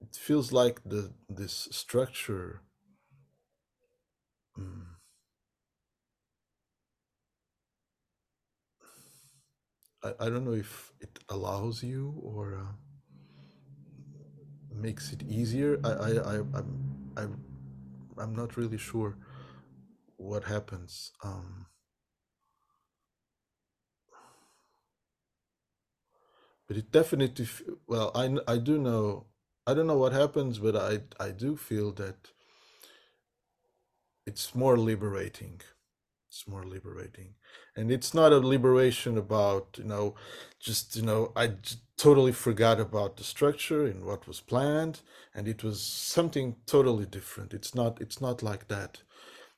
it 0.00 0.16
feels 0.16 0.52
like 0.52 0.80
the 0.84 1.12
this 1.28 1.68
structure 1.70 2.62
mm, 4.58 4.95
I, 10.06 10.26
I 10.26 10.30
don't 10.30 10.44
know 10.44 10.54
if 10.54 10.92
it 11.00 11.18
allows 11.28 11.82
you 11.82 12.14
or 12.22 12.56
uh, 12.62 12.72
makes 14.74 15.12
it 15.12 15.22
easier. 15.22 15.80
I, 15.84 15.90
I, 15.90 16.10
I 16.10 16.34
I'm, 16.58 17.10
I'm 17.16 17.44
I'm 18.18 18.34
not 18.34 18.56
really 18.56 18.78
sure 18.78 19.16
what 20.16 20.44
happens 20.44 21.12
um, 21.22 21.66
but 26.66 26.76
it 26.76 26.90
definitely 26.90 27.48
well 27.86 28.10
I, 28.14 28.36
I 28.48 28.58
do 28.58 28.78
know 28.78 29.26
i 29.66 29.74
don't 29.74 29.86
know 29.86 29.98
what 29.98 30.12
happens 30.12 30.58
but 30.58 30.76
i 30.76 31.00
i 31.24 31.30
do 31.30 31.56
feel 31.56 31.92
that 31.92 32.32
it's 34.26 34.54
more 34.54 34.76
liberating 34.78 35.60
it's 36.36 36.48
more 36.48 36.64
liberating 36.64 37.34
and 37.76 37.90
it's 37.90 38.12
not 38.12 38.32
a 38.32 38.38
liberation 38.38 39.16
about 39.16 39.76
you 39.78 39.84
know 39.84 40.14
just 40.60 40.96
you 40.96 41.02
know 41.02 41.32
i 41.36 41.50
totally 41.96 42.32
forgot 42.32 42.78
about 42.80 43.16
the 43.16 43.24
structure 43.24 43.86
and 43.86 44.04
what 44.04 44.26
was 44.28 44.40
planned 44.40 45.00
and 45.34 45.48
it 45.48 45.64
was 45.64 45.80
something 45.82 46.56
totally 46.66 47.06
different 47.06 47.54
it's 47.54 47.74
not 47.74 48.00
it's 48.00 48.20
not 48.20 48.42
like 48.42 48.68
that 48.68 49.02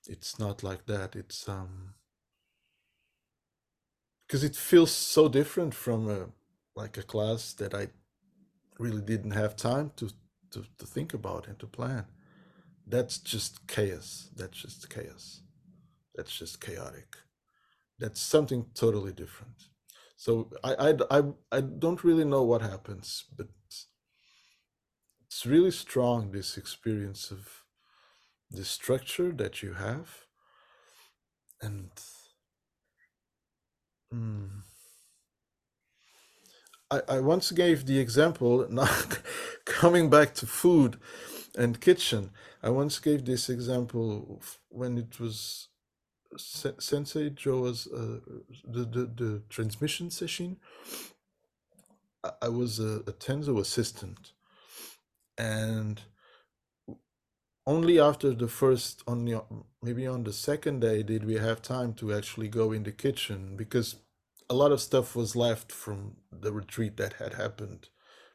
it's 0.07 0.39
not 0.39 0.63
like 0.63 0.87
that 0.87 1.17
it's 1.17 1.49
um 1.49 1.95
because 4.27 4.45
it 4.45 4.55
feels 4.57 4.93
so 4.93 5.29
different 5.29 5.75
from 5.75 6.09
a 6.09 6.27
like 6.77 6.97
a 6.97 7.03
class 7.03 7.53
that 7.55 7.75
i 7.75 7.89
really 8.79 9.03
didn't 9.03 9.33
have 9.33 9.57
time 9.57 9.93
to, 9.97 10.11
to, 10.53 10.65
to 10.79 10.87
think 10.87 11.15
about 11.15 11.49
and 11.49 11.59
to 11.59 11.67
plan. 11.67 12.05
That's 12.87 13.19
just 13.19 13.67
chaos. 13.67 14.31
That's 14.37 14.63
just 14.63 14.89
chaos. 14.89 15.43
That's 16.19 16.39
just 16.39 16.61
chaotic. 16.61 17.17
That's 17.99 18.21
something 18.21 18.67
totally 18.75 19.13
different. 19.13 19.69
So 20.17 20.51
I, 20.65 20.75
I, 20.91 21.19
I, 21.21 21.23
I 21.53 21.63
don't 21.63 22.05
really 22.05 22.25
know 22.25 22.45
what 22.45 22.63
happens, 22.63 23.25
but 23.37 23.49
it's 25.27 25.47
really 25.47 25.71
strong 25.71 26.33
this 26.33 26.57
experience 26.57 27.31
of 27.31 27.65
the 28.51 28.65
structure 28.65 29.33
that 29.33 29.63
you 29.63 29.75
have. 29.75 30.27
And 31.63 31.91
mm, 34.13 34.63
I, 36.91 37.01
I 37.09 37.21
once 37.21 37.51
gave 37.53 37.87
the 37.87 37.99
example, 37.99 38.67
not 38.71 39.21
coming 39.65 40.11
back 40.11 40.35
to 40.37 40.47
food 40.47 40.99
and 41.57 41.81
kitchen. 41.81 42.31
I 42.63 42.71
once 42.71 42.99
gave 42.99 43.25
this 43.25 43.49
example 43.49 44.41
when 44.69 44.99
it 44.99 45.21
was 45.21 45.68
Sensei 46.37 47.31
Joe's 47.31 47.87
uh, 47.87 48.21
the, 48.65 48.85
the 48.85 49.11
the 49.17 49.43
transmission 49.49 50.11
session. 50.11 50.59
I, 52.43 52.49
was 52.49 52.81
a, 52.81 53.03
a 53.07 53.13
Tenzo 53.13 53.61
assistant, 53.61 54.33
and 55.39 56.03
only 57.67 58.01
after 58.01 58.33
the 58.33 58.49
first, 58.49 59.03
on- 59.07 59.43
maybe 59.83 60.07
on 60.07 60.25
the 60.25 60.33
second 60.33 60.81
day, 60.81 61.03
did 61.03 61.25
we 61.25 61.35
have 61.35 61.63
time 61.63 61.93
to 61.95 62.15
actually 62.15 62.49
go 62.49 62.73
in 62.73 62.83
the 62.83 62.93
kitchen 62.93 63.57
because 63.57 63.97
a 64.51 64.55
lot 64.55 64.73
of 64.73 64.81
stuff 64.81 65.15
was 65.15 65.37
left 65.37 65.71
from 65.71 66.17
the 66.33 66.51
retreat 66.53 66.97
that 66.97 67.15
had 67.15 67.35
happened 67.35 67.89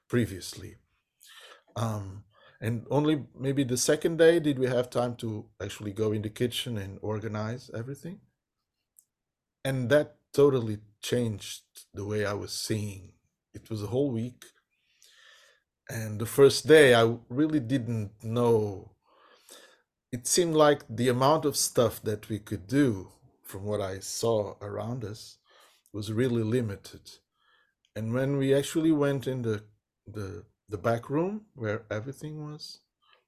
previously. 0.08 0.76
Um, 1.76 2.26
and 2.64 2.88
only 2.90 3.26
maybe 3.38 3.66
the 3.66 3.76
second 3.76 4.18
day 4.18 4.40
did 4.40 4.58
we 4.58 4.68
have 4.68 4.90
time 4.90 5.16
to 5.18 5.46
actually 5.62 5.92
go 5.92 6.14
in 6.14 6.22
the 6.22 6.30
kitchen 6.30 6.78
and 6.78 6.98
organize 7.02 7.70
everything. 7.76 8.22
And 9.66 9.90
that 9.90 10.16
totally 10.34 10.78
changed 11.02 11.64
the 11.94 12.06
way 12.06 12.26
I 12.26 12.32
was 12.32 12.54
seeing. 12.54 13.12
It 13.54 13.70
was 13.70 13.84
a 13.84 13.88
whole 13.88 14.12
week. 14.12 14.46
And 15.90 16.22
the 16.22 16.26
first 16.26 16.66
day, 16.66 16.96
I 16.96 17.18
really 17.28 17.60
didn't 17.60 18.12
know. 18.24 18.94
It 20.14 20.26
seemed 20.26 20.56
like 20.56 20.84
the 20.90 21.10
amount 21.10 21.44
of 21.44 21.58
stuff 21.58 22.02
that 22.04 22.30
we 22.30 22.40
could 22.40 22.68
do 22.68 23.10
from 23.44 23.66
what 23.66 23.82
I 23.82 24.00
saw 24.00 24.56
around 24.62 25.04
us 25.04 25.38
was 25.92 26.14
really 26.14 26.44
limited. 26.44 27.12
And 27.94 28.14
when 28.14 28.38
we 28.38 28.56
actually 28.56 28.94
went 28.94 29.28
in 29.28 29.42
the 29.42 29.64
the 30.08 30.46
the 30.74 30.78
back 30.80 31.08
room 31.08 31.42
where 31.54 31.84
everything 31.92 32.36
was, 32.50 32.80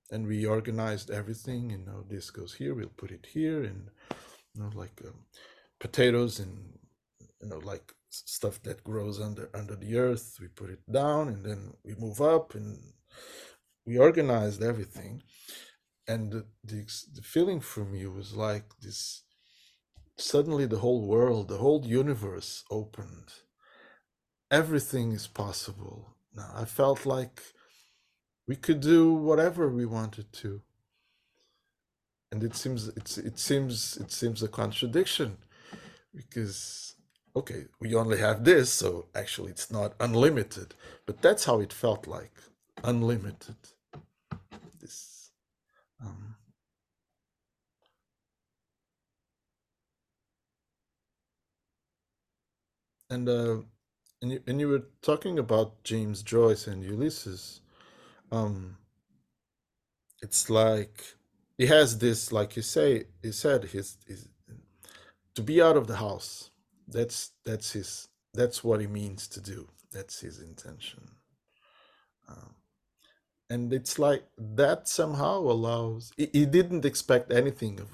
and 0.10 0.26
we 0.26 0.48
organized 0.48 1.12
everything, 1.12 1.70
you 1.70 1.78
know, 1.78 2.04
this 2.10 2.32
goes 2.32 2.56
here, 2.56 2.74
we'll 2.74 2.98
put 2.98 3.12
it 3.12 3.28
here, 3.32 3.62
and 3.64 3.82
you 4.56 4.64
know, 4.64 4.72
like 4.74 5.00
um, 5.06 5.20
potatoes 5.80 6.40
and 6.40 6.56
you 7.40 7.50
know, 7.50 7.60
like 7.60 7.94
stuff 8.10 8.64
that 8.64 8.84
grows 8.84 9.22
under 9.22 9.48
under 9.54 9.76
the 9.76 9.96
earth, 9.96 10.38
we 10.42 10.48
put 10.48 10.72
it 10.72 10.84
down, 10.92 11.28
and 11.28 11.46
then 11.46 11.62
we 11.84 11.94
move 12.06 12.20
up, 12.20 12.56
and 12.56 12.80
we 13.86 14.00
organized 14.00 14.64
everything. 14.64 15.22
And 16.08 16.32
the 16.32 16.46
the, 16.64 16.80
the 17.14 17.22
feeling 17.22 17.62
for 17.62 17.86
me 17.86 18.08
was 18.08 18.34
like 18.34 18.70
this. 18.82 19.22
Suddenly, 20.18 20.66
the 20.66 20.80
whole 20.80 21.06
world, 21.06 21.50
the 21.50 21.58
whole 21.58 21.86
universe 21.86 22.64
opened 22.72 23.30
everything 24.52 25.12
is 25.12 25.28
possible 25.28 26.15
now 26.36 26.52
i 26.56 26.66
felt 26.66 27.06
like 27.06 27.42
we 28.48 28.56
could 28.56 28.80
do 28.80 29.14
whatever 29.14 29.70
we 29.70 29.86
wanted 29.86 30.32
to. 30.34 30.62
And 32.32 32.44
it 32.44 32.56
seems 32.56 32.90
it's 32.90 33.18
it 33.18 33.40
seems 33.40 33.98
it 33.98 34.12
seems 34.12 34.44
a 34.44 34.48
contradiction 34.48 35.38
because 36.14 36.96
okay 37.36 37.66
we 37.80 37.96
only 37.96 38.18
have 38.18 38.44
this 38.44 38.72
so 38.72 39.08
actually 39.16 39.52
it's 39.52 39.72
not 39.72 39.94
unlimited 40.00 40.76
but 41.06 41.22
that's 41.22 41.46
how 41.46 41.60
it 41.60 41.72
felt 41.72 42.08
like 42.08 42.34
unlimited. 42.84 43.56
This 44.82 45.32
um, 46.02 46.36
and 53.10 53.30
uh 53.30 53.58
and 54.26 54.32
you, 54.32 54.44
and 54.48 54.60
you 54.60 54.68
were 54.68 54.84
talking 55.02 55.40
about 55.40 55.84
james 55.84 56.24
joyce 56.24 56.68
and 56.68 56.84
ulysses 56.84 57.62
um 58.32 58.78
it's 60.22 60.50
like 60.50 61.04
he 61.58 61.68
has 61.68 62.00
this 62.00 62.32
like 62.32 62.56
you 62.56 62.62
say 62.62 63.06
he 63.22 63.32
said 63.32 63.66
his, 63.66 63.98
his 64.08 64.28
to 65.36 65.42
be 65.42 65.62
out 65.62 65.78
of 65.78 65.88
the 65.88 65.98
house. 65.98 66.50
That's 66.88 67.32
that's 67.46 67.74
his. 67.74 68.08
That's 68.34 68.64
what 68.64 68.82
he 68.82 68.88
means 68.88 69.28
to 69.30 69.42
do. 69.42 69.70
That's 69.92 70.20
his 70.20 70.40
intention. 70.40 71.10
Um, 72.28 72.56
and 73.50 73.72
it's 73.72 74.00
like 74.00 74.24
that 74.38 74.88
somehow 74.88 75.40
allows. 75.40 76.12
He, 76.18 76.30
he 76.34 76.46
didn't 76.46 76.86
expect 76.86 77.32
anything 77.32 77.80
of 77.80 77.90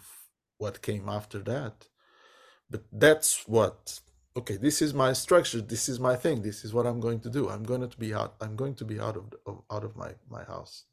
what 0.58 0.82
came 0.82 1.10
after 1.10 1.40
that, 1.40 1.88
but 2.70 2.84
that's 2.92 3.48
what. 3.48 4.00
Okay, 4.38 4.56
this 4.58 4.82
is 4.82 4.94
my 4.94 5.14
structure. 5.14 5.62
This 5.62 5.90
is 5.90 6.00
my 6.00 6.16
thing. 6.16 6.42
This 6.42 6.64
is 6.64 6.74
what 6.74 6.86
I'm 6.86 7.00
going 7.02 7.20
to 7.22 7.30
do. 7.30 7.50
I'm 7.50 7.64
going 7.64 7.88
to 7.88 7.98
be 7.98 8.14
out. 8.14 8.36
I'm 8.40 8.56
going 8.56 8.76
to 8.76 8.86
be 8.86 9.00
out 9.00 9.18
of, 9.18 9.34
of 9.46 9.62
out 9.70 9.84
of 9.84 9.96
my 9.98 10.12
my 10.30 10.44
house, 10.44 10.86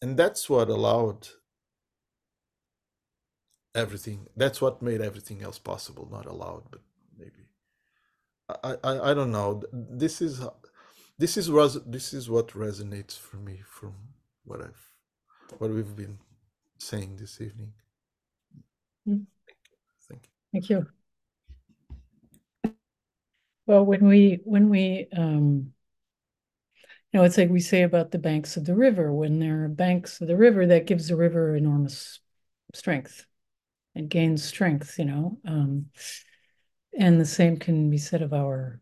and 0.00 0.16
that's 0.16 0.48
what 0.48 0.68
allowed 0.68 1.28
everything 3.74 4.26
that's 4.36 4.60
what 4.60 4.82
made 4.82 5.00
everything 5.00 5.42
else 5.42 5.58
possible 5.58 6.08
not 6.10 6.26
allowed 6.26 6.64
but 6.70 6.80
maybe 7.16 7.46
i 8.48 8.76
i, 8.82 9.10
I 9.10 9.14
don't 9.14 9.30
know 9.30 9.62
this 9.72 10.20
is 10.20 10.40
this 11.18 11.36
is 11.36 11.50
res- 11.50 11.82
this 11.86 12.12
is 12.14 12.28
what 12.30 12.48
resonates 12.48 13.16
for 13.16 13.36
me 13.36 13.60
from 13.66 13.94
what 14.44 14.62
i've 14.62 14.84
what 15.58 15.70
we've 15.70 15.94
been 15.94 16.18
saying 16.78 17.16
this 17.16 17.40
evening 17.40 17.72
Mm. 19.08 19.26
thank 20.08 20.24
you 20.26 20.32
Thank 20.52 20.70
you. 20.70 20.86
Well, 23.68 23.84
when 23.84 24.06
we, 24.08 24.40
when 24.44 24.70
we, 24.70 25.08
um, 25.14 25.74
you 27.12 27.20
know, 27.20 27.24
it's 27.24 27.36
like 27.36 27.50
we 27.50 27.60
say 27.60 27.82
about 27.82 28.10
the 28.10 28.18
banks 28.18 28.56
of 28.56 28.64
the 28.64 28.74
river, 28.74 29.12
when 29.12 29.40
there 29.40 29.64
are 29.64 29.68
banks 29.68 30.22
of 30.22 30.26
the 30.26 30.38
river, 30.38 30.64
that 30.66 30.86
gives 30.86 31.08
the 31.08 31.16
river 31.16 31.54
enormous 31.54 32.20
strength. 32.74 33.26
It 33.94 34.08
gains 34.08 34.42
strength, 34.42 34.98
you 34.98 35.04
know, 35.04 35.38
um, 35.46 35.86
and 36.98 37.20
the 37.20 37.26
same 37.26 37.58
can 37.58 37.90
be 37.90 37.98
said 37.98 38.22
of 38.22 38.32
our 38.32 38.80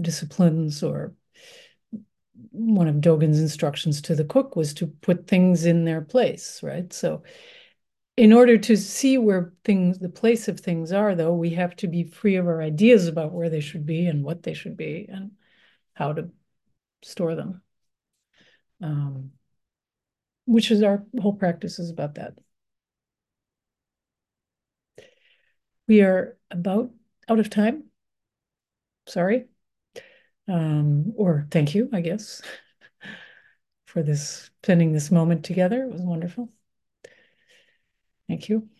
disciplines 0.00 0.84
or 0.84 1.14
one 2.52 2.86
of 2.86 2.96
Dogen's 2.96 3.40
instructions 3.40 4.00
to 4.02 4.14
the 4.14 4.24
cook 4.24 4.54
was 4.54 4.72
to 4.74 4.86
put 4.86 5.26
things 5.26 5.64
in 5.66 5.84
their 5.84 6.00
place, 6.00 6.62
right? 6.62 6.92
So 6.92 7.24
in 8.16 8.32
order 8.32 8.58
to 8.58 8.76
see 8.76 9.16
where 9.18 9.52
things, 9.64 9.98
the 9.98 10.08
place 10.08 10.48
of 10.48 10.60
things 10.60 10.92
are, 10.92 11.14
though, 11.14 11.34
we 11.34 11.50
have 11.50 11.74
to 11.76 11.88
be 11.88 12.04
free 12.04 12.36
of 12.36 12.46
our 12.46 12.60
ideas 12.62 13.06
about 13.08 13.32
where 13.32 13.48
they 13.48 13.60
should 13.60 13.86
be 13.86 14.06
and 14.06 14.24
what 14.24 14.42
they 14.42 14.54
should 14.54 14.76
be 14.76 15.06
and 15.10 15.32
how 15.94 16.12
to 16.12 16.30
store 17.02 17.34
them. 17.34 17.62
Um, 18.82 19.32
which 20.46 20.70
is 20.70 20.82
our 20.84 21.04
whole 21.20 21.32
practice 21.34 21.78
is 21.80 21.90
about 21.90 22.14
that. 22.14 22.34
We 25.86 26.02
are 26.02 26.36
about 26.50 26.90
out 27.28 27.38
of 27.38 27.50
time. 27.50 27.84
Sorry. 29.06 29.48
Um, 30.48 31.12
or 31.16 31.46
thank 31.50 31.74
you, 31.74 31.88
I 31.92 32.00
guess, 32.00 32.42
for 33.86 34.02
this 34.02 34.50
spending 34.62 34.92
this 34.92 35.10
moment 35.10 35.44
together. 35.44 35.84
It 35.84 35.92
was 35.92 36.02
wonderful. 36.02 36.50
Thank 38.32 38.48
you. 38.48 38.71